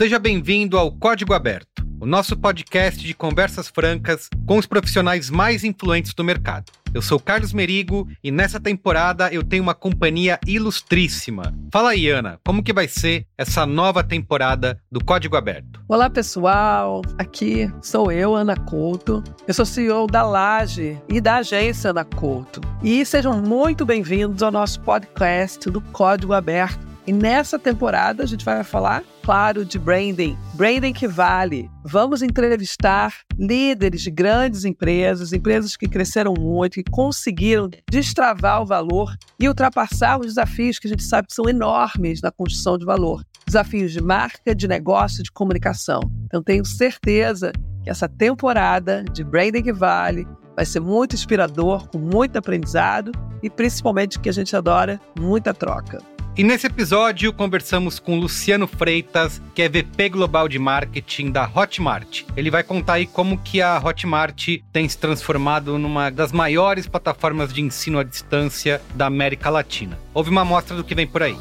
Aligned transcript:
seja 0.00 0.18
bem-vindo 0.18 0.78
ao 0.78 0.90
Código 0.90 1.34
Aberto, 1.34 1.84
o 2.00 2.06
nosso 2.06 2.34
podcast 2.34 3.06
de 3.06 3.12
conversas 3.12 3.68
francas 3.68 4.30
com 4.46 4.56
os 4.56 4.64
profissionais 4.64 5.28
mais 5.28 5.62
influentes 5.62 6.14
do 6.14 6.24
mercado. 6.24 6.72
Eu 6.94 7.02
sou 7.02 7.20
Carlos 7.20 7.52
Merigo 7.52 8.08
e 8.24 8.30
nessa 8.30 8.58
temporada 8.58 9.30
eu 9.30 9.44
tenho 9.44 9.62
uma 9.62 9.74
companhia 9.74 10.40
ilustríssima. 10.46 11.54
Fala 11.70 11.90
aí, 11.90 12.08
Ana, 12.08 12.40
como 12.46 12.62
que 12.62 12.72
vai 12.72 12.88
ser 12.88 13.26
essa 13.36 13.66
nova 13.66 14.02
temporada 14.02 14.80
do 14.90 15.04
Código 15.04 15.36
Aberto? 15.36 15.82
Olá, 15.86 16.08
pessoal. 16.08 17.02
Aqui 17.18 17.70
sou 17.82 18.10
eu, 18.10 18.34
Ana 18.34 18.56
Couto. 18.56 19.22
Eu 19.46 19.52
sou 19.52 19.66
CEO 19.66 20.06
da 20.06 20.22
Laje 20.22 20.98
e 21.10 21.20
da 21.20 21.36
agência 21.36 21.90
Ana 21.90 22.06
Couto. 22.06 22.62
E 22.82 23.04
sejam 23.04 23.38
muito 23.42 23.84
bem-vindos 23.84 24.42
ao 24.42 24.50
nosso 24.50 24.80
podcast 24.80 25.68
do 25.68 25.82
Código 25.82 26.32
Aberto 26.32 26.89
e 27.06 27.12
nessa 27.12 27.58
temporada 27.58 28.22
a 28.22 28.26
gente 28.26 28.44
vai 28.44 28.62
falar, 28.62 29.02
claro, 29.22 29.64
de 29.64 29.78
branding. 29.78 30.36
Branding 30.54 30.92
que 30.92 31.08
vale. 31.08 31.70
Vamos 31.84 32.22
entrevistar 32.22 33.14
líderes 33.38 34.02
de 34.02 34.10
grandes 34.10 34.64
empresas, 34.64 35.32
empresas 35.32 35.76
que 35.76 35.88
cresceram 35.88 36.34
muito, 36.38 36.74
que 36.74 36.90
conseguiram 36.90 37.68
destravar 37.90 38.62
o 38.62 38.66
valor 38.66 39.14
e 39.38 39.48
ultrapassar 39.48 40.20
os 40.20 40.26
desafios 40.26 40.78
que 40.78 40.86
a 40.86 40.90
gente 40.90 41.02
sabe 41.02 41.28
que 41.28 41.34
são 41.34 41.48
enormes 41.48 42.20
na 42.20 42.30
construção 42.30 42.76
de 42.76 42.84
valor. 42.84 43.24
Desafios 43.46 43.92
de 43.92 44.02
marca, 44.02 44.54
de 44.54 44.68
negócio, 44.68 45.22
de 45.22 45.32
comunicação. 45.32 46.00
Então 46.26 46.42
tenho 46.42 46.64
certeza 46.64 47.52
que 47.82 47.90
essa 47.90 48.08
temporada 48.08 49.02
de 49.12 49.24
Branding 49.24 49.62
que 49.62 49.72
vale 49.72 50.26
vai 50.54 50.66
ser 50.66 50.80
muito 50.80 51.14
inspirador, 51.14 51.88
com 51.88 51.98
muito 51.98 52.36
aprendizado 52.36 53.10
e 53.42 53.48
principalmente 53.48 54.20
que 54.20 54.28
a 54.28 54.32
gente 54.32 54.54
adora, 54.54 55.00
muita 55.18 55.54
troca. 55.54 55.98
E 56.40 56.42
nesse 56.42 56.66
episódio 56.66 57.34
conversamos 57.34 57.98
com 57.98 58.18
Luciano 58.18 58.66
Freitas, 58.66 59.42
que 59.54 59.60
é 59.60 59.68
VP 59.68 60.08
Global 60.08 60.48
de 60.48 60.58
Marketing 60.58 61.30
da 61.30 61.44
Hotmart. 61.44 62.22
Ele 62.34 62.50
vai 62.50 62.62
contar 62.62 62.94
aí 62.94 63.04
como 63.04 63.36
que 63.36 63.60
a 63.60 63.78
Hotmart 63.78 64.48
tem 64.72 64.88
se 64.88 64.96
transformado 64.96 65.78
numa 65.78 66.08
das 66.08 66.32
maiores 66.32 66.86
plataformas 66.86 67.52
de 67.52 67.60
ensino 67.60 67.98
à 67.98 68.02
distância 68.02 68.80
da 68.94 69.04
América 69.04 69.50
Latina. 69.50 69.98
Houve 70.14 70.30
uma 70.30 70.40
amostra 70.40 70.74
do 70.74 70.82
que 70.82 70.94
vem 70.94 71.06
por 71.06 71.22
aí 71.22 71.36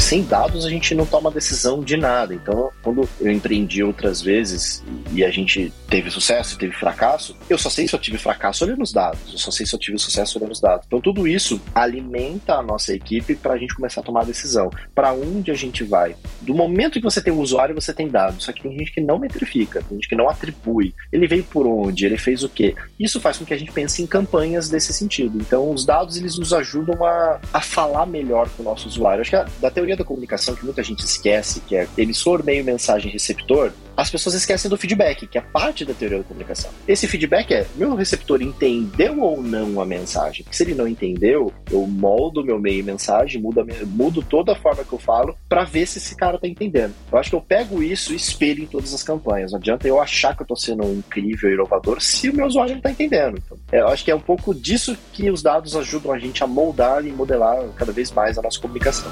sem 0.00 0.22
dados 0.22 0.64
a 0.64 0.70
gente 0.70 0.94
não 0.94 1.06
toma 1.06 1.30
decisão 1.30 1.82
de 1.82 1.96
nada. 1.96 2.34
Então, 2.34 2.70
quando 2.82 3.08
eu 3.20 3.30
empreendi 3.30 3.82
outras 3.82 4.22
vezes 4.22 4.82
e 5.12 5.24
a 5.24 5.30
gente 5.30 5.72
teve 5.88 6.10
sucesso 6.10 6.58
teve 6.58 6.72
fracasso, 6.72 7.36
eu 7.48 7.58
só 7.58 7.68
sei 7.68 7.88
se 7.88 7.94
eu 7.94 7.98
tive 7.98 8.18
fracasso 8.18 8.64
olhando 8.64 8.82
os 8.82 8.92
dados, 8.92 9.20
eu 9.32 9.38
só 9.38 9.50
sei 9.50 9.66
se 9.66 9.74
eu 9.74 9.78
tive 9.78 9.98
sucesso 9.98 10.38
olhando 10.38 10.52
os 10.52 10.60
dados. 10.60 10.86
Então, 10.86 11.00
tudo 11.00 11.26
isso 11.26 11.60
alimenta 11.74 12.54
a 12.54 12.62
nossa 12.62 12.94
equipe 12.94 13.34
para 13.34 13.54
a 13.54 13.58
gente 13.58 13.74
começar 13.74 14.00
a 14.00 14.04
tomar 14.04 14.22
a 14.22 14.24
decisão. 14.24 14.70
Para 14.94 15.12
onde 15.12 15.50
a 15.50 15.54
gente 15.54 15.82
vai? 15.82 16.14
Do 16.42 16.54
momento 16.54 16.98
que 16.98 17.04
você 17.04 17.20
tem 17.20 17.32
o 17.32 17.40
usuário, 17.40 17.74
você 17.74 17.92
tem 17.92 18.08
dados. 18.08 18.44
Só 18.44 18.52
que 18.52 18.62
tem 18.62 18.76
gente 18.78 18.92
que 18.92 19.00
não 19.00 19.18
metrifica, 19.18 19.82
tem 19.82 19.96
gente 19.96 20.08
que 20.08 20.16
não 20.16 20.28
atribui. 20.28 20.94
Ele 21.12 21.26
veio 21.26 21.44
por 21.44 21.66
onde? 21.66 22.06
Ele 22.06 22.18
fez 22.18 22.42
o 22.42 22.48
quê? 22.48 22.74
Isso 22.98 23.20
faz 23.20 23.38
com 23.38 23.44
que 23.44 23.54
a 23.54 23.58
gente 23.58 23.72
pense 23.72 24.02
em 24.02 24.06
campanhas 24.06 24.68
desse 24.68 24.92
sentido. 24.92 25.38
Então, 25.40 25.70
os 25.70 25.84
dados 25.84 26.16
eles 26.16 26.38
nos 26.38 26.52
ajudam 26.52 27.04
a, 27.04 27.40
a 27.52 27.60
falar 27.60 28.06
melhor 28.06 28.48
com 28.50 28.62
o 28.62 28.66
nosso 28.66 28.88
usuário. 28.88 29.20
Acho 29.20 29.30
que 29.30 29.36
a, 29.36 29.46
da 29.60 29.70
teoria 29.70 29.89
da 29.96 30.04
comunicação 30.04 30.54
que 30.54 30.64
muita 30.64 30.82
gente 30.82 31.04
esquece, 31.04 31.60
que 31.60 31.76
é 31.76 31.86
emissor, 31.96 32.44
meio, 32.44 32.64
mensagem, 32.64 33.10
receptor, 33.10 33.72
as 34.00 34.10
pessoas 34.10 34.34
esquecem 34.34 34.70
do 34.70 34.78
feedback, 34.78 35.26
que 35.26 35.36
é 35.36 35.42
parte 35.42 35.84
da 35.84 35.92
teoria 35.92 36.18
da 36.18 36.24
comunicação. 36.24 36.70
Esse 36.88 37.06
feedback 37.06 37.52
é: 37.52 37.66
meu 37.76 37.94
receptor 37.94 38.40
entendeu 38.40 39.20
ou 39.20 39.42
não 39.42 39.78
a 39.78 39.84
mensagem? 39.84 40.42
Porque 40.42 40.56
se 40.56 40.62
ele 40.62 40.74
não 40.74 40.88
entendeu, 40.88 41.52
eu 41.70 41.86
moldo 41.86 42.42
meu 42.42 42.58
meio 42.58 42.80
e 42.80 42.82
mensagem, 42.82 43.40
mudo, 43.40 43.66
mudo 43.86 44.22
toda 44.22 44.52
a 44.52 44.56
forma 44.56 44.84
que 44.84 44.92
eu 44.92 44.98
falo 44.98 45.36
para 45.48 45.64
ver 45.64 45.86
se 45.86 45.98
esse 45.98 46.16
cara 46.16 46.38
tá 46.38 46.48
entendendo. 46.48 46.94
Eu 47.12 47.18
acho 47.18 47.28
que 47.28 47.36
eu 47.36 47.42
pego 47.42 47.82
isso 47.82 48.14
e 48.14 48.16
espelho 48.16 48.62
em 48.62 48.66
todas 48.66 48.94
as 48.94 49.02
campanhas. 49.02 49.52
Não 49.52 49.58
adianta 49.58 49.86
eu 49.86 50.00
achar 50.00 50.34
que 50.34 50.42
eu 50.42 50.46
tô 50.46 50.56
sendo 50.56 50.84
incrível 50.84 51.50
e 51.50 51.54
inovador 51.54 52.00
se 52.00 52.30
o 52.30 52.34
meu 52.34 52.46
usuário 52.46 52.74
não 52.74 52.80
tá 52.80 52.90
entendendo. 52.90 53.36
Então, 53.44 53.58
eu 53.70 53.88
acho 53.88 54.02
que 54.02 54.10
é 54.10 54.14
um 54.14 54.20
pouco 54.20 54.54
disso 54.54 54.96
que 55.12 55.30
os 55.30 55.42
dados 55.42 55.76
ajudam 55.76 56.12
a 56.12 56.18
gente 56.18 56.42
a 56.42 56.46
moldar 56.46 57.04
e 57.04 57.12
modelar 57.12 57.62
cada 57.76 57.92
vez 57.92 58.10
mais 58.12 58.38
a 58.38 58.42
nossa 58.42 58.58
comunicação. 58.58 59.10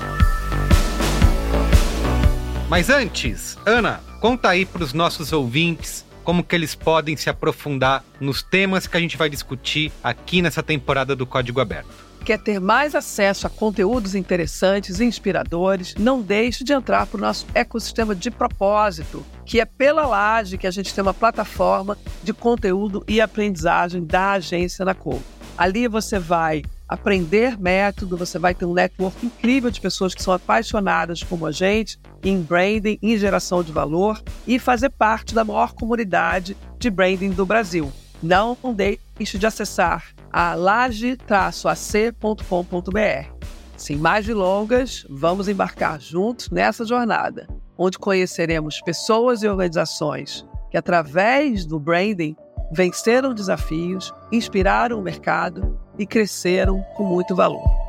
Mas 2.69 2.91
antes, 2.91 3.57
Ana, 3.65 4.01
conta 4.21 4.51
aí 4.51 4.67
para 4.67 4.85
os 4.85 4.93
nossos 4.93 5.33
ouvintes 5.33 6.05
como 6.23 6.45
que 6.45 6.55
eles 6.55 6.75
podem 6.75 7.17
se 7.17 7.31
aprofundar 7.31 8.05
nos 8.21 8.43
temas 8.43 8.87
que 8.87 8.95
a 8.95 9.01
gente 9.01 9.17
vai 9.17 9.31
discutir 9.31 9.91
aqui 10.05 10.43
nessa 10.43 10.63
temporada 10.63 11.17
do 11.17 11.25
Código 11.27 11.63
Aberto. 11.63 11.89
Quer 12.27 12.39
ter 12.39 12.61
mais 12.61 12.95
acesso 12.95 13.47
a 13.47 13.51
conteúdos 13.51 14.15
interessantes 14.15 15.01
e 15.01 15.05
inspiradores? 15.07 15.95
Não 15.99 16.21
deixe 16.21 16.63
de 16.63 16.75
entrar 16.75 17.07
para 17.07 17.17
o 17.17 17.21
nosso 17.23 17.47
ecossistema 17.55 18.15
de 18.15 18.31
propósito, 18.31 19.25
que 19.47 19.63
é 19.63 19.65
pela 19.65 20.07
Laje 20.07 20.59
que 20.59 20.67
a 20.67 20.71
gente 20.71 20.93
tem 20.93 21.01
uma 21.01 21.15
plataforma 21.15 21.97
de 22.23 22.35
conteúdo 22.35 23.03
e 23.09 23.19
aprendizagem 23.19 24.05
da 24.05 24.33
agência 24.33 24.85
na 24.85 24.93
Cor. 24.93 25.23
Ali 25.57 25.89
você 25.89 26.19
vai 26.19 26.63
aprender 26.89 27.61
método, 27.61 28.17
você 28.17 28.39
vai 28.39 28.55
ter 28.55 28.65
um 28.65 28.73
network 28.73 29.27
incrível 29.27 29.71
de 29.71 29.81
pessoas 29.81 30.15
que 30.15 30.23
são 30.23 30.33
apaixonadas 30.33 31.23
como 31.23 31.47
a 31.47 31.53
gente 31.53 32.01
em 32.25 32.41
branding, 32.41 32.99
em 33.03 33.17
geração 33.19 33.63
de 33.63 33.71
valor 33.71 34.23
e 34.47 34.59
fazer 34.59 34.91
parte 34.91 35.35
da 35.35 35.45
maior 35.45 35.75
comunidade 35.75 36.57
de 36.79 36.91
branding 36.91 37.31
do 37.31 37.45
Brasil. 37.45 37.93
Não 38.23 38.57
deixe 38.75 39.39
de 39.39 39.47
acessar 39.47 40.07
a 40.33 40.55
laje-ac.com.br. 40.55 43.33
Sem 43.77 43.97
mais 43.97 44.27
delongas, 44.27 45.07
vamos 45.09 45.47
embarcar 45.47 46.01
juntos 46.01 46.51
nessa 46.51 46.85
jornada, 46.85 47.47
onde 47.77 47.99
conheceremos 47.99 48.81
pessoas 48.81 49.43
e 49.43 49.49
organizações 49.49 50.45
que, 50.71 50.77
através 50.77 51.65
do 51.65 51.79
branding, 51.79 52.35
venceram 52.73 53.33
desafios, 53.33 54.13
inspiraram 54.33 54.99
o 54.99 55.03
mercado 55.03 55.79
e 55.99 56.07
cresceram 56.07 56.83
com 56.97 57.05
muito 57.05 57.35
valor. 57.35 57.89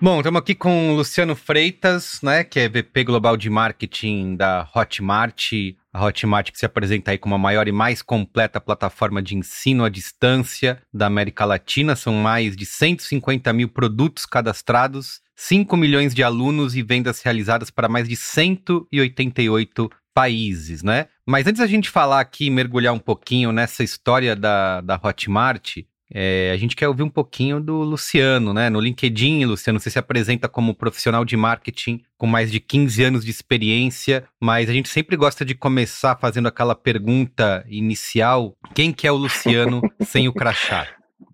Bom, 0.00 0.18
estamos 0.18 0.38
aqui 0.38 0.54
com 0.54 0.92
o 0.92 0.94
Luciano 0.94 1.34
Freitas, 1.34 2.20
né, 2.22 2.44
que 2.44 2.60
é 2.60 2.68
VP 2.68 3.02
Global 3.02 3.36
de 3.36 3.50
Marketing 3.50 4.36
da 4.36 4.68
Hotmart. 4.72 5.50
A 5.92 6.04
Hotmart 6.04 6.52
que 6.52 6.58
se 6.58 6.64
apresenta 6.64 7.10
aí 7.10 7.18
como 7.18 7.34
a 7.34 7.38
maior 7.38 7.66
e 7.66 7.72
mais 7.72 8.00
completa 8.00 8.60
plataforma 8.60 9.20
de 9.20 9.36
ensino 9.36 9.84
à 9.84 9.88
distância 9.88 10.80
da 10.94 11.06
América 11.06 11.44
Latina. 11.44 11.96
São 11.96 12.14
mais 12.14 12.56
de 12.56 12.64
150 12.64 13.52
mil 13.52 13.68
produtos 13.68 14.24
cadastrados, 14.24 15.20
5 15.34 15.76
milhões 15.76 16.14
de 16.14 16.22
alunos 16.22 16.76
e 16.76 16.82
vendas 16.82 17.20
realizadas 17.20 17.68
para 17.68 17.88
mais 17.88 18.08
de 18.08 18.14
188 18.14 19.90
países, 20.14 20.84
né? 20.84 21.08
Mas 21.28 21.46
antes 21.46 21.60
da 21.60 21.66
gente 21.66 21.90
falar 21.90 22.20
aqui, 22.20 22.48
mergulhar 22.48 22.94
um 22.94 22.98
pouquinho 22.98 23.52
nessa 23.52 23.84
história 23.84 24.34
da, 24.34 24.80
da 24.80 24.94
Hotmart, 24.94 25.80
é, 26.10 26.50
a 26.54 26.56
gente 26.56 26.74
quer 26.74 26.88
ouvir 26.88 27.02
um 27.02 27.10
pouquinho 27.10 27.60
do 27.60 27.82
Luciano, 27.82 28.54
né? 28.54 28.70
No 28.70 28.80
LinkedIn, 28.80 29.44
Luciano, 29.44 29.78
você 29.78 29.90
se 29.90 29.98
apresenta 29.98 30.48
como 30.48 30.74
profissional 30.74 31.26
de 31.26 31.36
marketing 31.36 32.00
com 32.16 32.26
mais 32.26 32.50
de 32.50 32.58
15 32.58 33.04
anos 33.04 33.24
de 33.26 33.30
experiência, 33.30 34.24
mas 34.40 34.70
a 34.70 34.72
gente 34.72 34.88
sempre 34.88 35.18
gosta 35.18 35.44
de 35.44 35.54
começar 35.54 36.16
fazendo 36.16 36.48
aquela 36.48 36.74
pergunta 36.74 37.62
inicial: 37.68 38.56
quem 38.74 38.90
que 38.90 39.06
é 39.06 39.12
o 39.12 39.16
Luciano 39.16 39.82
sem 40.00 40.28
o 40.28 40.32
crachá? 40.32 40.88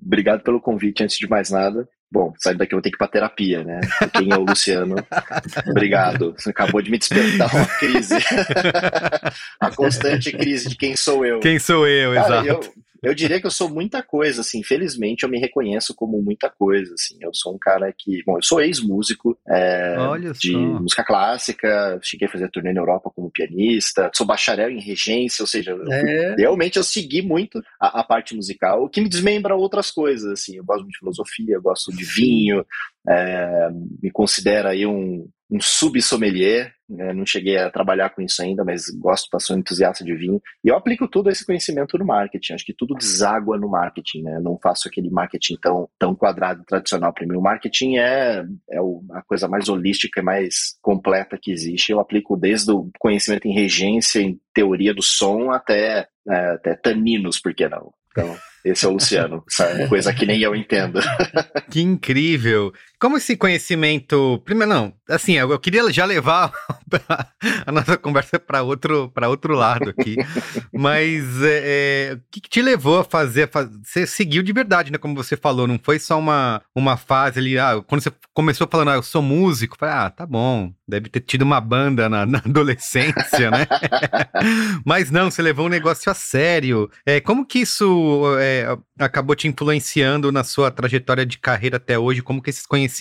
Obrigado 0.04 0.42
pelo 0.42 0.60
convite, 0.60 1.04
antes 1.04 1.16
de 1.16 1.28
mais 1.28 1.50
nada. 1.52 1.88
Bom, 2.14 2.32
saindo 2.38 2.58
daqui 2.58 2.72
eu 2.72 2.76
vou 2.76 2.82
ter 2.82 2.90
que 2.90 2.94
ir 2.94 2.99
pra 2.99 3.08
terapia, 3.08 3.64
né? 3.64 3.81
Quem 4.12 4.32
é 4.32 4.37
o 4.37 4.44
Luciano? 4.44 4.94
Obrigado. 5.69 6.32
Você 6.38 6.50
acabou 6.50 6.81
de 6.81 6.88
me 6.88 6.96
despertar 6.96 7.52
uma 7.52 7.66
crise. 7.66 8.14
a 9.58 9.70
constante 9.72 10.31
crise 10.31 10.69
de 10.69 10.76
quem 10.76 10.94
sou 10.94 11.26
eu. 11.26 11.40
Quem 11.40 11.58
sou 11.58 11.88
eu, 11.88 12.14
Cara, 12.14 12.40
exato. 12.40 12.46
Eu, 12.46 12.83
eu 13.04 13.14
diria 13.14 13.40
que 13.40 13.46
eu 13.46 13.50
sou 13.50 13.68
muita 13.68 14.02
coisa, 14.02 14.40
assim. 14.40 14.60
Infelizmente, 14.60 15.22
eu 15.22 15.28
me 15.28 15.38
reconheço 15.38 15.94
como 15.94 16.20
muita 16.22 16.50
coisa, 16.50 16.92
assim. 16.94 17.16
Eu 17.20 17.30
sou 17.32 17.54
um 17.54 17.58
cara 17.58 17.92
que, 17.96 18.22
bom, 18.24 18.36
eu 18.36 18.42
sou 18.42 18.60
ex-músico 18.60 19.38
é, 19.48 19.96
de 20.38 20.52
só. 20.52 20.58
música 20.58 21.04
clássica, 21.04 21.98
cheguei 22.02 22.28
a 22.28 22.30
fazer 22.30 22.50
turnê 22.50 22.72
na 22.72 22.80
Europa 22.80 23.10
como 23.14 23.30
pianista, 23.30 24.10
sou 24.14 24.26
bacharel 24.26 24.70
em 24.70 24.80
regência, 24.80 25.42
ou 25.42 25.46
seja, 25.46 25.76
é. 25.90 26.34
realmente 26.36 26.76
eu 26.76 26.84
segui 26.84 27.22
muito 27.22 27.62
a, 27.80 28.00
a, 28.00 28.04
parte 28.04 28.34
musical, 28.34 28.84
o 28.84 28.88
que 28.88 29.00
me 29.00 29.08
desmembra 29.08 29.56
outras 29.56 29.90
coisas, 29.90 30.30
assim. 30.32 30.56
Eu 30.56 30.64
gosto 30.64 30.86
de 30.86 30.98
filosofia, 30.98 31.60
gosto 31.60 31.90
de 31.94 32.04
vinho, 32.04 32.64
é, 33.08 33.68
me 34.02 34.10
considero 34.10 34.68
aí 34.68 34.86
um, 34.86 35.28
um 35.50 35.60
sub-sommelier, 35.60 36.73
né? 36.88 37.12
não 37.12 37.25
cheguei 37.26 37.56
a 37.56 37.70
trabalhar 37.70 38.10
com 38.10 38.22
isso 38.22 38.42
ainda, 38.42 38.64
mas 38.64 38.84
gosto, 38.98 39.28
sou 39.40 39.56
entusiasta 39.56 40.04
de 40.04 40.14
vinho, 40.14 40.40
e 40.64 40.69
eu 40.69 40.76
aplico 40.76 41.08
todo 41.08 41.31
esse 41.31 41.44
conhecimento 41.44 41.96
no 41.98 42.04
marketing, 42.04 42.54
acho 42.54 42.64
que 42.64 42.75
tudo 42.75 42.94
deságua 42.94 43.58
no 43.58 43.69
marketing, 43.69 44.22
né? 44.22 44.40
não 44.40 44.58
faço 44.62 44.88
aquele 44.88 45.10
marketing 45.10 45.56
tão, 45.60 45.88
tão 45.98 46.14
quadrado 46.14 46.64
tradicional 46.64 47.12
para 47.12 47.26
mim, 47.26 47.36
o 47.36 47.42
marketing 47.42 47.96
é, 47.96 48.44
é 48.70 48.78
a 49.12 49.22
coisa 49.22 49.48
mais 49.48 49.69
holística 49.69 50.20
e 50.20 50.25
mais 50.25 50.76
completa 50.82 51.38
que 51.40 51.52
existe, 51.52 51.92
eu 51.92 52.00
aplico 52.00 52.36
desde 52.36 52.70
o 52.70 52.90
conhecimento 52.98 53.46
em 53.46 53.54
regência, 53.54 54.20
em 54.20 54.38
teoria 54.52 54.94
do 54.94 55.02
som, 55.02 55.50
até, 55.50 56.08
é, 56.28 56.50
até 56.50 56.75
taninos, 56.75 57.40
por 57.40 57.54
que 57.54 57.69
não? 57.69 57.92
Então, 58.16 58.36
esse 58.64 58.86
é 58.86 58.88
o 58.88 58.92
Luciano, 58.92 59.44
sabe? 59.48 59.88
Coisa 59.88 60.14
que 60.14 60.25
nem 60.25 60.40
eu 60.40 60.54
entendo. 60.54 61.00
Que 61.70 61.81
incrível! 61.81 62.72
Como 63.04 63.18
esse 63.18 63.36
conhecimento. 63.36 64.40
Primeiro, 64.46 64.72
não, 64.72 64.94
assim, 65.10 65.34
eu, 65.34 65.58
queria 65.58 65.92
já 65.92 66.06
levar 66.06 66.50
a 67.66 67.70
nossa 67.70 67.98
conversa 67.98 68.38
para 68.38 68.62
outro, 68.62 69.12
outro 69.28 69.54
lado 69.54 69.90
aqui. 69.90 70.16
Mas 70.72 71.42
é, 71.42 71.60
é, 71.64 72.14
o 72.14 72.20
que, 72.30 72.40
que, 72.40 72.48
te 72.48 72.62
levou 72.62 73.00
a 73.00 73.04
fazer, 73.04 73.50
Você 73.82 74.06
seguiu 74.06 74.42
de 74.42 74.54
verdade, 74.54 74.90
né? 74.90 74.96
Como 74.96 75.14
você 75.14 75.36
falou, 75.36 75.66
não 75.66 75.78
foi 75.78 75.98
só 75.98 76.18
uma, 76.18 76.62
uma 76.74 76.96
fase 76.96 77.40
ali. 77.40 77.58
Ah, 77.58 77.82
quando 77.86 78.00
você 78.00 78.10
começou 78.32 78.66
falando, 78.66 78.92
ah, 78.92 78.94
eu 78.94 79.02
sou 79.02 79.20
músico, 79.20 79.76
falei, 79.78 79.94
ah, 79.94 80.08
tá 80.08 80.24
bom, 80.24 80.72
deve 80.88 81.10
ter 81.10 81.20
tido 81.20 81.42
uma 81.42 81.60
banda 81.60 82.08
na, 82.08 82.24
na 82.24 82.38
adolescência, 82.46 83.50
né? 83.50 83.66
Mas 84.82 85.10
não, 85.10 85.30
você 85.30 85.42
levou 85.42 85.66
um 85.66 85.70
negócio 85.70 86.10
a 86.10 86.14
sério. 86.14 86.90
É, 87.04 87.20
como 87.20 87.44
que 87.44 87.58
isso 87.58 88.24
é, 88.40 88.66
acabou 88.98 89.36
te 89.36 89.46
influenciando 89.46 90.32
na 90.32 90.42
sua 90.42 90.70
trajetória 90.70 91.26
de 91.26 91.36
carreira 91.36 91.76
até 91.76 91.98
hoje? 91.98 92.22
Como 92.22 92.40
que 92.40 92.48
esses 92.48 92.64
conhecimentos 92.64 92.94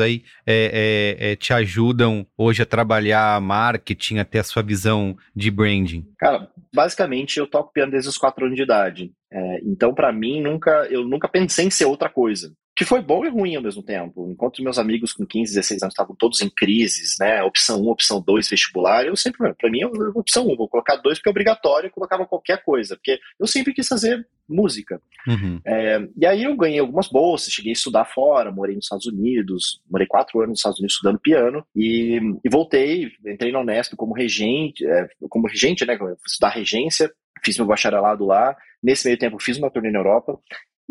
aí 0.00 0.22
é, 0.46 1.16
é, 1.20 1.32
é 1.32 1.36
te 1.36 1.52
ajudam 1.52 2.26
hoje 2.36 2.62
a 2.62 2.66
trabalhar 2.66 3.40
marketing, 3.40 4.18
a 4.18 4.24
ter 4.24 4.40
a 4.40 4.44
sua 4.44 4.62
visão 4.62 5.16
de 5.34 5.50
branding? 5.50 6.06
Cara, 6.18 6.48
basicamente 6.74 7.38
eu 7.38 7.46
toco 7.46 7.72
piano 7.72 7.92
desde 7.92 8.08
os 8.08 8.18
quatro 8.18 8.44
anos 8.44 8.56
de 8.56 8.62
idade. 8.62 9.12
É, 9.32 9.60
então, 9.64 9.94
para 9.94 10.12
mim, 10.12 10.40
nunca, 10.40 10.86
eu 10.90 11.04
nunca 11.04 11.28
pensei 11.28 11.66
em 11.66 11.70
ser 11.70 11.86
outra 11.86 12.08
coisa 12.08 12.52
que 12.80 12.84
foi 12.86 13.02
bom 13.02 13.26
e 13.26 13.28
ruim 13.28 13.54
ao 13.54 13.62
mesmo 13.62 13.82
tempo. 13.82 14.26
Enquanto 14.30 14.62
meus 14.62 14.78
amigos 14.78 15.12
com 15.12 15.26
15, 15.26 15.52
16 15.52 15.82
anos 15.82 15.92
estavam 15.92 16.16
todos 16.16 16.40
em 16.40 16.48
crises, 16.48 17.16
né? 17.20 17.42
Opção 17.42 17.78
1, 17.82 17.88
opção 17.90 18.22
2, 18.22 18.48
vestibular, 18.48 19.04
eu 19.04 19.14
sempre, 19.14 19.52
para 19.52 19.70
mim, 19.70 19.82
é 19.82 19.86
opção 20.14 20.48
1, 20.48 20.56
vou 20.56 20.66
colocar 20.66 20.96
2 20.96 21.18
porque 21.18 21.28
é 21.28 21.30
obrigatório, 21.30 21.88
eu 21.88 21.92
colocava 21.92 22.24
qualquer 22.24 22.64
coisa, 22.64 22.96
porque 22.96 23.20
eu 23.38 23.46
sempre 23.46 23.74
quis 23.74 23.86
fazer 23.86 24.26
música. 24.48 24.98
Uhum. 25.28 25.60
É, 25.62 26.08
e 26.16 26.24
aí 26.24 26.42
eu 26.42 26.56
ganhei 26.56 26.78
algumas 26.78 27.06
bolsas, 27.08 27.52
cheguei 27.52 27.72
a 27.72 27.74
estudar 27.74 28.06
fora, 28.06 28.50
morei 28.50 28.74
nos 28.74 28.86
Estados 28.86 29.04
Unidos, 29.04 29.82
morei 29.90 30.06
quatro 30.06 30.38
anos 30.38 30.52
nos 30.52 30.60
Estados 30.60 30.78
Unidos 30.78 30.94
estudando 30.94 31.20
piano, 31.20 31.62
e, 31.76 32.18
e 32.42 32.48
voltei, 32.48 33.12
entrei 33.26 33.52
na 33.52 33.60
Unesp 33.60 33.92
como 33.94 34.14
regente, 34.14 34.86
é, 34.86 35.06
como 35.28 35.48
regente, 35.48 35.84
né? 35.84 35.98
Estudar 36.26 36.48
regência, 36.48 37.12
fiz 37.44 37.58
meu 37.58 37.66
bacharelado 37.66 38.24
lá, 38.24 38.56
nesse 38.82 39.06
meio 39.06 39.18
tempo 39.18 39.38
fiz 39.38 39.58
uma 39.58 39.70
turnê 39.70 39.90
na 39.90 39.98
Europa, 39.98 40.40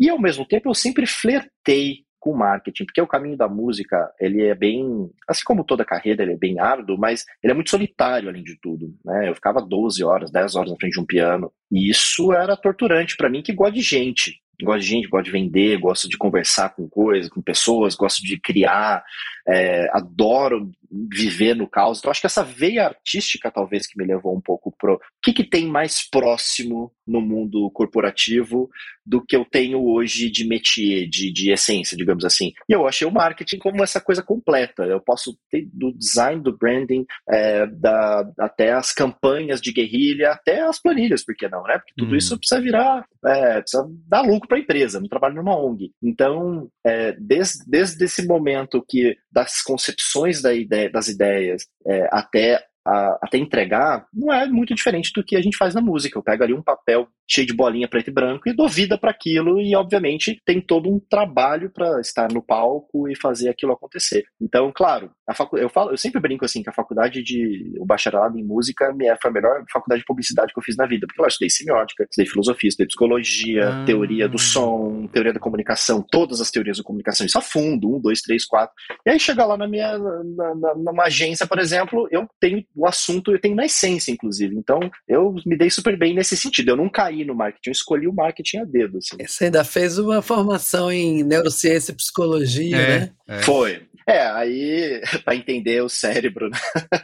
e 0.00 0.08
ao 0.08 0.18
mesmo 0.18 0.46
tempo 0.46 0.70
eu 0.70 0.74
sempre 0.74 1.06
flertei 1.06 2.06
com 2.18 2.34
marketing, 2.34 2.84
porque 2.84 3.00
o 3.00 3.06
caminho 3.06 3.36
da 3.36 3.48
música, 3.48 4.12
ele 4.20 4.42
é 4.44 4.54
bem, 4.54 5.10
assim 5.26 5.42
como 5.44 5.64
toda 5.64 5.84
carreira, 5.84 6.22
ele 6.22 6.34
é 6.34 6.36
bem 6.36 6.60
árduo, 6.60 6.98
mas 6.98 7.24
ele 7.42 7.50
é 7.50 7.54
muito 7.54 7.70
solitário 7.70 8.28
além 8.28 8.42
de 8.42 8.58
tudo, 8.60 8.94
né? 9.04 9.28
Eu 9.28 9.34
ficava 9.34 9.62
12 9.62 10.04
horas, 10.04 10.30
10 10.30 10.54
horas 10.54 10.70
na 10.70 10.76
frente 10.76 10.92
de 10.92 11.00
um 11.00 11.06
piano, 11.06 11.50
e 11.72 11.90
isso 11.90 12.32
era 12.32 12.56
torturante 12.56 13.16
para 13.16 13.30
mim 13.30 13.42
que 13.42 13.54
gosta 13.54 13.72
de 13.72 13.80
gente, 13.80 14.38
gosto 14.62 14.80
de 14.82 14.86
gente, 14.86 15.08
gosto 15.08 15.24
de 15.24 15.30
vender, 15.30 15.78
gosto 15.78 16.08
de 16.08 16.18
conversar 16.18 16.74
com 16.74 16.88
coisas, 16.88 17.30
com 17.30 17.40
pessoas, 17.40 17.94
gosto 17.94 18.22
de 18.22 18.38
criar, 18.38 19.02
é, 19.48 19.88
adoro 19.92 20.70
viver 20.90 21.54
no 21.54 21.68
caos. 21.68 21.98
Então, 21.98 22.10
acho 22.10 22.20
que 22.20 22.26
essa 22.26 22.42
veia 22.42 22.86
artística, 22.86 23.50
talvez, 23.50 23.86
que 23.86 23.98
me 23.98 24.06
levou 24.06 24.36
um 24.36 24.40
pouco 24.40 24.74
pro. 24.76 24.94
O 24.94 24.98
que, 25.22 25.32
que 25.32 25.44
tem 25.44 25.66
mais 25.66 26.08
próximo 26.08 26.92
no 27.06 27.20
mundo 27.20 27.70
corporativo 27.72 28.68
do 29.04 29.24
que 29.24 29.36
eu 29.36 29.44
tenho 29.44 29.84
hoje 29.84 30.30
de 30.30 30.46
métier, 30.46 31.08
de, 31.08 31.32
de 31.32 31.52
essência, 31.52 31.96
digamos 31.96 32.24
assim? 32.24 32.52
E 32.68 32.72
eu 32.72 32.86
achei 32.86 33.06
o 33.06 33.12
marketing 33.12 33.58
como 33.58 33.82
essa 33.82 34.00
coisa 34.00 34.22
completa. 34.22 34.84
Eu 34.84 35.00
posso 35.00 35.36
ter 35.50 35.68
do 35.72 35.92
design, 35.92 36.42
do 36.42 36.56
branding, 36.56 37.04
é, 37.28 37.66
da, 37.66 38.28
até 38.38 38.72
as 38.72 38.92
campanhas 38.92 39.60
de 39.60 39.72
guerrilha, 39.72 40.30
até 40.30 40.62
as 40.62 40.80
planilhas, 40.80 41.24
por 41.24 41.34
que 41.34 41.48
não, 41.48 41.62
né? 41.64 41.78
Porque 41.78 41.94
tudo 41.96 42.12
hum. 42.12 42.16
isso 42.16 42.38
precisa 42.38 42.60
virar, 42.60 43.04
é, 43.26 43.60
precisa 43.60 43.86
dar 44.06 44.22
lucro 44.22 44.48
para 44.48 44.58
a 44.58 44.60
empresa, 44.60 45.00
não 45.00 45.08
trabalho 45.08 45.36
numa 45.36 45.56
ONG. 45.56 45.92
Então, 46.02 46.68
é, 46.84 47.12
desde, 47.18 47.64
desde 47.66 48.04
esse 48.04 48.26
momento 48.26 48.84
que 48.88 49.16
das 49.30 49.62
concepções 49.62 50.42
da 50.42 50.54
ideia, 50.54 50.79
das 50.88 51.08
ideias 51.08 51.66
é, 51.86 52.08
até 52.10 52.64
a, 52.86 53.18
até 53.22 53.38
entregar, 53.38 54.06
não 54.12 54.32
é 54.32 54.46
muito 54.46 54.74
diferente 54.74 55.12
do 55.14 55.24
que 55.24 55.36
a 55.36 55.42
gente 55.42 55.56
faz 55.56 55.74
na 55.74 55.80
música. 55.80 56.18
Eu 56.18 56.22
pego 56.22 56.42
ali 56.42 56.54
um 56.54 56.62
papel 56.62 57.08
cheio 57.28 57.46
de 57.46 57.54
bolinha 57.54 57.86
preto 57.86 58.08
e 58.08 58.12
branco 58.12 58.48
e 58.48 58.52
dou 58.52 58.68
vida 58.68 58.98
para 58.98 59.10
aquilo 59.10 59.60
e 59.60 59.74
obviamente 59.76 60.40
tem 60.44 60.60
todo 60.60 60.90
um 60.90 60.98
trabalho 60.98 61.70
para 61.70 62.00
estar 62.00 62.32
no 62.32 62.42
palco 62.42 63.08
e 63.08 63.16
fazer 63.16 63.48
aquilo 63.48 63.72
acontecer. 63.72 64.24
Então, 64.40 64.72
claro, 64.74 65.12
a 65.28 65.34
facu... 65.34 65.56
eu 65.56 65.68
falo, 65.68 65.92
eu 65.92 65.96
sempre 65.96 66.20
brinco 66.20 66.44
assim 66.44 66.62
que 66.62 66.70
a 66.70 66.72
faculdade 66.72 67.22
de 67.22 67.72
o 67.78 67.86
bacharelado 67.86 68.36
em 68.36 68.44
música 68.44 68.92
é, 69.02 69.16
foi 69.20 69.30
a 69.30 69.34
melhor 69.34 69.64
faculdade 69.72 70.00
de 70.00 70.06
publicidade 70.06 70.52
que 70.52 70.58
eu 70.58 70.64
fiz 70.64 70.76
na 70.76 70.86
vida, 70.86 71.06
porque 71.06 71.22
eu 71.22 71.26
estudei 71.26 71.50
semiótica, 71.50 72.04
estudei 72.04 72.28
filosofia, 72.28 72.68
estudei 72.68 72.88
psicologia, 72.88 73.68
ah. 73.68 73.84
teoria 73.84 74.28
do 74.28 74.38
som, 74.38 75.06
teoria 75.06 75.32
da 75.32 75.40
comunicação, 75.40 76.04
todas 76.10 76.40
as 76.40 76.50
teorias 76.50 76.78
da 76.78 76.84
comunicação, 76.84 77.24
isso 77.24 77.38
a 77.38 77.42
fundo, 77.42 77.94
um, 77.94 78.00
dois, 78.00 78.20
três, 78.22 78.44
quatro. 78.44 78.74
E 79.06 79.10
aí 79.10 79.20
chegar 79.20 79.46
lá 79.46 79.56
na 79.56 79.68
minha 79.68 79.96
na, 79.98 80.54
na, 80.54 80.74
numa 80.74 81.04
agência, 81.04 81.46
por 81.46 81.58
exemplo, 81.58 82.08
eu 82.10 82.26
tenho 82.40 82.64
o 82.74 82.86
assunto, 82.86 83.32
eu 83.32 83.40
tenho 83.40 83.54
na 83.54 83.66
essência, 83.66 84.12
inclusive. 84.12 84.54
Então, 84.54 84.80
eu 85.08 85.34
me 85.44 85.56
dei 85.56 85.70
super 85.70 85.98
bem 85.98 86.14
nesse 86.14 86.36
sentido. 86.36 86.70
Eu 86.70 86.76
não 86.76 86.88
caí 86.88 87.24
no 87.24 87.34
marketing, 87.34 87.70
eu 87.70 87.72
escolhi 87.72 88.06
o 88.06 88.12
marketing 88.12 88.58
a 88.58 88.64
dedo. 88.64 88.98
Assim. 88.98 89.16
Você 89.26 89.44
ainda 89.46 89.64
fez 89.64 89.98
uma 89.98 90.22
formação 90.22 90.90
em 90.90 91.22
neurociência 91.22 91.92
e 91.92 91.96
psicologia, 91.96 92.76
é, 92.76 92.98
né? 93.00 93.12
É. 93.28 93.42
Foi. 93.42 93.82
É, 94.06 94.26
aí 94.26 95.00
para 95.24 95.36
entender 95.36 95.82
o 95.82 95.88
cérebro. 95.88 96.48
Né? 96.48 96.58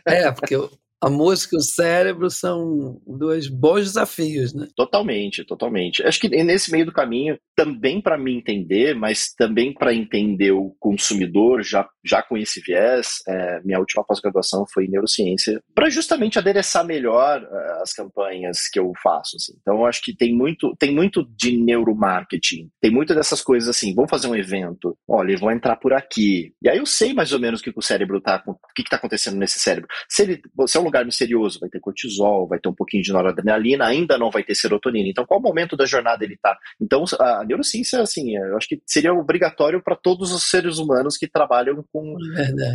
É, 0.07 0.33
porque 0.33 0.57
a 1.03 1.11
música 1.11 1.57
e 1.57 1.59
o 1.59 1.63
cérebro 1.63 2.31
são 2.31 3.01
dois 3.07 3.49
bons 3.49 3.85
desafios, 3.85 4.55
né? 4.55 4.67
Totalmente, 4.75 5.45
totalmente. 5.45 6.03
Acho 6.03 6.21
que 6.21 6.29
nesse 6.29 6.71
meio 6.73 6.87
do 6.87 6.93
caminho, 6.93 7.39
também 7.55 8.01
para 8.01 8.19
me 8.19 8.37
entender, 8.37 8.95
mas 8.95 9.33
também 9.35 9.73
para 9.73 9.95
entender 9.95 10.53
o 10.53 10.75
consumidor, 10.79 11.63
já, 11.63 11.87
já 12.05 12.23
com 12.23 12.37
esse 12.37 12.61
viés, 12.61 13.23
é, 13.29 13.61
minha 13.63 13.79
última 13.79 14.05
pós-graduação 14.05 14.65
foi 14.73 14.87
em 14.87 14.91
neurociência, 14.91 15.61
para 15.75 15.91
justamente 15.91 16.39
adereçar 16.39 16.85
melhor 16.85 17.43
uh, 17.43 17.83
as 17.83 17.93
campanhas 17.93 18.69
que 18.71 18.79
eu 18.79 18.93
faço. 19.03 19.37
Assim. 19.37 19.53
Então, 19.61 19.85
acho 19.85 20.03
que 20.03 20.17
tem 20.17 20.35
muito, 20.35 20.75
tem 20.79 20.95
muito 20.95 21.27
de 21.37 21.57
neuromarketing, 21.57 22.71
tem 22.81 22.91
muito 22.91 23.15
dessas 23.15 23.43
coisas 23.43 23.69
assim, 23.69 23.95
vamos 23.95 24.11
fazer 24.11 24.29
um 24.29 24.37
evento, 24.37 24.97
olha, 25.09 25.37
vão 25.37 25.51
entrar 25.51 25.77
por 25.77 25.93
aqui. 25.93 26.53
E 26.63 26.69
aí 26.69 26.79
eu 26.79 26.87
sei 26.87 27.13
mais 27.13 27.33
ou 27.33 27.39
menos 27.39 27.61
o 27.61 27.63
que 27.63 27.73
o 27.75 27.83
cérebro 27.83 28.21
tá, 28.21 28.43
o 28.47 28.55
que 28.75 28.83
está 28.83 28.97
acontecendo 28.97 29.37
nesse 29.37 29.59
cérebro. 29.59 29.89
Se 30.09 30.23
ele, 30.23 30.41
se 30.67 30.77
é 30.77 30.81
um 30.81 30.86
lugar 30.87 31.05
misterioso, 31.05 31.61
vai 31.61 31.69
ter 31.69 31.81
cortisol, 31.81 32.49
vai 32.49 32.59
ter 32.59 32.69
um 32.69 32.75
pouquinho 32.75 33.03
de 33.03 33.13
noradrenalina, 33.13 33.87
ainda 33.87 34.17
não 34.19 34.31
vai 34.31 34.43
ter 34.43 34.55
serotonina. 34.55 35.09
Então, 35.09 35.27
qual 35.27 35.41
momento 35.41 35.77
da 35.77 35.87
jornada 35.87 36.25
ele 36.25 36.35
está? 36.35 36.57
Então, 36.81 37.05
a 37.21 37.45
neurociência, 37.45 38.01
assim, 38.01 38.37
eu 38.37 38.57
acho 38.57 38.69
que 38.69 38.81
seria 38.87 39.13
obrigatório 39.13 39.83
para 39.83 39.97
todos 39.97 40.33
os 40.33 40.45
seres 40.45 40.79
humanos 40.79 41.17
que 41.17 41.29
trabalham 41.29 41.85
com, 41.93 42.17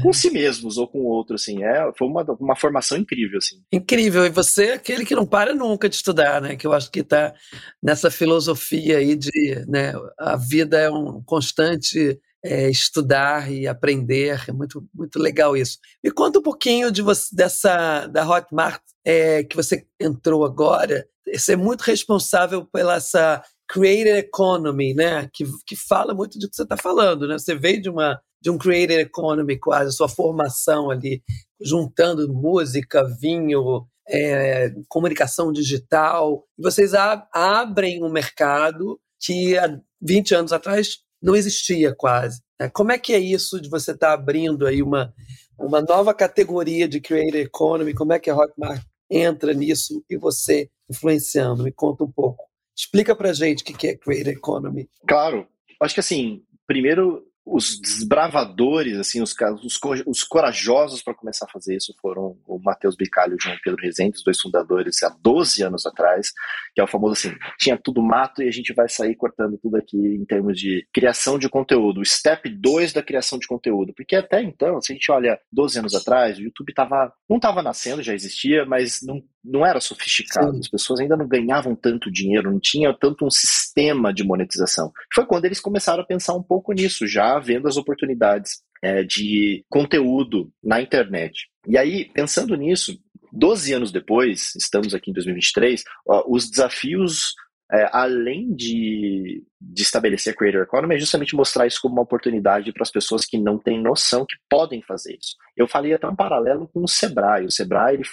com 0.03 0.13
si 0.13 0.29
mesmos 0.29 0.77
ou 0.77 0.87
com 0.87 0.99
outros, 0.99 1.41
assim. 1.41 1.63
É, 1.63 1.91
foi 1.97 2.07
uma, 2.07 2.23
uma 2.39 2.55
formação 2.55 2.97
incrível, 2.97 3.37
assim. 3.37 3.61
Incrível. 3.71 4.25
E 4.25 4.29
você 4.29 4.65
é 4.65 4.73
aquele 4.73 5.05
que 5.05 5.15
não 5.15 5.25
para 5.25 5.53
nunca 5.55 5.89
de 5.89 5.95
estudar, 5.95 6.41
né? 6.41 6.55
Que 6.55 6.67
eu 6.67 6.73
acho 6.73 6.91
que 6.91 6.99
está 6.99 7.33
nessa 7.81 8.11
filosofia 8.11 8.97
aí 8.97 9.15
de, 9.15 9.65
né? 9.67 9.93
A 10.17 10.35
vida 10.35 10.77
é 10.77 10.89
um 10.89 11.21
constante 11.23 12.19
é, 12.43 12.69
estudar 12.69 13.51
e 13.51 13.67
aprender. 13.67 14.43
É 14.47 14.51
muito, 14.51 14.87
muito 14.93 15.19
legal 15.19 15.55
isso. 15.55 15.77
Me 16.03 16.11
conta 16.11 16.39
um 16.39 16.43
pouquinho 16.43 16.91
de 16.91 17.01
você, 17.01 17.35
dessa 17.35 18.07
da 18.07 18.27
Hotmart 18.27 18.81
é, 19.05 19.43
que 19.43 19.55
você 19.55 19.85
entrou 19.99 20.45
agora. 20.45 21.07
Você 21.33 21.53
é 21.53 21.57
muito 21.57 21.81
responsável 21.81 22.65
pela 22.65 22.95
essa 22.95 23.43
creator 23.67 24.17
economy, 24.17 24.93
né? 24.93 25.29
Que, 25.33 25.45
que 25.65 25.75
fala 25.75 26.13
muito 26.13 26.37
do 26.37 26.49
que 26.49 26.55
você 26.55 26.63
está 26.63 26.75
falando, 26.75 27.27
né? 27.27 27.37
Você 27.37 27.55
veio 27.55 27.81
de 27.81 27.89
uma 27.89 28.19
de 28.41 28.49
um 28.49 28.57
creator 28.57 28.97
economy 28.97 29.59
quase, 29.59 29.95
sua 29.95 30.09
formação 30.09 30.89
ali, 30.89 31.21
juntando 31.61 32.33
música, 32.33 33.07
vinho, 33.19 33.85
é, 34.09 34.73
comunicação 34.89 35.51
digital. 35.51 36.43
Vocês 36.57 36.93
abrem 37.31 38.03
um 38.03 38.09
mercado 38.09 38.99
que 39.19 39.55
há 39.55 39.79
20 40.01 40.33
anos 40.33 40.51
atrás 40.51 40.97
não 41.21 41.35
existia 41.35 41.93
quase. 41.93 42.41
Né? 42.59 42.69
Como 42.69 42.91
é 42.91 42.97
que 42.97 43.13
é 43.13 43.19
isso 43.19 43.61
de 43.61 43.69
você 43.69 43.91
estar 43.91 44.07
tá 44.07 44.13
abrindo 44.13 44.65
aí 44.65 44.81
uma, 44.81 45.13
uma 45.59 45.81
nova 45.81 46.13
categoria 46.13 46.87
de 46.87 46.99
creator 46.99 47.39
economy? 47.39 47.93
Como 47.93 48.13
é 48.13 48.19
que 48.19 48.29
a 48.29 48.35
Hotmart 48.35 48.81
entra 49.09 49.53
nisso 49.53 50.03
e 50.09 50.17
você 50.17 50.69
influenciando? 50.89 51.63
Me 51.63 51.71
conta 51.71 52.03
um 52.03 52.11
pouco. 52.11 52.43
Explica 52.75 53.15
pra 53.15 53.33
gente 53.33 53.61
o 53.61 53.65
que 53.65 53.87
é 53.87 53.95
creator 53.95 54.33
economy. 54.33 54.89
Claro. 55.07 55.47
Acho 55.81 55.93
que 55.93 55.99
assim, 55.99 56.41
primeiro 56.67 57.23
os 57.45 57.79
desbravadores, 57.79 58.97
assim, 58.97 59.21
os, 59.21 59.35
os, 59.63 59.79
os 60.05 60.23
corajosos 60.23 61.01
para 61.01 61.15
começar 61.15 61.45
a 61.45 61.49
fazer 61.49 61.75
isso 61.75 61.93
foram 61.99 62.37
o 62.47 62.59
Matheus 62.59 62.95
Bicalho 62.95 63.33
e 63.33 63.35
o 63.35 63.41
João 63.41 63.57
Pedro 63.63 63.81
Rezende, 63.81 64.17
os 64.17 64.23
dois 64.23 64.39
fundadores, 64.39 65.01
há 65.01 65.09
12 65.09 65.63
anos 65.63 65.85
atrás, 65.85 66.31
que 66.73 66.79
é 66.79 66.83
o 66.83 66.87
famoso 66.87 67.13
assim, 67.13 67.35
tinha 67.57 67.77
tudo 67.77 68.01
mato 68.01 68.43
e 68.43 68.47
a 68.47 68.51
gente 68.51 68.73
vai 68.73 68.87
sair 68.87 69.15
cortando 69.15 69.57
tudo 69.57 69.75
aqui 69.77 69.97
em 69.97 70.23
termos 70.25 70.57
de 70.59 70.87
criação 70.93 71.39
de 71.39 71.49
conteúdo, 71.49 72.01
o 72.01 72.05
step 72.05 72.47
2 72.47 72.93
da 72.93 73.01
criação 73.01 73.39
de 73.39 73.47
conteúdo, 73.47 73.93
porque 73.95 74.15
até 74.15 74.41
então, 74.41 74.79
se 74.79 74.91
a 74.91 74.95
gente 74.95 75.11
olha 75.11 75.39
12 75.51 75.79
anos 75.79 75.95
atrás, 75.95 76.37
o 76.37 76.43
YouTube 76.43 76.73
tava, 76.73 77.11
não 77.27 77.37
estava 77.37 77.63
nascendo, 77.63 78.03
já 78.03 78.13
existia, 78.13 78.65
mas 78.65 78.99
não, 79.01 79.21
não 79.43 79.65
era 79.65 79.79
sofisticado, 79.79 80.53
Sim. 80.53 80.59
as 80.59 80.67
pessoas 80.67 80.99
ainda 80.99 81.17
não 81.17 81.27
ganhavam 81.27 81.75
tanto 81.75 82.11
dinheiro, 82.11 82.51
não 82.51 82.59
tinha 82.59 82.93
tanto 82.93 83.25
um 83.25 83.29
sistema 83.29 84.13
de 84.13 84.23
monetização. 84.23 84.91
Foi 85.13 85.25
quando 85.25 85.45
eles 85.45 85.59
começaram 85.59 86.03
a 86.03 86.05
pensar 86.05 86.35
um 86.35 86.43
pouco 86.43 86.71
nisso, 86.73 87.07
já 87.07 87.39
vendo 87.39 87.67
as 87.67 87.77
oportunidades 87.77 88.61
é, 88.83 89.03
de 89.03 89.65
conteúdo 89.69 90.51
na 90.63 90.81
internet. 90.81 91.47
E 91.67 91.77
aí, 91.77 92.05
pensando 92.13 92.55
nisso, 92.55 92.97
12 93.31 93.73
anos 93.73 93.91
depois, 93.91 94.53
estamos 94.55 94.93
aqui 94.93 95.09
em 95.11 95.13
2023, 95.13 95.83
ó, 96.07 96.23
os 96.27 96.49
desafios, 96.49 97.33
é, 97.71 97.89
além 97.91 98.53
de, 98.53 99.43
de 99.59 99.81
estabelecer 99.81 100.33
a 100.33 100.35
Creator 100.35 100.63
Economy, 100.63 100.95
é 100.95 100.99
justamente 100.99 101.35
mostrar 101.35 101.65
isso 101.65 101.79
como 101.81 101.95
uma 101.95 102.01
oportunidade 102.01 102.73
para 102.73 102.83
as 102.83 102.91
pessoas 102.91 103.25
que 103.25 103.37
não 103.37 103.57
têm 103.57 103.81
noção 103.81 104.25
que 104.25 104.35
podem 104.49 104.81
fazer 104.81 105.17
isso. 105.19 105.35
Eu 105.55 105.67
falei 105.67 105.93
até 105.93 106.07
um 106.07 106.15
paralelo 106.15 106.67
com 106.73 106.83
o 106.83 106.87
Sebrae. 106.87 107.45
O 107.45 107.51
Sebrae 107.51 107.95
ele 107.95 108.03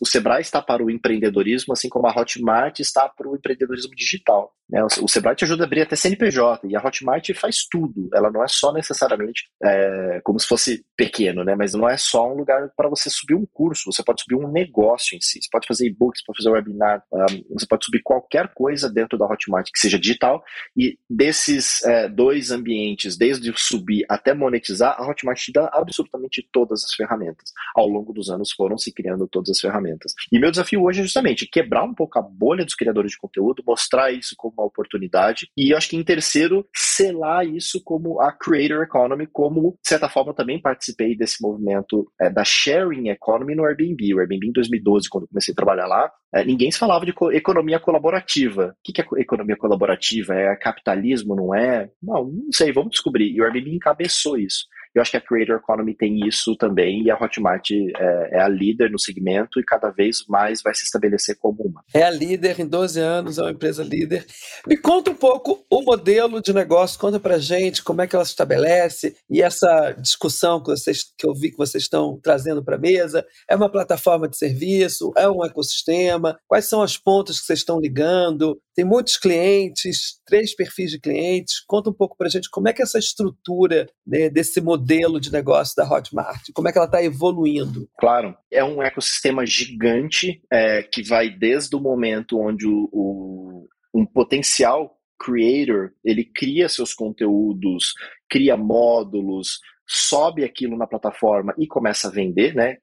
o 0.00 0.06
Sebrae 0.06 0.40
está 0.40 0.62
para 0.62 0.84
o 0.84 0.90
empreendedorismo, 0.90 1.72
assim 1.72 1.88
como 1.88 2.06
a 2.06 2.16
Hotmart 2.16 2.78
está 2.78 3.08
para 3.08 3.28
o 3.28 3.34
empreendedorismo 3.34 3.94
digital. 3.94 4.54
Né? 4.68 4.82
O 5.02 5.08
Sebrae 5.08 5.36
te 5.36 5.44
ajuda 5.44 5.64
a 5.64 5.66
abrir 5.66 5.82
até 5.82 5.94
CNPJ 5.94 6.66
e 6.68 6.76
a 6.76 6.84
Hotmart 6.84 7.28
faz 7.34 7.66
tudo. 7.70 8.08
Ela 8.14 8.30
não 8.30 8.42
é 8.42 8.48
só 8.48 8.72
necessariamente 8.72 9.44
é, 9.62 10.20
como 10.24 10.38
se 10.38 10.46
fosse 10.46 10.84
pequeno, 10.96 11.44
né? 11.44 11.54
mas 11.54 11.74
não 11.74 11.88
é 11.88 11.96
só 11.96 12.32
um 12.32 12.34
lugar 12.34 12.70
para 12.76 12.88
você 12.88 13.10
subir 13.10 13.34
um 13.34 13.46
curso. 13.52 13.92
Você 13.92 14.02
pode 14.02 14.22
subir 14.22 14.36
um 14.36 14.50
negócio 14.50 15.16
em 15.16 15.20
si. 15.20 15.40
Você 15.42 15.48
pode 15.50 15.66
fazer 15.66 15.86
e-books, 15.86 16.24
pode 16.24 16.38
fazer 16.38 16.50
webinar, 16.50 17.02
um, 17.12 17.54
você 17.54 17.66
pode 17.66 17.84
subir 17.84 18.02
qualquer 18.02 18.52
coisa 18.54 18.90
dentro 18.90 19.18
da 19.18 19.26
Hotmart 19.26 19.68
que 19.72 19.78
seja 19.78 19.98
digital. 19.98 20.42
E 20.76 20.98
desses 21.10 21.84
é, 21.84 22.08
dois 22.08 22.50
ambientes, 22.50 23.16
desde 23.16 23.52
subir 23.56 24.06
até 24.08 24.32
monetizar, 24.32 24.96
a 24.98 25.06
Hotmart 25.06 25.38
te 25.38 25.52
dá 25.52 25.68
absolutamente 25.72 26.48
todas 26.52 26.84
as 26.84 26.94
ferramentas. 26.94 27.52
Ao 27.74 27.86
longo 27.86 28.12
dos 28.12 28.30
anos 28.30 28.50
foram 28.52 28.78
se 28.78 28.92
criando 28.92 29.28
todas 29.28 29.50
as 29.50 29.60
ferramentas. 29.68 30.12
E 30.30 30.38
meu 30.38 30.50
desafio 30.50 30.82
hoje 30.82 31.00
é 31.00 31.04
justamente 31.04 31.46
quebrar 31.46 31.84
um 31.84 31.94
pouco 31.94 32.18
a 32.18 32.22
bolha 32.22 32.64
dos 32.64 32.74
criadores 32.74 33.12
de 33.12 33.18
conteúdo, 33.18 33.62
mostrar 33.66 34.12
isso 34.12 34.34
como 34.36 34.54
uma 34.58 34.66
oportunidade 34.66 35.48
e 35.56 35.74
acho 35.74 35.88
que 35.88 35.96
em 35.96 36.04
terceiro, 36.04 36.66
selar 36.74 37.46
isso 37.46 37.80
como 37.82 38.20
a 38.20 38.32
Creator 38.32 38.82
Economy, 38.82 39.26
como, 39.26 39.72
de 39.82 39.88
certa 39.88 40.08
forma, 40.08 40.34
também 40.34 40.60
participei 40.60 41.16
desse 41.16 41.42
movimento 41.42 42.10
é, 42.20 42.30
da 42.30 42.44
Sharing 42.44 43.08
Economy 43.08 43.54
no 43.54 43.64
Airbnb. 43.64 44.14
O 44.14 44.20
Airbnb 44.20 44.48
em 44.48 44.52
2012, 44.52 45.08
quando 45.08 45.28
comecei 45.28 45.52
a 45.52 45.56
trabalhar 45.56 45.86
lá, 45.86 46.10
é, 46.34 46.44
ninguém 46.44 46.70
se 46.70 46.78
falava 46.78 47.06
de 47.06 47.12
co 47.12 47.30
economia 47.30 47.78
colaborativa. 47.78 48.74
O 48.78 48.82
que, 48.82 48.92
que 48.92 49.00
é 49.00 49.06
economia 49.20 49.56
colaborativa? 49.56 50.34
É 50.34 50.56
capitalismo, 50.56 51.36
não 51.36 51.54
é? 51.54 51.90
Não, 52.02 52.24
não 52.24 52.52
sei, 52.52 52.72
vamos 52.72 52.90
descobrir. 52.90 53.30
E 53.30 53.40
o 53.40 53.44
Airbnb 53.44 53.74
encabeçou 53.74 54.36
isso. 54.36 54.66
Eu 54.94 55.02
acho 55.02 55.10
que 55.10 55.16
a 55.16 55.20
Creator 55.20 55.56
Economy 55.56 55.94
tem 55.94 56.26
isso 56.26 56.54
também 56.56 57.02
e 57.02 57.10
a 57.10 57.18
Hotmart 57.20 57.70
é, 57.70 58.28
é, 58.32 58.40
a 58.40 58.48
líder 58.48 58.90
no 58.90 58.98
segmento 58.98 59.58
e 59.58 59.64
cada 59.64 59.90
vez 59.90 60.24
mais 60.28 60.62
vai 60.62 60.74
se 60.74 60.84
estabelecer 60.84 61.36
como 61.38 61.62
uma. 61.62 61.82
É 61.92 62.02
a 62.02 62.10
líder 62.10 62.60
em 62.60 62.66
12 62.66 63.00
anos, 63.00 63.38
é 63.38 63.42
uma 63.42 63.50
empresa 63.50 63.82
líder. 63.82 64.24
Me 64.66 64.76
conta 64.76 65.10
um 65.10 65.14
pouco 65.14 65.64
o 65.68 65.82
modelo 65.82 66.40
de 66.40 66.52
negócio, 66.52 66.98
conta 66.98 67.18
pra 67.18 67.38
gente 67.38 67.82
como 67.82 68.02
é 68.02 68.06
que 68.06 68.14
ela 68.14 68.24
se 68.24 68.30
estabelece 68.30 69.16
e 69.28 69.42
essa 69.42 69.92
discussão 69.92 70.62
que, 70.62 70.70
vocês, 70.70 71.02
que 71.18 71.26
eu 71.26 71.34
vi 71.34 71.50
que 71.50 71.56
vocês 71.56 71.82
estão 71.82 72.18
trazendo 72.22 72.64
para 72.64 72.76
a 72.76 72.80
mesa. 72.80 73.26
É 73.48 73.56
uma 73.56 73.70
plataforma 73.70 74.28
de 74.28 74.36
serviço? 74.36 75.12
É 75.16 75.28
um 75.28 75.44
ecossistema? 75.44 76.38
Quais 76.46 76.66
são 76.66 76.82
as 76.82 76.96
pontas 76.96 77.40
que 77.40 77.46
vocês 77.46 77.58
estão 77.58 77.80
ligando? 77.80 78.60
Tem 78.74 78.84
muitos 78.84 79.16
clientes, 79.16 80.20
três 80.26 80.54
perfis 80.54 80.90
de 80.90 81.00
clientes. 81.00 81.60
Conta 81.66 81.90
um 81.90 81.94
pouco 81.94 82.16
para 82.16 82.26
a 82.26 82.30
gente 82.30 82.50
como 82.50 82.68
é 82.68 82.72
que 82.72 82.82
é 82.82 82.84
essa 82.84 82.98
estrutura 82.98 83.88
né, 84.06 84.28
desse 84.28 84.60
modelo 84.60 85.20
de 85.20 85.32
negócio 85.32 85.74
da 85.76 85.88
Hotmart, 85.88 86.50
como 86.52 86.68
é 86.68 86.72
que 86.72 86.78
ela 86.78 86.86
está 86.86 87.02
evoluindo. 87.02 87.88
Claro, 87.98 88.36
é 88.50 88.64
um 88.64 88.82
ecossistema 88.82 89.46
gigante 89.46 90.42
é, 90.52 90.82
que 90.82 91.02
vai 91.02 91.30
desde 91.30 91.76
o 91.76 91.80
momento 91.80 92.38
onde 92.38 92.66
o, 92.66 92.88
o 92.92 93.68
um 93.94 94.04
potencial 94.04 94.98
creator 95.18 95.92
ele 96.04 96.24
cria 96.24 96.68
seus 96.68 96.92
conteúdos, 96.92 97.94
cria 98.28 98.56
módulos, 98.56 99.60
sobe 99.86 100.44
aquilo 100.44 100.76
na 100.76 100.86
plataforma 100.86 101.54
e 101.58 101.66
começa 101.66 102.08
a 102.08 102.10
vender, 102.10 102.54
né? 102.54 102.78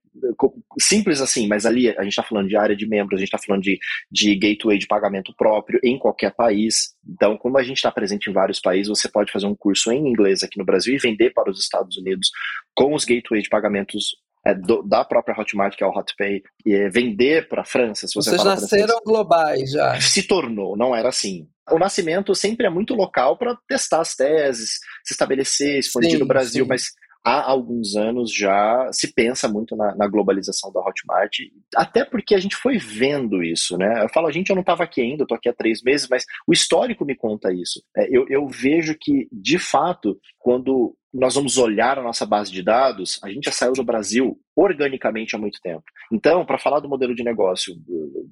Simples 0.79 1.21
assim, 1.21 1.47
mas 1.47 1.65
ali 1.65 1.89
a 1.89 2.03
gente 2.03 2.11
está 2.11 2.23
falando 2.23 2.47
de 2.47 2.55
área 2.55 2.75
de 2.75 2.87
membros, 2.87 3.17
a 3.17 3.19
gente 3.19 3.33
está 3.33 3.37
falando 3.37 3.63
de, 3.63 3.79
de 4.11 4.35
gateway 4.35 4.77
de 4.77 4.87
pagamento 4.87 5.33
próprio 5.35 5.79
em 5.83 5.97
qualquer 5.97 6.33
país. 6.35 6.93
Então, 7.07 7.37
como 7.37 7.57
a 7.57 7.63
gente 7.63 7.77
está 7.77 7.91
presente 7.91 8.29
em 8.29 8.33
vários 8.33 8.59
países, 8.59 8.89
você 8.89 9.09
pode 9.09 9.31
fazer 9.31 9.47
um 9.47 9.55
curso 9.55 9.91
em 9.91 10.07
inglês 10.07 10.43
aqui 10.43 10.59
no 10.59 10.65
Brasil 10.65 10.93
e 10.93 10.99
vender 10.99 11.31
para 11.31 11.49
os 11.49 11.59
Estados 11.59 11.97
Unidos 11.97 12.29
com 12.75 12.93
os 12.93 13.05
gateways 13.05 13.43
de 13.43 13.49
pagamentos 13.49 14.15
é, 14.45 14.53
do, 14.53 14.81
da 14.83 15.05
própria 15.05 15.39
Hotmart, 15.39 15.75
que 15.75 15.83
é 15.83 15.87
o 15.87 15.91
HotPay, 15.91 16.43
e 16.65 16.73
é 16.73 16.89
vender 16.89 17.47
para 17.47 17.61
a 17.61 17.65
França. 17.65 18.07
Se 18.07 18.15
você 18.15 18.31
Vocês 18.31 18.43
nasceram 18.43 18.87
francês, 18.87 19.01
globais 19.05 19.71
já. 19.71 19.99
Se 20.01 20.23
tornou, 20.23 20.75
não 20.75 20.95
era 20.95 21.09
assim. 21.09 21.47
O 21.69 21.77
nascimento 21.77 22.33
sempre 22.35 22.65
é 22.65 22.69
muito 22.69 22.93
local 22.93 23.37
para 23.37 23.55
testar 23.67 24.01
as 24.01 24.15
teses, 24.15 24.79
se 25.03 25.13
estabelecer, 25.13 25.79
expandir 25.79 26.11
sim, 26.11 26.17
no 26.17 26.25
Brasil, 26.25 26.65
sim. 26.65 26.69
mas 26.69 26.91
há 27.23 27.49
alguns 27.49 27.95
anos 27.95 28.33
já 28.33 28.89
se 28.91 29.13
pensa 29.13 29.47
muito 29.47 29.75
na, 29.75 29.95
na, 29.95 30.07
globalização 30.07 30.71
da 30.71 30.79
Hotmart, 30.79 31.37
até 31.75 32.03
porque 32.03 32.33
a 32.33 32.39
gente 32.39 32.55
foi 32.55 32.77
vendo 32.77 33.43
isso, 33.43 33.77
né? 33.77 34.03
Eu 34.03 34.09
falo, 34.09 34.27
a 34.27 34.31
gente, 34.31 34.49
eu 34.49 34.55
não 34.55 34.61
estava 34.61 34.83
aqui 34.83 35.01
ainda, 35.01 35.23
estou 35.23 35.35
aqui 35.35 35.49
há 35.49 35.53
três 35.53 35.81
meses, 35.83 36.07
mas 36.09 36.25
o 36.47 36.53
histórico 36.53 37.05
me 37.05 37.15
conta 37.15 37.53
isso. 37.53 37.83
É, 37.95 38.07
eu, 38.09 38.25
eu 38.29 38.47
vejo 38.47 38.95
que, 38.99 39.27
de 39.31 39.59
fato, 39.59 40.19
quando 40.39 40.95
nós 41.13 41.35
vamos 41.35 41.57
olhar 41.57 41.99
a 41.99 42.03
nossa 42.03 42.25
base 42.25 42.51
de 42.51 42.63
dados, 42.63 43.19
a 43.23 43.29
gente 43.29 43.45
já 43.45 43.51
saiu 43.51 43.73
do 43.73 43.83
Brasil 43.83 44.39
organicamente 44.55 45.35
há 45.35 45.39
muito 45.39 45.59
tempo. 45.61 45.83
Então, 46.11 46.45
para 46.45 46.57
falar 46.57 46.79
do 46.79 46.87
modelo 46.87 47.13
de 47.13 47.23
negócio, 47.23 47.75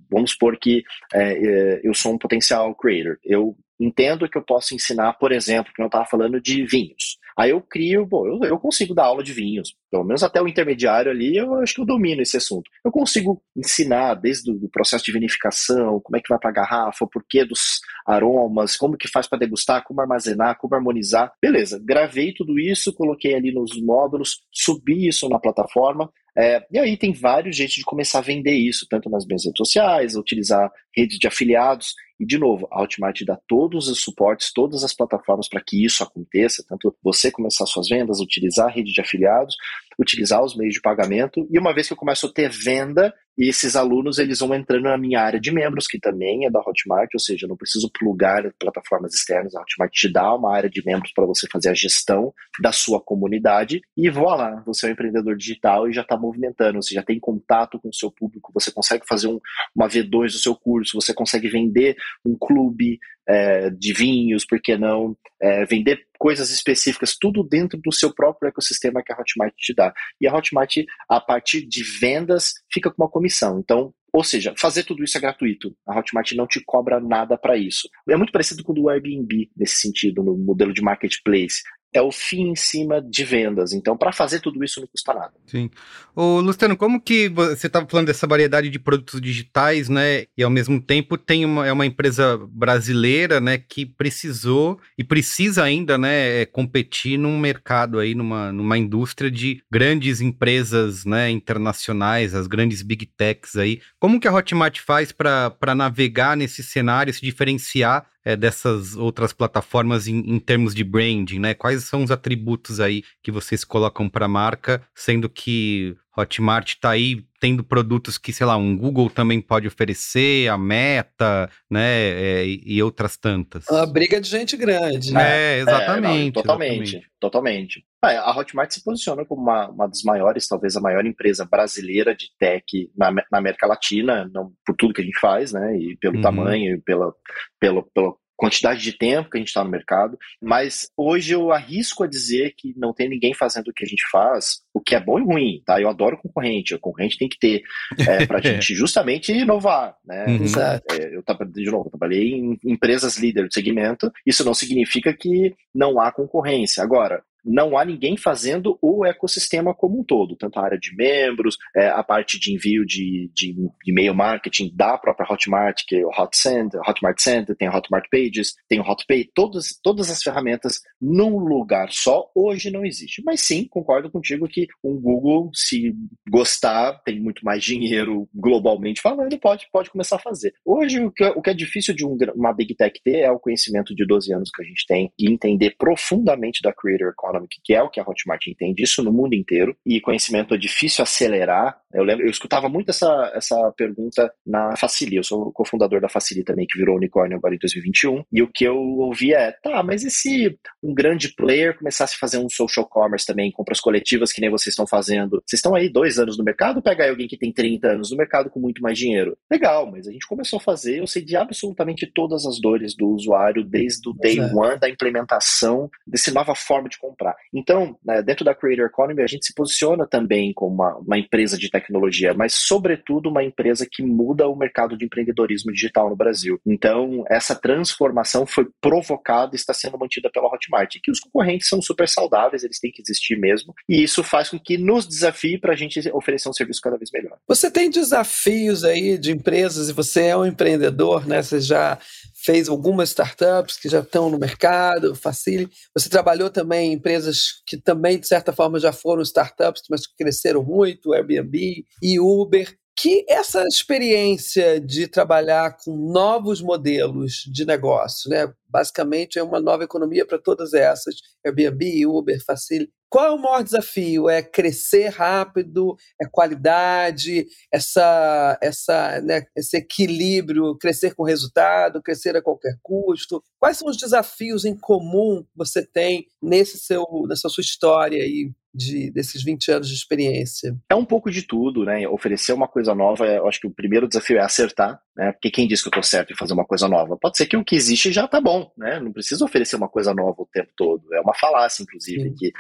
vamos 0.10 0.32
supor 0.32 0.58
que 0.58 0.84
é, 1.14 1.34
é, 1.34 1.82
eu 1.84 1.94
sou 1.94 2.14
um 2.14 2.18
potencial 2.18 2.74
creator. 2.76 3.18
Eu 3.24 3.56
entendo 3.80 4.30
que 4.30 4.38
eu 4.38 4.42
posso 4.42 4.74
ensinar, 4.74 5.14
por 5.14 5.32
exemplo, 5.32 5.74
que 5.74 5.82
eu 5.82 5.88
estava 5.88 6.06
falando 6.06 6.42
de 6.42 6.66
vinhos. 6.66 7.18
Aí 7.40 7.52
eu 7.52 7.62
crio, 7.62 8.06
bom, 8.06 8.28
eu, 8.28 8.40
eu, 8.44 8.60
consigo 8.60 8.94
dar 8.94 9.06
aula 9.06 9.24
de 9.24 9.32
vinhos, 9.32 9.74
pelo 9.90 10.04
menos 10.04 10.24
até 10.24 10.42
o 10.42 10.48
intermediário 10.48 11.10
ali, 11.10 11.38
eu 11.38 11.56
acho 11.56 11.74
que 11.74 11.80
eu 11.80 11.86
domino 11.86 12.22
esse 12.22 12.36
assunto. 12.36 12.70
Eu 12.84 12.92
consigo 12.92 13.42
ensinar 13.56 14.16
desde 14.16 14.52
o 14.52 14.70
processo 14.70 15.06
de 15.06 15.14
vinificação, 15.14 16.02
como 16.04 16.18
é 16.18 16.20
que 16.20 16.28
vai 16.28 16.38
para 16.38 16.50
a 16.50 16.54
garrafa, 16.54 17.06
o 17.06 17.10
porquê 17.10 17.46
dos 17.46 17.80
aromas, 18.06 18.76
como 18.76 18.98
que 18.98 19.08
faz 19.08 19.26
para 19.26 19.40
degustar, 19.40 19.86
como 19.86 20.02
armazenar, 20.02 20.58
como 20.58 20.76
harmonizar. 20.76 21.32
Beleza, 21.42 21.82
gravei 21.82 22.34
tudo 22.34 22.60
isso, 22.60 22.94
coloquei 22.94 23.34
ali 23.34 23.54
nos 23.54 23.82
módulos, 23.82 24.42
subi 24.52 25.08
isso 25.08 25.30
na 25.30 25.40
plataforma, 25.40 26.12
é, 26.38 26.66
e 26.72 26.80
aí 26.80 26.96
tem 26.96 27.12
vários 27.12 27.56
jeitos 27.56 27.76
de 27.76 27.84
começar 27.84 28.20
a 28.20 28.22
vender 28.22 28.54
isso, 28.54 28.86
tanto 28.90 29.10
nas 29.10 29.26
minhas 29.26 29.46
redes 29.46 29.58
sociais, 29.58 30.16
utilizar 30.16 30.70
redes 30.96 31.18
de 31.18 31.28
afiliados. 31.28 31.94
E, 32.20 32.26
de 32.26 32.38
novo, 32.38 32.68
a 32.72 32.82
Hotmart 32.82 33.22
dá 33.26 33.40
todos 33.48 33.88
os 33.88 34.02
suportes, 34.02 34.52
todas 34.52 34.84
as 34.84 34.94
plataformas 34.94 35.48
para 35.48 35.62
que 35.62 35.86
isso 35.86 36.04
aconteça, 36.04 36.66
tanto 36.68 36.94
você 37.02 37.32
começar 37.32 37.66
suas 37.66 37.88
vendas, 37.88 38.20
utilizar 38.20 38.68
a 38.68 38.72
rede 38.72 38.92
de 38.92 39.00
afiliados, 39.00 39.56
utilizar 40.00 40.42
os 40.44 40.56
meios 40.56 40.74
de 40.74 40.82
pagamento. 40.82 41.46
E 41.52 41.60
uma 41.60 41.74
vez 41.74 41.88
que 41.88 41.94
eu 41.94 41.98
começo 41.98 42.26
a 42.26 42.32
ter 42.32 42.50
venda, 42.50 43.14
esses 43.38 43.76
alunos 43.76 44.18
eles 44.18 44.40
vão 44.40 44.54
entrando 44.54 44.84
na 44.84 44.98
minha 44.98 45.22
área 45.22 45.40
de 45.40 45.52
membros, 45.52 45.88
que 45.88 46.00
também 46.00 46.46
é 46.46 46.50
da 46.50 46.60
Hotmart, 46.60 47.10
ou 47.14 47.20
seja, 47.20 47.46
eu 47.46 47.50
não 47.50 47.58
preciso 47.58 47.90
plugar 47.92 48.44
plataformas 48.60 49.14
externas. 49.14 49.56
A 49.56 49.62
Hotmart 49.62 49.92
te 49.92 50.12
dá 50.12 50.34
uma 50.34 50.56
área 50.56 50.70
de 50.70 50.82
membros 50.86 51.12
para 51.14 51.26
você 51.26 51.48
fazer 51.52 51.70
a 51.70 51.74
gestão 51.74 52.34
da 52.62 52.72
sua 52.72 53.02
comunidade. 53.02 53.82
E 53.96 54.10
lá, 54.10 54.64
você 54.66 54.86
é 54.86 54.90
um 54.90 54.94
empreendedor 54.94 55.36
digital 55.36 55.90
e 55.90 55.94
já 55.94 56.02
está 56.02 56.18
movimentando, 56.18 56.82
você 56.82 56.94
já 56.94 57.04
tem 57.04 57.20
contato 57.20 57.80
com 57.80 57.90
o 57.90 57.94
seu 57.94 58.12
público, 58.12 58.52
você 58.54 58.72
consegue 58.72 59.06
fazer 59.08 59.28
um, 59.28 59.40
uma 59.76 59.88
V2 59.88 60.32
do 60.32 60.40
seu 60.40 60.56
curso, 60.56 61.00
você 61.00 61.14
consegue 61.14 61.50
vender 61.50 61.96
um 62.26 62.36
clube 62.38 63.00
é, 63.28 63.70
de 63.70 63.94
vinhos, 63.94 64.46
por 64.46 64.60
que 64.62 64.78
não? 64.78 65.16
É, 65.42 65.66
vender 65.66 66.09
coisas 66.20 66.52
específicas, 66.52 67.16
tudo 67.20 67.42
dentro 67.44 67.80
do 67.82 67.92
seu 67.94 68.14
próprio 68.14 68.50
ecossistema 68.50 69.02
que 69.02 69.12
a 69.12 69.18
Hotmart 69.18 69.54
te 69.58 69.74
dá. 69.74 69.94
E 70.20 70.28
a 70.28 70.36
Hotmart, 70.36 70.76
a 71.10 71.20
partir 71.20 71.66
de 71.66 71.82
vendas, 71.82 72.54
fica 72.72 72.92
com 72.92 73.02
uma 73.02 73.10
comissão. 73.10 73.60
Então, 73.60 73.94
Ou 74.12 74.24
seja, 74.24 74.54
fazer 74.58 74.84
tudo 74.84 75.04
isso 75.04 75.18
é 75.18 75.22
gratuito. 75.22 75.76
A 75.88 75.98
Hotmart 75.98 76.32
não 76.34 76.48
te 76.48 76.62
cobra 76.66 77.00
nada 77.00 77.38
para 77.38 77.56
isso. 77.56 77.88
É 78.10 78.16
muito 78.18 78.32
parecido 78.32 78.64
com 78.64 78.72
o 78.72 78.76
do 78.76 78.90
Airbnb 78.90 79.50
nesse 79.56 79.76
sentido, 79.76 80.24
no 80.24 80.36
modelo 80.36 80.74
de 80.74 80.82
marketplace 80.82 81.62
é 81.94 82.02
o 82.02 82.12
fim 82.12 82.50
em 82.50 82.56
cima 82.56 83.02
de 83.02 83.24
vendas. 83.24 83.74
Então, 83.74 83.98
para 83.98 84.12
fazer 84.12 84.40
tudo 84.40 84.64
isso 84.64 84.80
não 84.80 84.88
custa 84.88 85.14
nada. 85.14 85.34
Sim. 85.48 85.70
Ô, 86.16 86.40
Luciano, 86.40 86.78
como 86.78 87.02
que 87.02 87.30
você 87.30 87.68
estava 87.68 87.88
falando 87.88 88.08
dessa 88.08 88.28
variedade 88.28 88.70
de 88.70 88.78
produtos 88.78 89.20
digitais, 89.20 89.90
né? 89.90 90.26
E 90.38 90.44
ao 90.44 90.50
mesmo 90.50 90.80
tempo 90.80 91.18
tem 91.18 91.46
uma, 91.46 91.66
é 91.66 91.72
uma 91.72 91.86
empresa 91.86 92.38
brasileira, 92.50 93.40
né, 93.40 93.58
que 93.58 93.86
precisou 93.86 94.80
e 94.98 95.04
precisa 95.04 95.64
ainda, 95.64 95.98
né, 95.98 96.42
é, 96.42 96.46
competir 96.46 97.18
num 97.18 97.40
mercado 97.40 98.00
aí, 98.00 98.14
numa, 98.14 98.52
numa 98.52 98.78
indústria 98.78 99.32
de 99.32 99.64
grandes 99.72 100.22
empresas, 100.22 101.06
né, 101.06 101.30
internacionais, 101.30 102.36
as 102.36 102.48
grandes 102.48 102.82
big 102.82 103.06
techs 103.06 103.56
aí. 103.56 103.82
Como 104.00 104.20
que 104.20 104.28
a 104.28 104.34
Hotmart 104.34 104.80
faz 104.80 105.12
para 105.12 105.76
navegar 105.76 106.38
nesse 106.38 106.62
cenário, 106.64 107.14
se 107.14 107.22
diferenciar 107.22 108.06
é, 108.30 108.36
dessas 108.36 108.96
outras 108.96 109.34
plataformas 109.34 110.08
em, 110.08 110.20
em, 110.20 110.40
termos 110.40 110.76
de 110.76 110.84
branding, 110.84 111.40
né? 111.40 111.56
Quais 111.56 111.84
são 111.86 112.04
os 112.04 112.12
atributos 112.12 112.80
aí 112.80 113.04
que 113.24 113.32
vocês 113.32 113.64
colocam 113.64 114.08
para 114.08 114.26
a 114.26 114.30
marca, 114.30 114.84
sendo 114.94 115.28
que 115.28 115.98
Hotmart 116.20 116.70
está 116.70 116.92
aí 116.92 117.24
tendo 117.40 117.64
produtos 117.64 118.18
que, 118.18 118.34
sei 118.34 118.46
lá, 118.46 118.58
um 118.58 118.78
Google 118.78 119.10
também 119.10 119.40
pode 119.42 119.68
oferecer, 119.68 120.50
a 120.50 120.58
Meta, 120.58 121.50
né, 121.70 121.82
é, 121.82 122.46
e 122.46 122.84
outras 122.84 123.16
tantas. 123.16 123.66
Uma 123.70 123.86
briga 123.86 124.20
de 124.20 124.30
gente 124.30 124.58
grande, 124.58 125.14
né? 125.14 125.22
É, 125.22 125.60
exatamente. 125.60 126.22
É, 126.22 126.26
não, 126.26 126.32
totalmente, 126.32 126.82
exatamente. 126.82 127.12
totalmente. 127.20 127.86
É, 128.04 128.18
a 128.18 128.32
Hotmart 128.38 128.72
se 128.72 128.84
posiciona 128.84 129.26
como 129.26 129.42
uma, 129.42 129.70
uma 129.70 129.88
das 129.88 130.04
maiores, 130.04 130.48
talvez 130.48 130.76
a 130.76 130.82
maior 130.82 131.06
empresa 131.06 131.46
brasileira 131.46 132.16
de 132.16 132.28
tech 132.38 132.66
na, 132.96 133.12
na 133.12 133.38
América 133.38 133.68
Latina, 133.68 134.30
não 134.34 134.52
por 134.66 134.76
tudo 134.76 134.94
que 134.94 135.02
a 135.02 135.06
gente 135.06 135.20
faz, 135.20 135.54
né, 135.54 135.78
e 135.78 135.98
pelo 135.98 136.18
uhum. 136.18 136.22
tamanho, 136.22 136.76
e 136.76 136.82
pela, 136.82 137.14
pelo, 137.60 137.84
pelo 137.94 138.20
quantidade 138.40 138.82
de 138.82 138.94
tempo 138.94 139.30
que 139.30 139.38
a 139.38 139.40
gente 139.40 139.50
está 139.50 139.62
no 139.66 139.70
mercado, 139.70 140.18
mas 140.42 140.90
hoje 140.96 141.34
eu 141.34 141.52
arrisco 141.52 142.06
a 142.06 142.08
dizer 142.08 142.54
que 142.58 142.74
não 142.78 142.94
tem 142.94 143.10
ninguém 143.10 143.34
fazendo 143.34 143.68
o 143.68 143.74
que 143.74 143.84
a 143.84 143.88
gente 143.88 144.02
faz, 144.10 144.62
o 144.74 144.80
que 144.80 144.96
é 144.96 145.00
bom 145.00 145.20
e 145.20 145.24
ruim, 145.24 145.62
tá? 145.66 145.80
Eu 145.80 145.90
adoro 145.90 146.18
concorrente, 146.18 146.74
o 146.74 146.80
concorrente 146.80 147.18
tem 147.18 147.28
que 147.28 147.38
ter 147.38 147.62
é, 148.00 148.26
para 148.26 148.38
a 148.38 148.42
gente 148.42 148.74
justamente 148.74 149.34
inovar, 149.34 149.94
né? 150.06 150.26
Uhum. 150.28 150.46
É, 150.90 151.16
eu, 151.16 151.24
de 151.48 151.66
novo, 151.70 151.88
eu 151.88 151.92
trabalhei 151.92 152.32
em 152.32 152.58
empresas 152.64 153.18
líder 153.18 153.46
do 153.46 153.54
segmento, 153.54 154.10
isso 154.26 154.46
não 154.46 154.54
significa 154.54 155.14
que 155.14 155.54
não 155.76 156.00
há 156.00 156.10
concorrência. 156.10 156.82
Agora, 156.82 157.22
não 157.44 157.78
há 157.78 157.86
ninguém 157.86 158.18
fazendo 158.18 158.78
o 158.82 159.06
ecossistema 159.06 159.74
como 159.74 160.00
um 160.00 160.04
todo, 160.04 160.36
tanto 160.36 160.60
a 160.60 160.64
área 160.64 160.78
de 160.78 160.96
membros, 160.96 161.58
é, 161.76 161.88
a 161.90 162.04
parte 162.04 162.40
de 162.40 162.54
envio 162.54 162.86
de, 162.86 163.32
de, 163.34 163.56
e-mail 163.86 164.14
marketing 164.14 164.72
da 164.76 164.98
própria 164.98 165.28
Hotmart, 165.32 165.84
que 165.88 165.96
é 165.96 166.06
o 166.06 166.10
HotSend, 166.10 166.76
Hotmart 166.88 167.20
Send, 167.20 167.56
tem 167.56 167.68
a 167.68 167.76
Hotmart 167.76 168.06
Pages, 168.12 168.54
tem 168.68 168.80
o 168.80 168.84
HotPay, 168.84 169.30
todas, 169.34 169.80
todas 169.82 170.10
as 170.10 170.22
ferramentas 170.22 170.82
num 171.02 171.38
lugar 171.38 171.90
só, 171.92 172.30
hoje 172.36 172.70
não 172.70 172.86
existe. 172.86 173.22
Mas 173.24 173.42
sim, 173.42 173.68
concordo 173.70 174.12
contigo 174.12 174.48
que 174.48 174.68
um 174.84 175.00
Google, 175.00 175.50
se 175.54 175.94
gostar, 176.30 177.02
tem 177.04 177.20
muito 177.20 177.44
mais 177.44 177.64
dinheiro 177.64 178.28
globalmente 178.34 179.02
falando, 179.02 179.38
pode, 179.40 179.68
pode 179.72 179.90
começar 179.90 180.18
a 180.18 180.20
fazer. 180.20 180.54
Hoje, 180.66 181.04
o 181.04 181.12
que, 181.12 181.24
é, 181.24 181.30
o 181.30 181.42
que 181.42 181.50
é 181.50 181.54
difícil 181.54 181.94
de 181.96 182.06
um, 182.06 182.18
uma 182.36 182.54
Big 182.54 182.76
Tech 182.76 183.00
ter 183.04 183.20
é 183.20 183.32
o 183.32 183.40
conhecimento 183.40 183.96
de 183.96 184.06
12 184.06 184.34
anos 184.34 184.50
que 184.54 184.62
a 184.62 184.66
gente 184.66 184.86
tem 184.88 185.12
e 185.18 185.32
entender 185.32 185.76
profundamente 185.78 186.62
da 186.62 186.74
Creator 186.74 187.10
Economy 187.10 187.29
Economic, 187.30 187.60
que 187.64 187.74
é 187.74 187.82
o 187.82 187.90
que 187.90 188.00
a 188.00 188.04
Hotmart 188.04 188.48
entende, 188.48 188.84
isso 188.84 189.04
no 189.04 189.12
mundo 189.12 189.34
inteiro, 189.34 189.76
e 189.86 190.02
conhecimento 190.02 190.54
é 190.54 190.58
difícil 190.58 191.04
acelerar. 191.04 191.78
Eu 191.94 192.04
lembro, 192.04 192.26
eu 192.26 192.30
escutava 192.30 192.70
muito 192.70 192.90
essa, 192.90 193.32
essa 193.34 193.74
pergunta 193.76 194.32
na 194.46 194.76
Facili, 194.76 195.16
eu 195.16 195.24
sou 195.24 195.52
cofundador 195.52 196.02
da 196.02 196.10
Facili 196.10 196.44
também, 196.44 196.66
que 196.68 196.78
virou 196.78 196.98
unicórnio 196.98 197.38
agora 197.38 197.56
em 197.56 197.60
2021, 197.60 198.24
e 198.32 198.42
o 198.42 198.48
que 198.48 198.64
eu 198.64 198.78
ouvia 198.78 199.38
é, 199.38 199.52
tá, 199.52 199.82
mas 199.84 200.04
e 200.04 200.12
se 200.12 200.58
um 200.84 200.94
grande 200.94 201.34
player 201.36 201.78
começasse 201.78 202.16
a 202.16 202.20
fazer 202.20 202.38
um 202.38 202.50
social 202.50 202.88
commerce 202.88 203.26
também, 203.26 203.52
compras 203.52 203.80
coletivas 203.80 204.32
que 204.32 204.42
nem 204.42 204.50
vocês 204.50 204.74
estão 204.74 204.88
fazendo? 204.88 205.42
Vocês 205.46 205.60
estão 205.60 205.76
aí 205.76 205.90
dois 205.90 206.20
anos 206.20 206.38
no 206.38 206.44
mercado, 206.44 206.82
pega 206.82 207.04
aí 207.04 207.10
alguém 207.10 207.28
que 207.28 207.38
tem 207.38 207.52
30 207.52 207.88
anos 207.88 208.12
no 208.12 208.18
mercado 208.18 208.50
com 208.50 208.60
muito 208.60 208.82
mais 208.82 208.98
dinheiro. 208.98 209.38
Legal, 209.52 209.90
mas 209.92 210.08
a 210.08 210.12
gente 210.12 210.28
começou 210.28 210.58
a 210.58 210.62
fazer, 210.62 211.00
eu 211.00 211.08
sei 211.08 211.24
de 211.24 211.36
absolutamente 211.36 212.06
todas 212.08 212.46
as 212.46 212.60
dores 212.60 212.96
do 212.96 213.08
usuário, 213.10 213.64
desde 213.64 214.10
o 214.10 214.14
day 214.14 214.40
one 214.40 214.80
da 214.80 214.90
implementação 214.90 215.90
dessa 216.06 216.32
nova 216.32 216.56
forma 216.56 216.90
de 216.90 216.98
comprar 216.98 217.19
comprar. 217.20 217.36
Então, 217.54 217.98
né, 218.04 218.22
dentro 218.22 218.46
da 218.46 218.56
Creator 218.56 218.86
Economy, 218.86 219.22
a 219.22 219.28
gente 219.28 219.46
se 219.46 219.54
posiciona 219.54 220.08
também 220.08 220.54
como 220.54 220.74
uma, 220.74 220.98
uma, 220.98 221.20
empresa 221.20 221.58
de 221.58 221.70
tecnologia, 221.70 222.34
mas, 222.34 222.54
sobretudo, 222.54 223.30
uma 223.30 223.44
empresa 223.44 223.86
que 223.90 224.02
muda 224.02 224.48
o 224.48 224.56
mercado 224.56 224.98
de 224.98 225.06
empreendedorismo 225.06 225.72
digital 225.72 226.10
no 226.10 226.16
Brasil. 226.16 226.60
Então, 226.66 227.26
essa 227.30 227.54
transformação 227.54 228.46
foi 228.46 228.68
provocada 228.80 229.52
e 229.54 229.58
está 229.58 229.74
sendo 229.74 229.98
mantida 229.98 230.30
pela 230.32 230.48
Hotmart, 230.48 230.96
que 231.04 231.12
os 231.12 231.20
concorrentes 231.20 231.68
são 231.68 231.82
super 231.82 232.08
saudáveis, 232.08 232.64
eles 232.64 232.80
têm 232.80 232.92
que 232.92 233.02
existir 233.02 233.38
mesmo, 233.38 233.74
e 233.88 234.02
isso 234.02 234.24
faz 234.24 234.50
com 234.50 234.60
que 234.60 234.78
nos 234.78 235.06
desafie 235.06 235.58
para 235.58 235.74
a 235.74 235.76
gente 235.76 236.00
oferecer 236.12 236.48
um 236.50 236.54
serviço 236.54 236.82
cada 236.82 236.98
vez 236.98 237.12
melhor. 237.12 237.38
Você 237.48 237.70
tem 237.70 237.90
desafios 237.90 238.84
aí 238.84 239.18
de 239.18 239.32
empresas 239.32 239.90
e 239.90 239.94
você 239.94 240.28
é 240.28 240.38
um 240.38 240.46
empreendedor, 240.46 241.28
né? 241.28 241.42
Você 241.42 241.60
já 241.60 241.98
fez 242.44 242.70
algumas 242.70 243.10
startups 243.10 243.78
que 243.78 243.90
já 243.90 244.00
estão 244.00 244.30
no 244.30 244.40
mercado, 244.40 245.16
Facile. 245.16 245.70
Você 245.94 246.10
trabalhou 246.10 246.50
também 246.50 246.92
em 246.92 246.96
empresas 246.96 247.62
que 247.66 247.78
também, 247.78 248.20
de 248.20 248.28
certa 248.28 248.54
forma, 248.54 248.80
já 248.80 248.92
foram 248.92 249.22
startups, 249.22 249.84
mas 249.90 250.08
que 250.08 250.16
cresceram 250.18 250.64
muito, 250.64 251.14
Airbnb 251.14 251.86
e 252.02 252.20
Uber. 252.20 252.74
Que 252.98 253.26
essa 253.30 253.64
experiência 253.64 254.80
de 254.80 255.08
trabalhar 255.08 255.78
com 255.84 255.96
novos 255.96 256.62
modelos 256.62 257.44
de 257.52 257.66
negócio, 257.66 258.30
né? 258.30 258.52
basicamente 258.68 259.40
é 259.40 259.44
uma 259.44 259.60
nova 259.62 259.84
economia 259.84 260.26
para 260.26 260.38
todas 260.38 260.74
essas, 260.74 261.16
Airbnb, 261.46 262.06
Uber, 262.06 262.44
Facile. 262.46 262.90
Qual 263.10 263.26
é 263.26 263.32
o 263.32 263.42
maior 263.42 263.64
desafio? 263.64 264.30
É 264.30 264.44
crescer 264.44 265.08
rápido, 265.08 265.96
é 266.22 266.28
qualidade, 266.28 267.48
essa, 267.74 268.58
essa, 268.62 269.20
né, 269.22 269.46
esse 269.56 269.78
equilíbrio, 269.78 270.78
crescer 270.78 271.16
com 271.16 271.24
resultado, 271.24 272.02
crescer 272.04 272.36
a 272.38 272.42
qualquer 272.42 272.78
custo. 272.84 273.44
Quais 273.60 273.78
são 273.78 273.90
os 273.90 273.98
desafios 273.98 274.64
em 274.64 274.78
comum 274.78 275.44
que 275.44 275.58
você 275.58 275.86
tem 275.86 276.28
nesse 276.42 276.78
seu, 276.78 277.04
nessa 277.28 277.50
sua 277.50 277.62
história 277.62 278.22
aí 278.22 278.52
de, 278.74 279.12
desses 279.12 279.44
20 279.44 279.72
anos 279.72 279.88
de 279.88 279.96
experiência? 279.96 280.76
É 280.90 280.96
um 280.96 281.06
pouco 281.06 281.32
de 281.32 281.44
tudo, 281.44 281.84
né? 281.84 282.08
Oferecer 282.08 282.54
uma 282.54 282.68
coisa 282.68 282.94
nova, 282.94 283.26
eu 283.26 283.48
acho 283.48 283.60
que 283.60 283.68
o 283.68 283.74
primeiro 283.74 284.08
desafio 284.08 284.38
é 284.38 284.42
acertar, 284.42 285.00
né? 285.16 285.32
Porque 285.32 285.52
quem 285.52 285.68
diz 285.68 285.82
que 285.82 285.88
eu 285.88 285.92
estou 285.92 286.04
certo 286.04 286.32
em 286.32 286.36
fazer 286.36 286.54
uma 286.54 286.66
coisa 286.66 286.88
nova? 286.88 287.18
Pode 287.18 287.38
ser 287.38 287.46
que 287.46 287.58
o 287.58 287.64
que 287.64 287.76
existe 287.76 288.12
já 288.12 288.26
está 288.26 288.40
bom, 288.40 288.72
né? 288.78 289.00
Não 289.00 289.12
precisa 289.12 289.44
oferecer 289.44 289.76
uma 289.76 289.90
coisa 289.90 290.14
nova 290.14 290.36
o 290.38 290.50
tempo 290.52 290.70
todo. 290.76 291.14
É 291.14 291.22
uma 291.22 291.34
falácia, 291.34 291.84
inclusive, 291.84 292.30
Sim. 292.30 292.36
que 292.36 292.52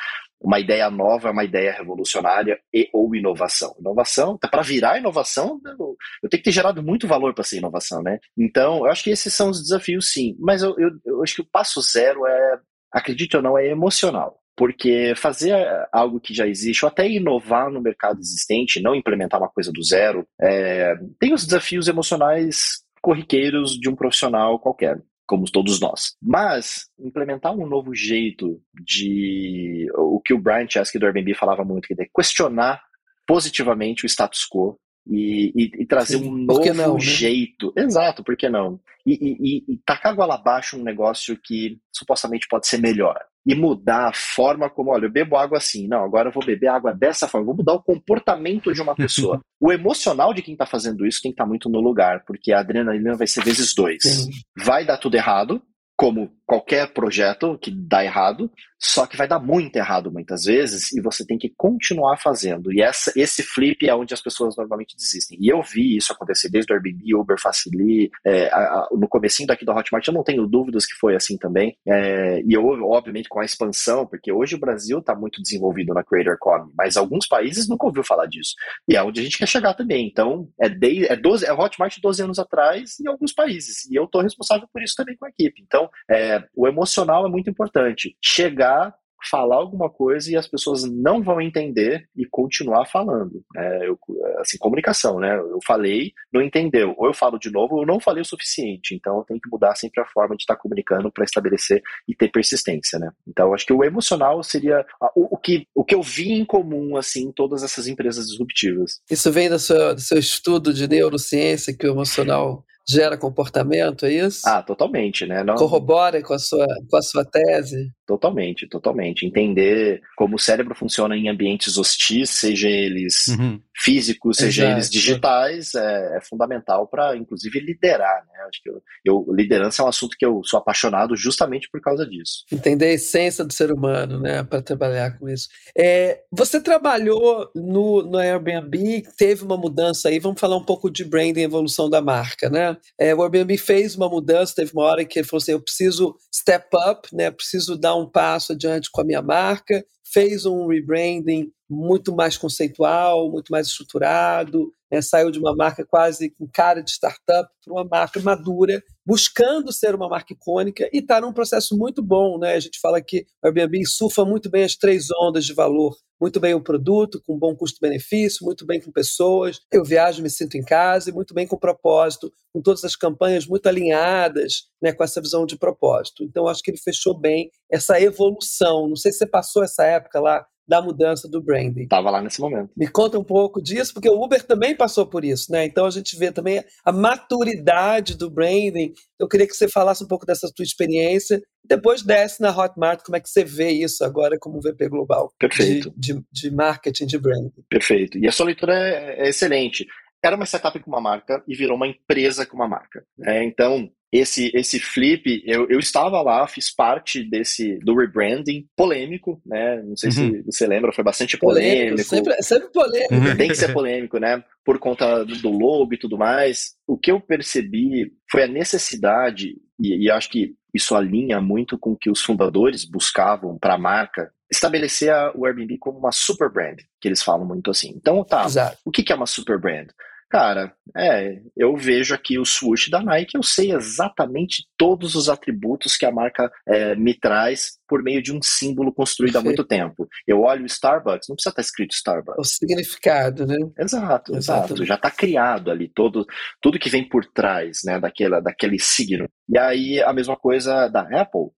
uma 0.41 0.59
ideia 0.59 0.89
nova 0.89 1.29
é 1.29 1.31
uma 1.31 1.43
ideia 1.43 1.73
revolucionária 1.73 2.59
e 2.73 2.89
ou 2.93 3.13
inovação. 3.13 3.75
Inovação, 3.79 4.37
tá 4.37 4.47
para 4.47 4.61
virar 4.61 4.97
inovação, 4.97 5.59
eu, 5.65 5.95
eu 6.23 6.29
tenho 6.29 6.41
que 6.41 6.49
ter 6.49 6.51
gerado 6.51 6.81
muito 6.81 7.07
valor 7.07 7.33
para 7.33 7.43
ser 7.43 7.57
inovação, 7.57 8.01
né? 8.01 8.19
Então, 8.37 8.77
eu 8.79 8.85
acho 8.85 9.03
que 9.03 9.09
esses 9.09 9.33
são 9.33 9.49
os 9.49 9.61
desafios, 9.61 10.11
sim. 10.11 10.35
Mas 10.39 10.63
eu, 10.63 10.75
eu, 10.79 10.91
eu 11.05 11.23
acho 11.23 11.35
que 11.35 11.41
o 11.41 11.49
passo 11.49 11.81
zero 11.81 12.25
é, 12.25 12.59
acredite 12.91 13.35
ou 13.35 13.43
não, 13.43 13.57
é 13.57 13.67
emocional 13.67 14.38
porque 14.59 15.13
fazer 15.15 15.55
algo 15.89 16.19
que 16.19 16.33
já 16.33 16.45
existe, 16.45 16.83
ou 16.83 16.89
até 16.89 17.09
inovar 17.09 17.71
no 17.71 17.79
mercado 17.79 18.19
existente, 18.19 18.81
não 18.81 18.93
implementar 18.93 19.39
uma 19.39 19.47
coisa 19.47 19.71
do 19.71 19.81
zero, 19.81 20.27
é, 20.37 20.95
tem 21.17 21.33
os 21.33 21.45
desafios 21.45 21.87
emocionais 21.87 22.83
corriqueiros 23.01 23.79
de 23.79 23.87
um 23.87 23.95
profissional 23.95 24.59
qualquer 24.59 25.01
como 25.25 25.49
todos 25.49 25.79
nós. 25.79 26.17
Mas 26.21 26.89
implementar 26.99 27.55
um 27.55 27.65
novo 27.65 27.95
jeito 27.95 28.61
de 28.83 29.87
o 29.95 30.19
que 30.19 30.33
o 30.33 30.41
Brian 30.41 30.67
Chesky 30.69 30.99
do 30.99 31.05
Airbnb 31.05 31.33
falava 31.35 31.63
muito, 31.63 31.87
que 31.87 31.93
é 31.93 32.07
questionar 32.13 32.81
positivamente 33.25 34.03
o 34.03 34.09
status 34.09 34.45
quo 34.45 34.77
e, 35.09 35.51
e, 35.55 35.81
e 35.81 35.85
trazer 35.85 36.17
Sim, 36.17 36.29
um 36.29 36.37
novo 36.37 36.73
não, 36.73 36.93
né? 36.93 36.99
jeito. 36.99 37.73
Exato, 37.75 38.23
por 38.23 38.37
que 38.37 38.47
não? 38.47 38.79
E, 39.05 39.13
e, 39.13 39.73
e 39.73 39.77
tacar 39.85 40.15
goela 40.15 40.35
abaixo 40.35 40.77
um 40.77 40.83
negócio 40.83 41.37
que 41.43 41.79
supostamente 41.91 42.47
pode 42.47 42.67
ser 42.67 42.77
melhor 42.77 43.17
e 43.45 43.55
mudar 43.55 44.09
a 44.09 44.13
forma 44.13 44.69
como, 44.69 44.91
olha, 44.91 45.05
eu 45.05 45.11
bebo 45.11 45.35
água 45.35 45.57
assim, 45.57 45.87
não, 45.87 46.03
agora 46.03 46.29
eu 46.29 46.33
vou 46.33 46.45
beber 46.45 46.67
água 46.67 46.93
dessa 46.93 47.27
forma, 47.27 47.47
vou 47.47 47.55
mudar 47.55 47.73
o 47.73 47.81
comportamento 47.81 48.71
de 48.71 48.81
uma 48.81 48.93
pessoa. 48.93 49.41
o 49.59 49.71
emocional 49.71 50.33
de 50.33 50.43
quem 50.43 50.53
está 50.53 50.65
fazendo 50.65 51.07
isso 51.07 51.21
tem 51.21 51.31
que 51.31 51.35
estar 51.35 51.45
tá 51.45 51.49
muito 51.49 51.69
no 51.69 51.79
lugar, 51.79 52.23
porque 52.27 52.51
a 52.51 52.59
adrenalina 52.59 53.15
vai 53.15 53.25
ser 53.25 53.43
vezes 53.43 53.73
dois. 53.73 54.03
Sim. 54.03 54.29
Vai 54.63 54.85
dar 54.85 54.97
tudo 54.97 55.15
errado, 55.15 55.61
como 55.97 56.29
qualquer 56.49 56.91
projeto 56.91 57.59
que 57.59 57.69
dá 57.69 58.03
errado, 58.03 58.51
só 58.79 59.05
que 59.05 59.15
vai 59.15 59.27
dar 59.27 59.37
muito 59.37 59.75
errado 59.75 60.11
muitas 60.11 60.45
vezes 60.45 60.91
e 60.93 61.01
você 61.01 61.23
tem 61.23 61.37
que 61.37 61.53
continuar 61.55 62.17
fazendo. 62.17 62.73
E 62.73 62.81
essa, 62.81 63.11
esse 63.15 63.43
flip 63.43 63.87
é 63.87 63.93
onde 63.93 64.15
as 64.15 64.21
pessoas 64.21 64.55
normalmente 64.57 64.95
desistem. 64.95 65.37
E 65.39 65.47
eu 65.53 65.61
vi 65.61 65.97
isso 65.97 66.11
acontecer 66.11 66.49
desde 66.49 66.73
o 66.73 66.75
Airbnb, 66.75 67.13
Uber, 67.13 67.37
Facili, 67.39 68.09
é, 68.25 68.49
no 68.91 69.07
comecinho 69.07 69.45
daqui 69.45 69.63
do 69.63 69.73
Hotmart, 69.73 70.07
eu 70.07 70.13
não 70.13 70.23
tenho 70.23 70.47
dúvidas 70.47 70.87
que 70.87 70.95
foi 70.95 71.15
assim 71.15 71.37
também. 71.37 71.77
É, 71.87 72.41
e 72.41 72.53
eu, 72.53 72.65
obviamente 72.85 73.29
com 73.29 73.41
a 73.41 73.45
expansão, 73.45 74.07
porque 74.07 74.31
hoje 74.31 74.55
o 74.55 74.59
Brasil 74.59 74.99
está 74.99 75.13
muito 75.13 75.41
desenvolvido 75.43 75.93
na 75.93 76.03
Creator 76.03 76.33
Economy, 76.33 76.71
mas 76.75 76.97
alguns 76.97 77.27
países 77.27 77.67
nunca 77.67 77.85
ouviu 77.85 78.03
falar 78.03 78.25
disso. 78.25 78.55
E 78.87 78.95
é 78.95 79.03
onde 79.03 79.19
a 79.19 79.23
gente 79.23 79.37
quer 79.37 79.47
chegar 79.47 79.75
também. 79.75 80.07
Então, 80.07 80.47
é, 80.59 80.67
de, 80.67 81.05
é, 81.05 81.15
12, 81.15 81.45
é 81.45 81.53
Hotmart 81.53 81.95
12 82.01 82.23
anos 82.23 82.39
atrás 82.39 82.99
em 82.99 83.07
alguns 83.07 83.33
países. 83.33 83.85
E 83.91 83.95
eu 83.95 84.05
estou 84.05 84.21
responsável 84.21 84.67
por 84.71 84.81
isso 84.81 84.95
também 84.95 85.15
com 85.15 85.25
a 85.25 85.29
equipe. 85.29 85.61
Então, 85.61 85.89
é, 86.09 86.38
o 86.55 86.67
emocional 86.67 87.25
é 87.25 87.29
muito 87.29 87.49
importante. 87.49 88.15
Chegar 88.23 88.93
falar 89.29 89.57
alguma 89.57 89.89
coisa 89.89 90.31
e 90.31 90.35
as 90.35 90.47
pessoas 90.47 90.83
não 90.83 91.21
vão 91.21 91.41
entender 91.41 92.07
e 92.15 92.25
continuar 92.25 92.85
falando. 92.85 93.43
É, 93.55 93.87
eu, 93.87 93.99
assim, 94.39 94.57
comunicação, 94.57 95.19
né? 95.19 95.35
Eu 95.37 95.59
falei, 95.65 96.13
não 96.31 96.41
entendeu. 96.41 96.93
Ou 96.97 97.07
eu 97.07 97.13
falo 97.13 97.37
de 97.37 97.51
novo, 97.51 97.75
ou 97.75 97.81
eu 97.81 97.87
não 97.87 97.99
falei 97.99 98.21
o 98.21 98.25
suficiente. 98.25 98.95
Então 98.95 99.17
eu 99.17 99.23
tenho 99.23 99.39
que 99.39 99.49
mudar 99.49 99.75
sempre 99.75 100.01
a 100.01 100.05
forma 100.05 100.35
de 100.35 100.43
estar 100.43 100.55
comunicando 100.55 101.11
para 101.11 101.23
estabelecer 101.23 101.81
e 102.07 102.15
ter 102.15 102.29
persistência, 102.29 102.97
né? 102.99 103.11
Então 103.27 103.53
acho 103.53 103.65
que 103.65 103.73
o 103.73 103.83
emocional 103.83 104.41
seria 104.43 104.85
o, 105.15 105.35
o, 105.35 105.37
que, 105.37 105.67
o 105.75 105.83
que 105.83 105.95
eu 105.95 106.01
vi 106.01 106.31
em 106.31 106.45
comum, 106.45 106.95
assim, 106.95 107.27
em 107.27 107.31
todas 107.31 107.63
essas 107.63 107.87
empresas 107.87 108.27
disruptivas. 108.27 109.01
Isso 109.09 109.31
vem 109.31 109.49
do 109.49 109.59
seu, 109.59 109.95
do 109.95 110.01
seu 110.01 110.17
estudo 110.17 110.73
de 110.73 110.87
neurociência, 110.87 111.75
que 111.75 111.85
o 111.85 111.91
emocional 111.91 112.63
gera 112.89 113.17
comportamento, 113.17 114.05
é 114.05 114.13
isso? 114.13 114.41
Ah, 114.45 114.63
totalmente, 114.63 115.25
né? 115.25 115.43
Não... 115.43 115.55
Corrobora 115.55 116.21
com 116.23 116.33
a 116.33 116.39
sua, 116.39 116.65
com 116.89 116.97
a 116.97 117.01
sua 117.01 117.23
tese? 117.23 117.91
Totalmente, 118.09 118.67
totalmente. 118.67 119.23
Entender 119.23 120.01
como 120.17 120.35
o 120.35 120.39
cérebro 120.39 120.73
funciona 120.73 121.15
em 121.15 121.29
ambientes 121.29 121.77
hostis, 121.77 122.31
seja 122.31 122.67
eles 122.67 123.27
uhum. 123.27 123.61
físicos, 123.77 124.37
seja 124.37 124.63
Exato. 124.63 124.75
eles 124.75 124.89
digitais, 124.89 125.75
é, 125.75 126.17
é 126.17 126.21
fundamental 126.21 126.87
para, 126.87 127.15
inclusive, 127.15 127.59
liderar. 127.59 128.25
Né? 128.25 128.39
Acho 128.49 128.63
que 128.63 128.69
eu, 128.71 128.81
eu, 129.05 129.25
liderança 129.31 129.83
é 129.83 129.85
um 129.85 129.87
assunto 129.87 130.17
que 130.17 130.25
eu 130.25 130.41
sou 130.43 130.57
apaixonado 130.57 131.15
justamente 131.15 131.69
por 131.71 131.79
causa 131.81 132.03
disso. 132.03 132.45
Entender 132.51 132.85
a 132.85 132.93
essência 132.93 133.45
do 133.45 133.53
ser 133.53 133.71
humano, 133.71 134.19
né, 134.19 134.41
para 134.41 134.59
trabalhar 134.59 135.19
com 135.19 135.29
isso. 135.29 135.47
É, 135.77 136.23
você 136.31 136.59
trabalhou 136.59 137.51
no, 137.53 138.01
no 138.01 138.17
Airbnb, 138.17 139.03
teve 139.19 139.43
uma 139.43 139.55
mudança 139.55 140.09
aí. 140.09 140.17
Vamos 140.17 140.41
falar 140.41 140.57
um 140.57 140.65
pouco 140.65 140.89
de 140.89 141.05
branding 141.05 141.41
e 141.41 141.43
evolução 141.43 141.87
da 141.87 142.01
marca, 142.01 142.49
né? 142.49 142.75
É, 142.99 143.13
o 143.13 143.21
Airbnb 143.21 143.55
fez 143.59 143.95
uma 143.95 144.09
mudança, 144.09 144.55
teve 144.55 144.71
uma 144.73 144.85
hora 144.85 145.05
que 145.05 145.19
ele 145.19 145.27
falou 145.27 145.43
assim: 145.43 145.51
eu 145.51 145.61
preciso 145.61 146.15
step 146.33 146.65
up, 146.89 147.07
né? 147.13 147.29
Preciso 147.29 147.77
dar 147.77 147.95
um 147.98 147.98
passo 148.07 148.53
adiante 148.53 148.89
com 148.91 149.01
a 149.01 149.05
minha 149.05 149.21
marca. 149.21 149.83
Fez 150.11 150.45
um 150.45 150.67
rebranding 150.67 151.51
muito 151.69 152.15
mais 152.15 152.35
conceitual, 152.35 153.29
muito 153.29 153.51
mais 153.51 153.67
estruturado, 153.67 154.71
né? 154.91 155.01
saiu 155.01 155.29
de 155.29 155.37
uma 155.37 155.55
marca 155.55 155.85
quase 155.85 156.31
com 156.31 156.47
cara 156.51 156.81
de 156.81 156.89
startup 156.91 157.49
para 157.63 157.73
uma 157.73 157.85
marca 157.85 158.19
madura, 158.19 158.81
buscando 159.05 159.71
ser 159.71 159.93
uma 159.93 160.09
marca 160.09 160.33
icônica 160.33 160.89
e 160.91 160.97
está 160.97 161.21
num 161.21 161.31
processo 161.31 161.77
muito 161.77 162.01
bom. 162.01 162.39
Né? 162.39 162.53
A 162.55 162.59
gente 162.59 162.79
fala 162.79 162.99
que 163.01 163.25
o 163.43 163.47
Airbnb 163.47 163.85
surfa 163.85 164.25
muito 164.25 164.49
bem 164.49 164.63
as 164.63 164.75
três 164.75 165.07
ondas 165.21 165.45
de 165.45 165.53
valor 165.53 165.95
muito 166.19 166.39
bem 166.39 166.53
o 166.53 166.61
produto, 166.61 167.21
com 167.25 167.37
bom 167.37 167.55
custo-benefício, 167.55 168.45
muito 168.45 168.65
bem 168.65 168.81
com 168.81 168.91
pessoas. 168.91 169.61
Eu 169.71 169.85
viajo, 169.85 170.21
me 170.21 170.29
sinto 170.29 170.57
em 170.57 170.63
casa 170.63 171.09
e 171.09 171.13
muito 171.13 171.33
bem 171.33 171.47
com 171.47 171.57
propósito, 171.57 172.31
com 172.53 172.61
todas 172.61 172.83
as 172.83 172.95
campanhas 172.95 173.47
muito 173.47 173.67
alinhadas 173.67 174.65
né, 174.81 174.91
com 174.91 175.03
essa 175.03 175.21
visão 175.21 175.45
de 175.45 175.57
propósito. 175.57 176.23
Então, 176.23 176.47
acho 176.47 176.61
que 176.61 176.71
ele 176.71 176.77
fechou 176.77 177.17
bem 177.17 177.49
essa 177.71 177.99
evolução. 178.01 178.87
Não 178.87 178.97
sei 178.97 179.11
se 179.11 179.19
você 179.19 179.27
passou 179.27 179.63
essa 179.63 179.85
época 179.85 179.98
lá 180.15 180.45
da 180.69 180.83
mudança 180.83 181.27
do 181.27 181.41
branding. 181.41 181.81
Estava 181.81 182.11
lá 182.11 182.21
nesse 182.21 182.39
momento. 182.39 182.69
Me 182.77 182.87
conta 182.87 183.17
um 183.17 183.23
pouco 183.23 183.59
disso, 183.59 183.91
porque 183.91 184.07
o 184.07 184.23
Uber 184.23 184.45
também 184.45 184.77
passou 184.77 185.07
por 185.07 185.25
isso, 185.25 185.51
né? 185.51 185.65
Então 185.65 185.87
a 185.87 185.89
gente 185.89 186.15
vê 186.15 186.31
também 186.31 186.63
a 186.85 186.91
maturidade 186.91 188.15
do 188.15 188.29
branding. 188.29 188.93
Eu 189.19 189.27
queria 189.27 189.47
que 189.47 189.55
você 189.55 189.67
falasse 189.67 190.03
um 190.03 190.07
pouco 190.07 190.27
dessa 190.27 190.47
tua 190.55 190.61
experiência. 190.61 191.41
Depois 191.65 192.03
desce 192.03 192.39
na 192.39 192.55
Hotmart, 192.55 193.01
como 193.03 193.15
é 193.15 193.19
que 193.19 193.27
você 193.27 193.43
vê 193.43 193.71
isso 193.71 194.03
agora 194.03 194.37
como 194.39 194.61
VP 194.61 194.89
global? 194.89 195.33
Perfeito. 195.39 195.91
De, 195.97 196.13
de, 196.13 196.23
de 196.31 196.51
marketing, 196.51 197.07
de 197.07 197.17
branding. 197.17 197.63
Perfeito. 197.67 198.19
E 198.19 198.27
a 198.27 198.31
sua 198.31 198.45
leitura 198.45 198.75
é, 198.75 199.25
é 199.25 199.29
excelente 199.29 199.87
era 200.23 200.35
uma 200.35 200.45
startup 200.45 200.77
com 200.79 200.91
uma 200.91 201.01
marca 201.01 201.43
e 201.47 201.55
virou 201.55 201.75
uma 201.75 201.87
empresa 201.87 202.45
com 202.45 202.55
uma 202.55 202.67
marca. 202.67 203.03
Né? 203.17 203.43
Então, 203.43 203.89
esse 204.11 204.51
esse 204.55 204.79
flip, 204.79 205.43
eu, 205.45 205.67
eu 205.69 205.79
estava 205.79 206.21
lá, 206.21 206.47
fiz 206.47 206.73
parte 206.73 207.23
desse 207.23 207.77
do 207.79 207.95
rebranding 207.95 208.67
polêmico, 208.75 209.41
né? 209.45 209.81
Não 209.83 209.95
sei 209.95 210.09
uhum. 210.09 210.15
se 210.15 210.41
você 210.43 210.67
lembra, 210.67 210.91
foi 210.91 211.03
bastante 211.03 211.37
polêmico. 211.37 211.95
polêmico. 211.95 212.09
Sempre, 212.09 212.41
sempre 212.41 212.71
polêmico. 212.71 213.13
Uhum. 213.13 213.37
Tem 213.37 213.47
que 213.47 213.55
ser 213.55 213.71
polêmico, 213.71 214.17
né? 214.17 214.43
Por 214.65 214.79
conta 214.79 215.23
do, 215.23 215.35
do 215.35 215.51
logo 215.51 215.93
e 215.93 215.97
tudo 215.97 216.17
mais. 216.17 216.75
O 216.87 216.97
que 216.97 217.11
eu 217.11 217.21
percebi 217.21 218.11
foi 218.29 218.43
a 218.43 218.47
necessidade, 218.47 219.55
e, 219.79 220.05
e 220.05 220.11
acho 220.11 220.29
que 220.29 220.55
isso 220.73 220.95
alinha 220.95 221.39
muito 221.39 221.77
com 221.77 221.91
o 221.91 221.97
que 221.97 222.09
os 222.09 222.21
fundadores 222.21 222.85
buscavam 222.85 223.57
para 223.59 223.75
a 223.75 223.79
marca, 223.79 224.31
estabelecer 224.51 225.11
a, 225.11 225.31
o 225.35 225.45
Airbnb 225.45 225.77
como 225.77 225.99
uma 225.99 226.11
super 226.11 226.51
brand, 226.51 226.79
que 226.99 227.07
eles 227.07 227.21
falam 227.21 227.45
muito 227.45 227.71
assim. 227.71 227.93
Então, 227.95 228.23
tá, 228.23 228.45
Exato. 228.45 228.77
o 228.85 228.91
que, 228.91 229.03
que 229.03 229.11
é 229.11 229.15
uma 229.15 229.27
super 229.27 229.59
brand? 229.59 229.89
Cara, 230.29 230.71
é, 230.95 231.41
eu 231.57 231.75
vejo 231.75 232.13
aqui 232.13 232.37
o 232.37 232.45
swoosh 232.45 232.91
da 232.91 233.01
Nike, 233.01 233.35
eu 233.35 233.41
sei 233.41 233.73
exatamente 233.73 234.63
todos 234.77 235.15
os 235.15 235.27
atributos 235.27 235.97
que 235.97 236.05
a 236.05 236.11
marca 236.11 236.51
é, 236.67 236.95
me 236.95 237.15
traz 237.15 237.79
por 237.87 238.03
meio 238.03 238.21
de 238.21 238.31
um 238.31 238.39
símbolo 238.39 238.93
construído 238.93 239.33
Perfeito. 239.33 239.43
há 239.43 239.63
muito 239.63 239.67
tempo. 239.67 240.07
Eu 240.27 240.41
olho 240.41 240.61
o 240.61 240.67
Starbucks, 240.67 241.27
não 241.27 241.35
precisa 241.35 241.49
estar 241.49 241.61
escrito 241.61 241.95
Starbucks. 241.95 242.37
O 242.37 242.43
significado, 242.43 243.47
né? 243.47 243.57
Exato, 243.79 244.35
exato. 244.35 244.85
Já 244.85 244.95
está 244.95 245.09
criado 245.09 245.71
ali 245.71 245.89
todo, 245.89 246.27
tudo 246.61 246.77
que 246.77 246.89
vem 246.89 247.09
por 247.09 247.25
trás, 247.25 247.79
né, 247.83 247.99
daquela, 247.99 248.39
daquele 248.39 248.77
signo. 248.77 249.27
E 249.49 249.57
aí 249.57 249.99
a 249.99 250.13
mesma 250.13 250.37
coisa 250.37 250.87
da 250.89 251.01
Apple. 251.21 251.49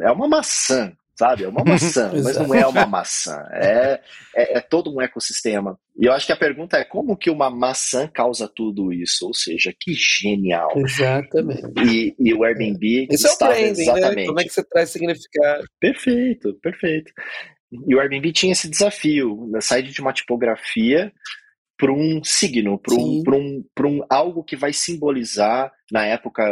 é 0.00 0.10
uma 0.10 0.26
maçã, 0.26 0.92
sabe? 1.16 1.44
É 1.44 1.48
uma 1.48 1.64
maçã, 1.64 2.12
mas 2.22 2.36
não 2.36 2.54
é 2.54 2.66
uma 2.66 2.86
maçã. 2.86 3.42
É, 3.52 4.00
é, 4.34 4.58
é, 4.58 4.60
todo 4.60 4.94
um 4.94 5.00
ecossistema. 5.00 5.78
E 5.98 6.06
eu 6.06 6.12
acho 6.12 6.26
que 6.26 6.32
a 6.32 6.36
pergunta 6.36 6.76
é 6.76 6.84
como 6.84 7.16
que 7.16 7.30
uma 7.30 7.50
maçã 7.50 8.06
causa 8.06 8.50
tudo 8.54 8.92
isso? 8.92 9.26
Ou 9.26 9.34
seja, 9.34 9.72
que 9.78 9.92
genial. 9.94 10.72
Exatamente. 10.76 11.62
E, 11.84 12.14
e 12.18 12.34
o 12.34 12.44
Airbnb 12.44 13.08
é. 13.10 13.14
Isso 13.14 13.26
está 13.26 13.46
é 13.56 13.62
branding, 13.62 13.82
exatamente. 13.82 14.16
Né? 14.16 14.26
Como 14.26 14.40
é 14.40 14.44
que 14.44 14.50
você 14.50 14.64
traz 14.64 14.90
significado? 14.90 15.64
Perfeito, 15.80 16.54
perfeito. 16.62 17.12
E 17.86 17.94
o 17.94 18.00
Airbnb 18.00 18.32
tinha 18.32 18.52
esse 18.52 18.68
desafio, 18.68 19.48
né? 19.50 19.60
sair 19.60 19.82
de 19.82 20.00
uma 20.00 20.12
tipografia 20.12 21.12
para 21.78 21.92
um 21.92 22.22
signo, 22.24 22.78
para 22.78 22.94
um, 22.94 23.22
um, 23.28 23.64
um 23.84 24.00
algo 24.08 24.42
que 24.42 24.56
vai 24.56 24.72
simbolizar, 24.72 25.70
na 25.92 26.06
época 26.06 26.42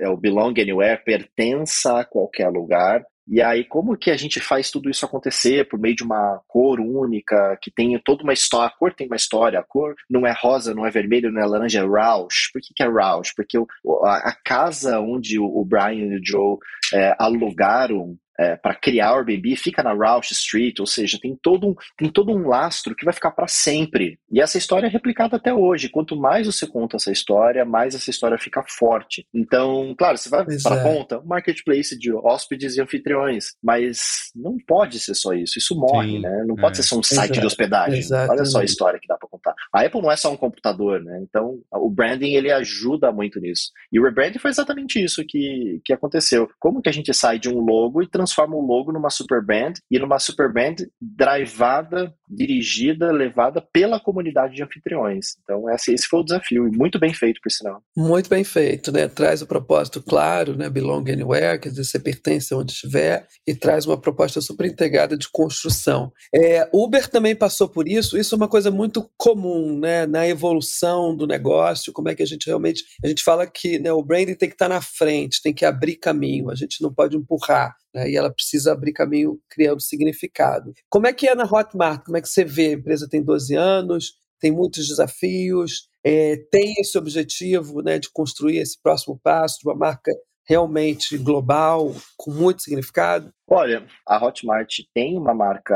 é 0.00 0.08
o 0.08 0.16
belong 0.16 0.52
anywhere, 0.60 1.00
pertença 1.04 2.00
a 2.00 2.04
qualquer 2.04 2.48
lugar, 2.48 3.04
e 3.26 3.40
aí, 3.40 3.64
como 3.64 3.96
que 3.96 4.10
a 4.10 4.16
gente 4.16 4.38
faz 4.38 4.70
tudo 4.70 4.90
isso 4.90 5.04
acontecer 5.04 5.66
por 5.68 5.78
meio 5.78 5.96
de 5.96 6.04
uma 6.04 6.40
cor 6.46 6.78
única, 6.78 7.56
que 7.60 7.70
tem 7.70 7.98
toda 8.04 8.22
uma 8.22 8.34
história? 8.34 8.66
A 8.68 8.78
cor 8.78 8.92
tem 8.92 9.06
uma 9.06 9.16
história, 9.16 9.58
a 9.58 9.62
cor 9.62 9.94
não 10.10 10.26
é 10.26 10.32
rosa, 10.32 10.74
não 10.74 10.86
é 10.86 10.90
vermelho, 10.90 11.32
não 11.32 11.40
é 11.40 11.46
laranja, 11.46 11.80
é 11.80 11.84
Roush. 11.84 12.50
Por 12.52 12.60
que, 12.60 12.74
que 12.74 12.82
é 12.82 12.86
Roush? 12.86 13.32
Porque 13.34 13.58
o, 13.58 13.66
a, 14.04 14.18
a, 14.18 14.36
casa 14.44 15.00
onde 15.00 15.38
o, 15.38 15.64
Brian 15.64 16.06
e 16.06 16.18
o 16.18 16.20
Joe 16.22 16.58
é, 16.92 17.14
alugaram 17.18 18.16
é, 18.38 18.56
para 18.56 18.74
criar 18.74 19.12
o 19.12 19.18
Airbnb 19.18 19.56
fica 19.56 19.82
na 19.82 19.92
Roush 19.92 20.32
Street, 20.32 20.80
ou 20.80 20.86
seja, 20.86 21.18
tem 21.20 21.36
todo 21.40 21.68
um, 21.68 21.74
tem 21.96 22.08
todo 22.10 22.32
um 22.32 22.48
lastro 22.48 22.94
que 22.94 23.04
vai 23.04 23.14
ficar 23.14 23.30
para 23.30 23.46
sempre. 23.46 24.18
E 24.30 24.40
essa 24.40 24.58
história 24.58 24.86
é 24.86 24.90
replicada 24.90 25.36
até 25.36 25.52
hoje. 25.54 25.88
Quanto 25.88 26.16
mais 26.16 26.46
você 26.46 26.66
conta 26.66 26.96
essa 26.96 27.12
história, 27.12 27.64
mais 27.64 27.94
essa 27.94 28.10
história 28.10 28.36
fica 28.38 28.62
forte. 28.66 29.26
Então, 29.32 29.94
claro, 29.96 30.18
você 30.18 30.28
vai 30.28 30.44
para 30.44 30.80
a 30.80 30.82
ponta, 30.82 31.18
um 31.20 31.26
marketplace 31.26 31.96
de 31.98 32.12
hóspedes 32.12 32.76
e 32.76 32.80
anfitriões, 32.80 33.54
mas 33.62 34.30
não 34.34 34.56
pode 34.66 34.98
ser 34.98 35.14
só 35.14 35.32
isso. 35.32 35.58
Isso 35.58 35.74
morre, 35.76 36.16
Sim, 36.16 36.20
né? 36.20 36.44
Não 36.46 36.56
pode 36.56 36.78
é. 36.78 36.82
ser 36.82 36.88
só 36.88 36.98
um 36.98 37.02
site 37.02 37.30
Exato. 37.30 37.40
de 37.40 37.46
hospedagem. 37.46 37.98
Exatamente. 37.98 38.30
Olha 38.32 38.44
só 38.44 38.60
a 38.60 38.64
história 38.64 39.00
que 39.00 39.06
dá 39.06 39.16
para 39.16 39.28
contar. 39.28 39.54
A 39.72 39.82
Apple 39.82 40.02
não 40.02 40.10
é 40.10 40.16
só 40.16 40.32
um 40.32 40.36
computador, 40.36 41.00
né? 41.02 41.20
Então, 41.22 41.60
o 41.70 41.90
branding 41.90 42.34
ele 42.34 42.50
ajuda 42.50 43.12
muito 43.12 43.40
nisso. 43.40 43.70
E 43.92 44.00
o 44.00 44.02
rebranding 44.02 44.38
foi 44.38 44.50
exatamente 44.50 45.02
isso 45.02 45.24
que, 45.26 45.80
que 45.84 45.92
aconteceu. 45.92 46.48
Como 46.58 46.82
que 46.82 46.88
a 46.88 46.92
gente 46.92 47.12
sai 47.14 47.38
de 47.38 47.48
um 47.48 47.60
logo 47.60 48.02
e 48.02 48.08
transforma 48.08 48.23
o 48.26 48.66
logo 48.66 48.92
numa 48.92 49.10
super 49.10 49.44
brand 49.44 49.76
e 49.90 49.98
numa 49.98 50.18
super 50.18 50.52
brand 50.52 50.80
drivada, 51.00 52.14
dirigida, 52.28 53.12
levada 53.12 53.62
pela 53.72 54.00
comunidade 54.00 54.54
de 54.54 54.62
anfitriões. 54.62 55.36
Então, 55.42 55.68
esse, 55.70 55.92
esse 55.92 56.06
foi 56.06 56.20
o 56.20 56.24
desafio, 56.24 56.66
e 56.66 56.76
muito 56.76 56.98
bem 56.98 57.12
feito, 57.12 57.40
por 57.42 57.50
sinal. 57.50 57.82
Muito 57.96 58.28
bem 58.28 58.44
feito, 58.44 58.90
né? 58.90 59.08
Traz 59.08 59.42
o 59.42 59.46
propósito 59.46 60.02
claro, 60.02 60.56
né? 60.56 60.68
Belong 60.68 61.10
Anywhere, 61.10 61.58
quer 61.60 61.68
dizer, 61.70 61.84
você 61.84 61.98
pertence 61.98 62.54
onde 62.54 62.72
estiver, 62.72 63.26
e 63.46 63.54
traz 63.54 63.86
uma 63.86 64.00
proposta 64.00 64.40
super 64.40 64.66
integrada 64.66 65.16
de 65.16 65.28
construção. 65.30 66.12
É, 66.34 66.68
Uber 66.72 67.08
também 67.08 67.36
passou 67.36 67.68
por 67.68 67.86
isso, 67.88 68.18
isso 68.18 68.34
é 68.34 68.36
uma 68.36 68.48
coisa 68.48 68.70
muito 68.70 69.08
comum, 69.16 69.78
né? 69.78 70.06
Na 70.06 70.26
evolução 70.26 71.14
do 71.16 71.26
negócio, 71.26 71.92
como 71.92 72.08
é 72.08 72.14
que 72.14 72.22
a 72.22 72.26
gente 72.26 72.46
realmente. 72.46 72.84
A 73.04 73.08
gente 73.08 73.22
fala 73.22 73.46
que 73.46 73.78
né, 73.78 73.92
o 73.92 74.02
branding 74.02 74.34
tem 74.34 74.48
que 74.48 74.54
estar 74.54 74.68
na 74.68 74.80
frente, 74.80 75.42
tem 75.42 75.54
que 75.54 75.64
abrir 75.64 75.96
caminho, 75.96 76.50
a 76.50 76.54
gente 76.54 76.82
não 76.82 76.92
pode 76.92 77.16
empurrar. 77.16 77.74
Né, 77.94 78.10
e 78.14 78.16
ela 78.16 78.32
precisa 78.32 78.72
abrir 78.72 78.92
caminho 78.92 79.38
criando 79.50 79.80
significado. 79.80 80.72
Como 80.88 81.06
é 81.06 81.12
que 81.12 81.28
é 81.28 81.34
na 81.34 81.44
Hotmart? 81.44 82.04
Como 82.04 82.16
é 82.16 82.22
que 82.22 82.28
você 82.28 82.44
vê? 82.44 82.68
A 82.68 82.72
empresa 82.72 83.08
tem 83.08 83.22
12 83.22 83.54
anos, 83.54 84.12
tem 84.40 84.52
muitos 84.52 84.86
desafios, 84.86 85.88
é, 86.04 86.36
tem 86.50 86.74
esse 86.78 86.96
objetivo 86.96 87.82
né, 87.82 87.98
de 87.98 88.10
construir 88.12 88.58
esse 88.58 88.80
próximo 88.80 89.18
passo 89.22 89.58
de 89.60 89.68
uma 89.68 89.74
marca 89.74 90.12
realmente 90.46 91.16
global, 91.16 91.94
com 92.16 92.30
muito 92.30 92.62
significado? 92.62 93.32
Olha, 93.48 93.86
a 94.06 94.22
Hotmart 94.24 94.80
tem 94.92 95.16
uma 95.16 95.34
marca 95.34 95.74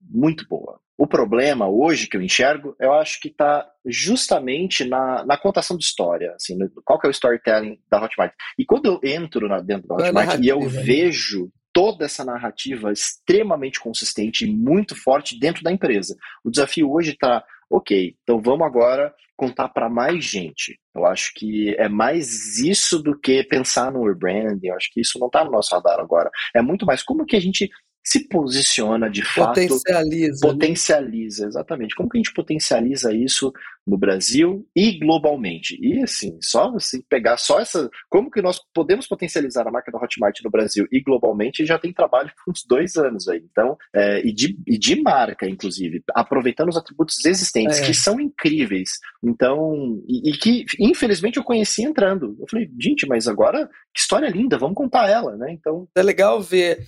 muito 0.00 0.46
boa. 0.48 0.80
O 0.98 1.06
problema 1.06 1.68
hoje 1.68 2.08
que 2.08 2.16
eu 2.16 2.22
enxergo, 2.22 2.74
eu 2.80 2.94
acho 2.94 3.20
que 3.20 3.28
está 3.28 3.70
justamente 3.84 4.82
na, 4.82 5.26
na 5.26 5.36
contação 5.36 5.76
de 5.76 5.84
história, 5.84 6.32
assim, 6.34 6.56
qual 6.86 6.98
que 6.98 7.06
é 7.06 7.10
o 7.10 7.12
storytelling 7.12 7.78
da 7.90 8.02
Hotmart. 8.02 8.32
E 8.58 8.64
quando 8.64 8.86
eu 8.86 9.00
entro 9.04 9.46
na, 9.46 9.60
dentro 9.60 9.86
da 9.88 9.96
é 9.96 10.08
Hotmart 10.08 10.40
e 10.42 10.48
eu 10.48 10.60
vejo 10.62 11.50
toda 11.76 12.06
essa 12.06 12.24
narrativa 12.24 12.90
extremamente 12.90 13.78
consistente 13.78 14.46
e 14.46 14.50
muito 14.50 14.96
forte 14.96 15.38
dentro 15.38 15.62
da 15.62 15.70
empresa. 15.70 16.16
O 16.42 16.50
desafio 16.50 16.90
hoje 16.90 17.10
está, 17.10 17.44
ok, 17.70 18.16
então 18.22 18.40
vamos 18.40 18.66
agora 18.66 19.14
contar 19.36 19.68
para 19.68 19.86
mais 19.86 20.24
gente. 20.24 20.80
Eu 20.94 21.04
acho 21.04 21.34
que 21.34 21.76
é 21.76 21.86
mais 21.86 22.58
isso 22.58 22.98
do 23.02 23.14
que 23.20 23.44
pensar 23.44 23.92
no 23.92 24.06
rebranding. 24.06 24.68
Eu 24.68 24.74
acho 24.74 24.88
que 24.90 25.02
isso 25.02 25.18
não 25.18 25.26
está 25.26 25.44
no 25.44 25.50
nosso 25.50 25.74
radar 25.74 26.00
agora. 26.00 26.30
É 26.54 26.62
muito 26.62 26.86
mais 26.86 27.02
como 27.02 27.26
que 27.26 27.36
a 27.36 27.40
gente 27.40 27.68
se 28.06 28.20
posiciona 28.28 29.10
de 29.10 29.24
fato. 29.24 29.48
Potencializa. 29.48 30.46
Né? 30.46 30.52
Potencializa, 30.52 31.42
né? 31.42 31.48
exatamente. 31.48 31.94
Como 31.96 32.08
que 32.08 32.16
a 32.16 32.20
gente 32.20 32.32
potencializa 32.32 33.12
isso 33.12 33.52
no 33.84 33.98
Brasil 33.98 34.64
e 34.76 34.96
globalmente? 34.96 35.76
E 35.82 36.00
assim, 36.00 36.38
só 36.40 36.72
assim, 36.76 37.02
pegar 37.08 37.36
só 37.36 37.58
essa. 37.58 37.90
Como 38.08 38.30
que 38.30 38.40
nós 38.40 38.60
podemos 38.72 39.08
potencializar 39.08 39.66
a 39.66 39.72
marca 39.72 39.90
da 39.90 39.98
Hotmart 39.98 40.40
no 40.44 40.50
Brasil 40.50 40.86
e 40.92 41.00
globalmente 41.00 41.66
já 41.66 41.80
tem 41.80 41.92
trabalho 41.92 42.30
por 42.44 42.52
uns 42.52 42.64
dois 42.64 42.94
anos 42.94 43.26
aí. 43.26 43.42
Então, 43.50 43.76
é, 43.92 44.24
e, 44.24 44.32
de, 44.32 44.56
e 44.64 44.78
de 44.78 45.02
marca, 45.02 45.48
inclusive, 45.48 46.00
aproveitando 46.14 46.68
os 46.68 46.76
atributos 46.76 47.24
existentes, 47.24 47.80
é. 47.80 47.86
que 47.86 47.92
são 47.92 48.20
incríveis. 48.20 48.90
Então, 49.20 50.00
e, 50.06 50.30
e, 50.30 50.38
que 50.38 50.64
infelizmente 50.78 51.38
eu 51.38 51.44
conheci 51.44 51.82
entrando. 51.82 52.36
Eu 52.38 52.46
falei, 52.48 52.70
gente, 52.80 53.04
mas 53.08 53.26
agora 53.26 53.68
que 53.92 54.00
história 54.00 54.28
linda, 54.28 54.56
vamos 54.56 54.76
contar 54.76 55.08
ela, 55.08 55.36
né? 55.36 55.50
Então. 55.50 55.88
É 55.96 56.04
legal 56.04 56.40
ver 56.40 56.86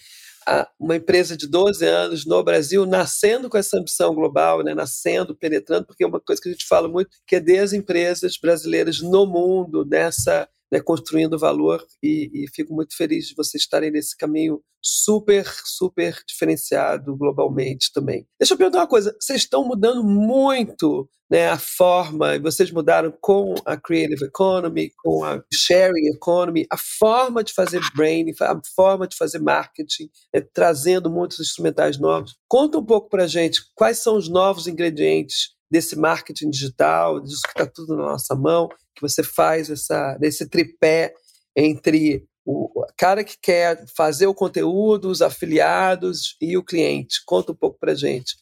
uma 0.78 0.96
empresa 0.96 1.36
de 1.36 1.46
12 1.46 1.84
anos 1.84 2.24
no 2.26 2.42
Brasil 2.42 2.86
nascendo 2.86 3.48
com 3.48 3.58
essa 3.58 3.78
ambição 3.78 4.14
global, 4.14 4.62
né, 4.62 4.74
nascendo, 4.74 5.34
penetrando, 5.34 5.86
porque 5.86 6.04
é 6.04 6.06
uma 6.06 6.20
coisa 6.20 6.40
que 6.40 6.48
a 6.48 6.52
gente 6.52 6.66
fala 6.66 6.88
muito, 6.88 7.10
que 7.26 7.36
é 7.36 7.40
das 7.40 7.72
empresas 7.72 8.36
brasileiras 8.36 9.00
no 9.00 9.26
mundo 9.26 9.84
nessa 9.84 10.48
né, 10.70 10.80
construindo 10.80 11.38
valor 11.38 11.84
e, 12.02 12.30
e, 12.32 12.48
fico 12.54 12.74
muito 12.74 12.96
feliz 12.96 13.26
de 13.26 13.34
vocês 13.34 13.62
estarem 13.62 13.90
nesse 13.90 14.16
caminho 14.16 14.62
super, 14.82 15.44
super 15.64 16.22
diferenciado 16.26 17.16
globalmente 17.16 17.92
também. 17.92 18.26
Deixa 18.38 18.54
eu 18.54 18.58
perguntar 18.58 18.80
uma 18.80 18.86
coisa, 18.86 19.16
vocês 19.20 19.42
estão 19.42 19.64
mudando 19.64 20.04
muito 20.04 21.08
né, 21.30 21.50
a 21.50 21.58
forma, 21.58 22.36
e 22.36 22.38
vocês 22.38 22.70
mudaram 22.70 23.12
com 23.20 23.54
a 23.66 23.76
Creative 23.76 24.24
Economy, 24.24 24.90
com 24.96 25.24
a 25.24 25.42
Sharing 25.52 26.08
Economy, 26.14 26.66
a 26.70 26.76
forma 26.76 27.44
de 27.44 27.52
fazer 27.52 27.80
branding, 27.94 28.32
a 28.40 28.58
forma 28.74 29.06
de 29.06 29.16
fazer 29.16 29.38
marketing, 29.38 30.08
né, 30.34 30.40
trazendo 30.54 31.10
muitos 31.10 31.38
instrumentais 31.40 31.98
novos. 31.98 32.36
Conta 32.48 32.78
um 32.78 32.84
pouco 32.84 33.10
para 33.10 33.26
gente 33.26 33.60
quais 33.74 33.98
são 33.98 34.16
os 34.16 34.28
novos 34.28 34.66
ingredientes 34.66 35.58
desse 35.70 35.96
marketing 35.96 36.48
digital, 36.48 37.20
disso 37.20 37.42
que 37.42 37.50
está 37.50 37.66
tudo 37.66 37.94
na 37.94 38.04
nossa 38.04 38.34
mão, 38.34 38.68
que 38.98 39.02
você 39.02 39.22
faz 39.22 39.70
essa, 39.70 40.16
desse 40.18 40.48
tripé 40.48 41.14
entre 41.56 42.24
o 42.44 42.84
cara 42.96 43.22
que 43.22 43.36
quer 43.40 43.84
fazer 43.94 44.26
o 44.26 44.34
conteúdo, 44.34 45.10
os 45.10 45.22
afiliados 45.22 46.36
e 46.40 46.56
o 46.56 46.64
cliente. 46.64 47.22
Conta 47.26 47.52
um 47.52 47.54
pouco 47.54 47.78
para 47.78 47.94
gente 47.94 48.36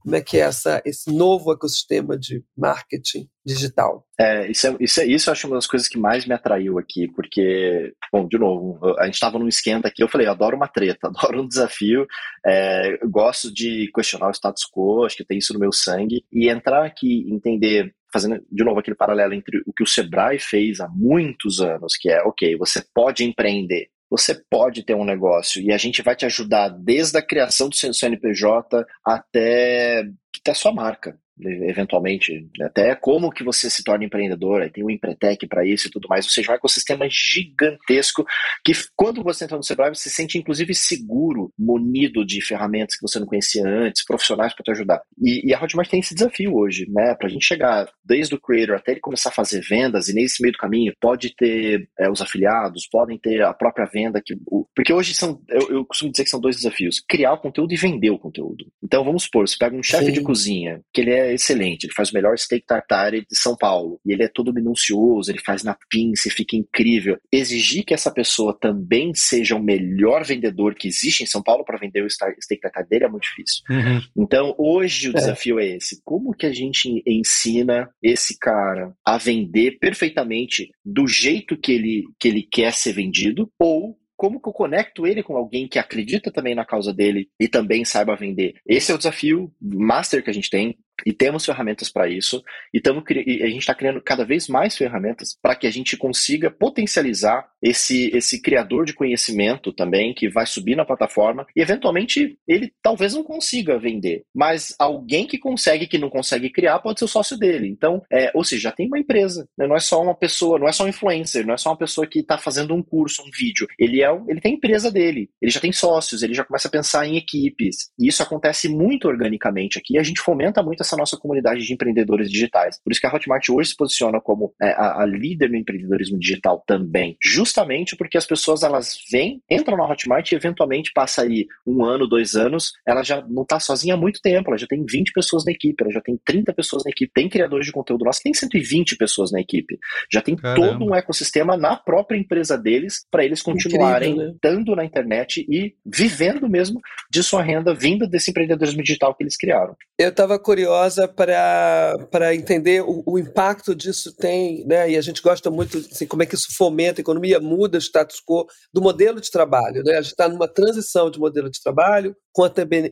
como 0.00 0.16
é 0.16 0.20
que 0.20 0.36
é 0.36 0.40
essa, 0.40 0.82
esse 0.84 1.12
novo 1.12 1.52
ecossistema 1.52 2.18
de 2.18 2.44
marketing 2.56 3.28
digital. 3.44 4.04
É, 4.18 4.50
isso, 4.50 4.66
é, 4.66 4.76
isso, 4.80 5.00
é, 5.00 5.06
isso 5.06 5.28
eu 5.28 5.32
acho 5.32 5.46
uma 5.46 5.56
das 5.56 5.66
coisas 5.66 5.88
que 5.88 5.98
mais 5.98 6.26
me 6.26 6.34
atraiu 6.34 6.78
aqui, 6.78 7.08
porque, 7.14 7.92
bom, 8.12 8.26
de 8.26 8.38
novo, 8.38 8.78
a 8.98 9.04
gente 9.06 9.14
estava 9.14 9.38
num 9.38 9.48
esquenta 9.48 9.88
aqui, 9.88 10.02
eu 10.02 10.08
falei, 10.08 10.26
eu 10.26 10.32
adoro 10.32 10.56
uma 10.56 10.68
treta, 10.68 11.08
adoro 11.08 11.42
um 11.42 11.48
desafio, 11.48 12.06
é, 12.46 12.98
gosto 13.08 13.52
de 13.52 13.90
questionar 13.94 14.28
o 14.28 14.34
status 14.34 14.64
quo, 14.72 15.04
acho 15.04 15.16
que 15.16 15.24
tem 15.24 15.38
isso 15.38 15.52
no 15.52 15.60
meu 15.60 15.72
sangue, 15.72 16.24
e 16.32 16.48
entrar 16.48 16.84
aqui 16.84 17.26
entender 17.30 17.94
fazendo 18.12 18.44
de 18.50 18.62
novo 18.62 18.78
aquele 18.78 18.96
paralelo 18.96 19.32
entre 19.32 19.62
o 19.66 19.72
que 19.72 19.82
o 19.82 19.86
Sebrae 19.86 20.38
fez 20.38 20.80
há 20.80 20.88
muitos 20.88 21.60
anos, 21.60 21.94
que 21.98 22.10
é, 22.10 22.20
ok, 22.22 22.56
você 22.58 22.84
pode 22.94 23.24
empreender, 23.24 23.88
você 24.12 24.34
pode 24.34 24.82
ter 24.84 24.94
um 24.94 25.06
negócio 25.06 25.62
e 25.62 25.72
a 25.72 25.78
gente 25.78 26.02
vai 26.02 26.14
te 26.14 26.26
ajudar 26.26 26.68
desde 26.68 27.16
a 27.16 27.26
criação 27.26 27.70
do 27.70 27.74
seu 27.74 27.94
CNPJ 27.94 28.84
até, 29.02 30.04
até 30.38 30.50
a 30.50 30.54
sua 30.54 30.70
marca 30.70 31.18
eventualmente, 31.44 32.48
até 32.60 32.94
como 32.94 33.30
que 33.30 33.44
você 33.44 33.68
se 33.68 33.82
torna 33.82 34.04
empreendedor, 34.04 34.62
aí 34.62 34.70
tem 34.70 34.84
o 34.84 34.90
Empretec 34.90 35.46
para 35.46 35.66
isso 35.66 35.88
e 35.88 35.90
tudo 35.90 36.08
mais, 36.08 36.24
ou 36.24 36.30
seja, 36.30 36.52
um 36.52 36.54
ecossistema 36.54 37.06
gigantesco 37.10 38.24
que 38.64 38.72
quando 38.96 39.22
você 39.22 39.44
entra 39.44 39.56
no 39.56 39.62
Sebrae, 39.62 39.94
você 39.94 40.08
se 40.08 40.14
sente 40.14 40.38
inclusive 40.38 40.74
seguro, 40.74 41.52
munido 41.58 42.24
de 42.24 42.40
ferramentas 42.40 42.96
que 42.96 43.02
você 43.02 43.18
não 43.18 43.26
conhecia 43.26 43.66
antes, 43.66 44.04
profissionais 44.04 44.54
para 44.54 44.64
te 44.64 44.70
ajudar. 44.70 45.02
E, 45.20 45.48
e, 45.48 45.54
a 45.54 45.62
Hotmart 45.62 45.88
tem 45.88 46.00
esse 46.00 46.14
desafio 46.14 46.54
hoje, 46.54 46.86
né, 46.88 47.14
para 47.14 47.26
a 47.26 47.30
gente 47.30 47.44
chegar 47.44 47.88
desde 48.04 48.34
o 48.34 48.40
creator 48.40 48.76
até 48.76 48.92
ele 48.92 49.00
começar 49.00 49.30
a 49.30 49.32
fazer 49.32 49.60
vendas 49.60 50.08
e 50.08 50.14
nesse 50.14 50.42
meio 50.42 50.52
do 50.52 50.58
caminho 50.58 50.92
pode 51.00 51.34
ter 51.34 51.88
é, 51.98 52.10
os 52.10 52.20
afiliados, 52.20 52.86
podem 52.90 53.18
ter 53.18 53.42
a 53.42 53.52
própria 53.52 53.86
venda, 53.86 54.22
que, 54.24 54.34
o, 54.46 54.66
porque 54.74 54.92
hoje 54.92 55.14
são, 55.14 55.40
eu, 55.48 55.70
eu, 55.70 55.84
costumo 55.84 56.10
dizer 56.10 56.24
que 56.24 56.30
são 56.30 56.40
dois 56.40 56.56
desafios, 56.56 57.02
criar 57.08 57.32
o 57.34 57.38
conteúdo 57.38 57.72
e 57.72 57.76
vender 57.76 58.10
o 58.10 58.18
conteúdo. 58.18 58.66
Então 58.82 59.04
vamos 59.04 59.24
supor, 59.24 59.48
você 59.48 59.56
pega 59.58 59.76
um 59.76 59.82
chefe 59.82 60.12
de 60.12 60.22
cozinha, 60.22 60.80
que 60.92 61.00
ele 61.00 61.10
é 61.10 61.31
excelente, 61.34 61.84
ele 61.84 61.94
faz 61.94 62.10
o 62.10 62.14
melhor 62.14 62.36
steak 62.38 62.66
tartare 62.66 63.20
de 63.20 63.36
São 63.36 63.56
Paulo, 63.56 64.00
e 64.04 64.12
ele 64.12 64.24
é 64.24 64.28
todo 64.28 64.52
minucioso, 64.52 65.30
ele 65.30 65.40
faz 65.40 65.62
na 65.62 65.76
pinça 65.88 66.28
e 66.28 66.30
fica 66.30 66.56
incrível. 66.56 67.18
Exigir 67.30 67.84
que 67.84 67.94
essa 67.94 68.10
pessoa 68.10 68.56
também 68.58 69.12
seja 69.14 69.56
o 69.56 69.62
melhor 69.62 70.24
vendedor 70.24 70.74
que 70.74 70.88
existe 70.88 71.22
em 71.22 71.26
São 71.26 71.42
Paulo 71.42 71.64
para 71.64 71.78
vender 71.78 72.04
o 72.04 72.10
steak 72.10 72.60
tartare 72.60 72.88
dele 72.88 73.04
é 73.04 73.08
muito 73.08 73.24
difícil. 73.24 73.62
Uhum. 73.70 74.00
Então, 74.16 74.54
hoje 74.58 75.08
o 75.08 75.12
é. 75.12 75.14
desafio 75.14 75.58
é 75.58 75.76
esse. 75.76 76.00
Como 76.04 76.34
que 76.34 76.46
a 76.46 76.52
gente 76.52 77.02
ensina 77.06 77.88
esse 78.02 78.38
cara 78.38 78.92
a 79.04 79.18
vender 79.18 79.78
perfeitamente 79.78 80.70
do 80.84 81.06
jeito 81.06 81.56
que 81.56 81.72
ele, 81.72 82.04
que 82.18 82.28
ele 82.28 82.42
quer 82.42 82.72
ser 82.72 82.92
vendido, 82.92 83.50
ou 83.58 83.96
como 84.22 84.40
que 84.40 84.48
eu 84.48 84.52
conecto 84.52 85.04
ele 85.04 85.20
com 85.20 85.36
alguém 85.36 85.66
que 85.66 85.80
acredita 85.80 86.30
também 86.30 86.54
na 86.54 86.64
causa 86.64 86.94
dele 86.94 87.28
e 87.40 87.48
também 87.48 87.84
saiba 87.84 88.14
vender? 88.14 88.54
Esse 88.64 88.92
é 88.92 88.94
o 88.94 88.98
desafio 88.98 89.52
master 89.60 90.22
que 90.22 90.30
a 90.30 90.32
gente 90.32 90.48
tem 90.48 90.78
e 91.06 91.12
temos 91.12 91.44
ferramentas 91.44 91.90
para 91.90 92.08
isso, 92.08 92.42
e, 92.72 92.80
tamo, 92.80 93.02
e 93.10 93.42
a 93.42 93.46
gente 93.46 93.58
está 93.58 93.74
criando 93.74 94.00
cada 94.00 94.24
vez 94.24 94.48
mais 94.48 94.76
ferramentas 94.76 95.36
para 95.40 95.54
que 95.54 95.66
a 95.66 95.70
gente 95.70 95.96
consiga 95.96 96.50
potencializar 96.50 97.48
esse, 97.62 98.10
esse 98.14 98.40
criador 98.42 98.84
de 98.84 98.92
conhecimento 98.92 99.72
também, 99.72 100.12
que 100.12 100.28
vai 100.28 100.46
subir 100.46 100.76
na 100.76 100.84
plataforma, 100.84 101.46
e 101.54 101.60
eventualmente 101.60 102.36
ele 102.46 102.72
talvez 102.82 103.14
não 103.14 103.22
consiga 103.22 103.78
vender, 103.78 104.24
mas 104.34 104.74
alguém 104.78 105.26
que 105.26 105.38
consegue, 105.38 105.86
que 105.86 105.98
não 105.98 106.10
consegue 106.10 106.50
criar, 106.50 106.80
pode 106.80 106.98
ser 106.98 107.04
o 107.04 107.08
sócio 107.08 107.38
dele. 107.38 107.68
Então, 107.68 108.02
é, 108.10 108.30
ou 108.34 108.42
seja, 108.42 108.62
já 108.62 108.72
tem 108.72 108.86
uma 108.86 108.98
empresa, 108.98 109.48
né? 109.56 109.66
não 109.66 109.76
é 109.76 109.80
só 109.80 110.02
uma 110.02 110.14
pessoa, 110.14 110.58
não 110.58 110.68
é 110.68 110.72
só 110.72 110.84
um 110.84 110.88
influencer, 110.88 111.46
não 111.46 111.54
é 111.54 111.56
só 111.56 111.70
uma 111.70 111.78
pessoa 111.78 112.06
que 112.06 112.20
está 112.20 112.36
fazendo 112.36 112.74
um 112.74 112.82
curso, 112.82 113.22
um 113.22 113.30
vídeo. 113.32 113.66
Ele, 113.78 114.02
é, 114.02 114.10
ele 114.28 114.40
tem 114.40 114.54
empresa 114.54 114.90
dele, 114.90 115.30
ele 115.40 115.50
já 115.50 115.60
tem 115.60 115.72
sócios, 115.72 116.22
ele 116.22 116.34
já 116.34 116.44
começa 116.44 116.68
a 116.68 116.70
pensar 116.70 117.06
em 117.06 117.16
equipes, 117.16 117.90
e 117.98 118.08
isso 118.08 118.22
acontece 118.22 118.68
muito 118.68 119.06
organicamente 119.06 119.78
aqui, 119.78 119.98
a 119.98 120.02
gente 120.02 120.20
fomenta 120.20 120.62
muito 120.62 120.82
essa 120.82 120.91
essa 120.92 120.96
nossa 120.96 121.16
comunidade 121.16 121.62
de 121.62 121.72
empreendedores 121.72 122.30
digitais. 122.30 122.78
Por 122.82 122.92
isso 122.92 123.00
que 123.00 123.06
a 123.06 123.14
Hotmart 123.14 123.48
hoje 123.48 123.70
se 123.70 123.76
posiciona 123.76 124.20
como 124.20 124.54
é, 124.60 124.70
a, 124.70 125.02
a, 125.02 125.06
líder 125.06 125.50
no 125.50 125.56
empreendedorismo 125.56 126.18
digital 126.18 126.62
também, 126.66 127.16
justamente 127.22 127.96
porque 127.96 128.18
as 128.18 128.26
pessoas 128.26 128.62
elas 128.62 128.98
vêm, 129.10 129.42
entram 129.50 129.76
na 129.76 129.88
Hotmart 129.88 130.30
e 130.30 130.34
eventualmente 130.34 130.92
passa 130.92 131.22
aí 131.22 131.46
um 131.66 131.84
ano, 131.84 132.06
dois 132.06 132.34
anos, 132.34 132.72
ela 132.86 133.02
já 133.02 133.22
não 133.26 133.42
está 133.42 133.58
sozinha 133.58 133.94
há 133.94 133.96
muito 133.96 134.20
tempo, 134.20 134.50
ela 134.50 134.58
já 134.58 134.66
tem 134.66 134.84
20 134.84 135.12
pessoas 135.12 135.44
na 135.44 135.52
equipe, 135.52 135.82
ela 135.82 135.92
já 135.92 136.00
tem 136.00 136.18
30 136.24 136.52
pessoas 136.52 136.84
na 136.84 136.90
equipe, 136.90 137.12
tem 137.14 137.28
criadores 137.28 137.66
de 137.66 137.72
conteúdo 137.72 138.04
nossos, 138.04 138.22
tem 138.22 138.34
120 138.34 138.96
pessoas 138.96 139.32
na 139.32 139.40
equipe, 139.40 139.78
já 140.12 140.20
tem 140.20 140.36
Caramba. 140.36 140.68
todo 140.68 140.84
um 140.84 140.94
ecossistema 140.94 141.56
na 141.56 141.76
própria 141.76 142.18
empresa 142.18 142.58
deles 142.58 143.06
para 143.10 143.24
eles 143.24 143.40
continuarem 143.40 144.12
Incrível, 144.12 144.32
né? 144.32 144.38
dando 144.42 144.76
na 144.76 144.84
internet 144.84 145.46
e 145.48 145.74
vivendo 145.84 146.48
mesmo 146.48 146.80
de 147.10 147.22
sua 147.22 147.42
renda 147.42 147.74
vinda 147.74 148.06
desse 148.06 148.30
empreendedorismo 148.30 148.82
digital 148.82 149.14
que 149.14 149.22
eles 149.22 149.36
criaram. 149.36 149.74
Eu 149.98 150.08
estava 150.08 150.38
curiosa 150.82 151.08
para 151.08 152.34
entender 152.34 152.82
o, 152.82 153.02
o, 153.06 153.18
impacto 153.18 153.74
disso 153.74 154.14
tem, 154.16 154.64
né? 154.66 154.90
E 154.90 154.96
a 154.96 155.00
gente 155.00 155.22
gosta 155.22 155.50
muito 155.50 155.78
assim, 155.78 156.06
como 156.06 156.22
é 156.22 156.26
que 156.26 156.34
isso 156.34 156.48
fomenta 156.56 157.00
a 157.00 157.02
economia, 157.02 157.38
muda 157.38 157.78
o 157.78 157.80
status 157.80 158.20
quo 158.20 158.46
do 158.72 158.80
modelo 158.80 159.20
de 159.20 159.30
trabalho, 159.30 159.82
né? 159.84 159.96
A 159.96 160.02
gente 160.02 160.12
está 160.12 160.28
numa 160.28 160.48
transição 160.48 161.10
de 161.10 161.18
modelo 161.18 161.50
de 161.50 161.60
trabalho, 161.62 162.16
com 162.32 162.44
a, 162.44 162.50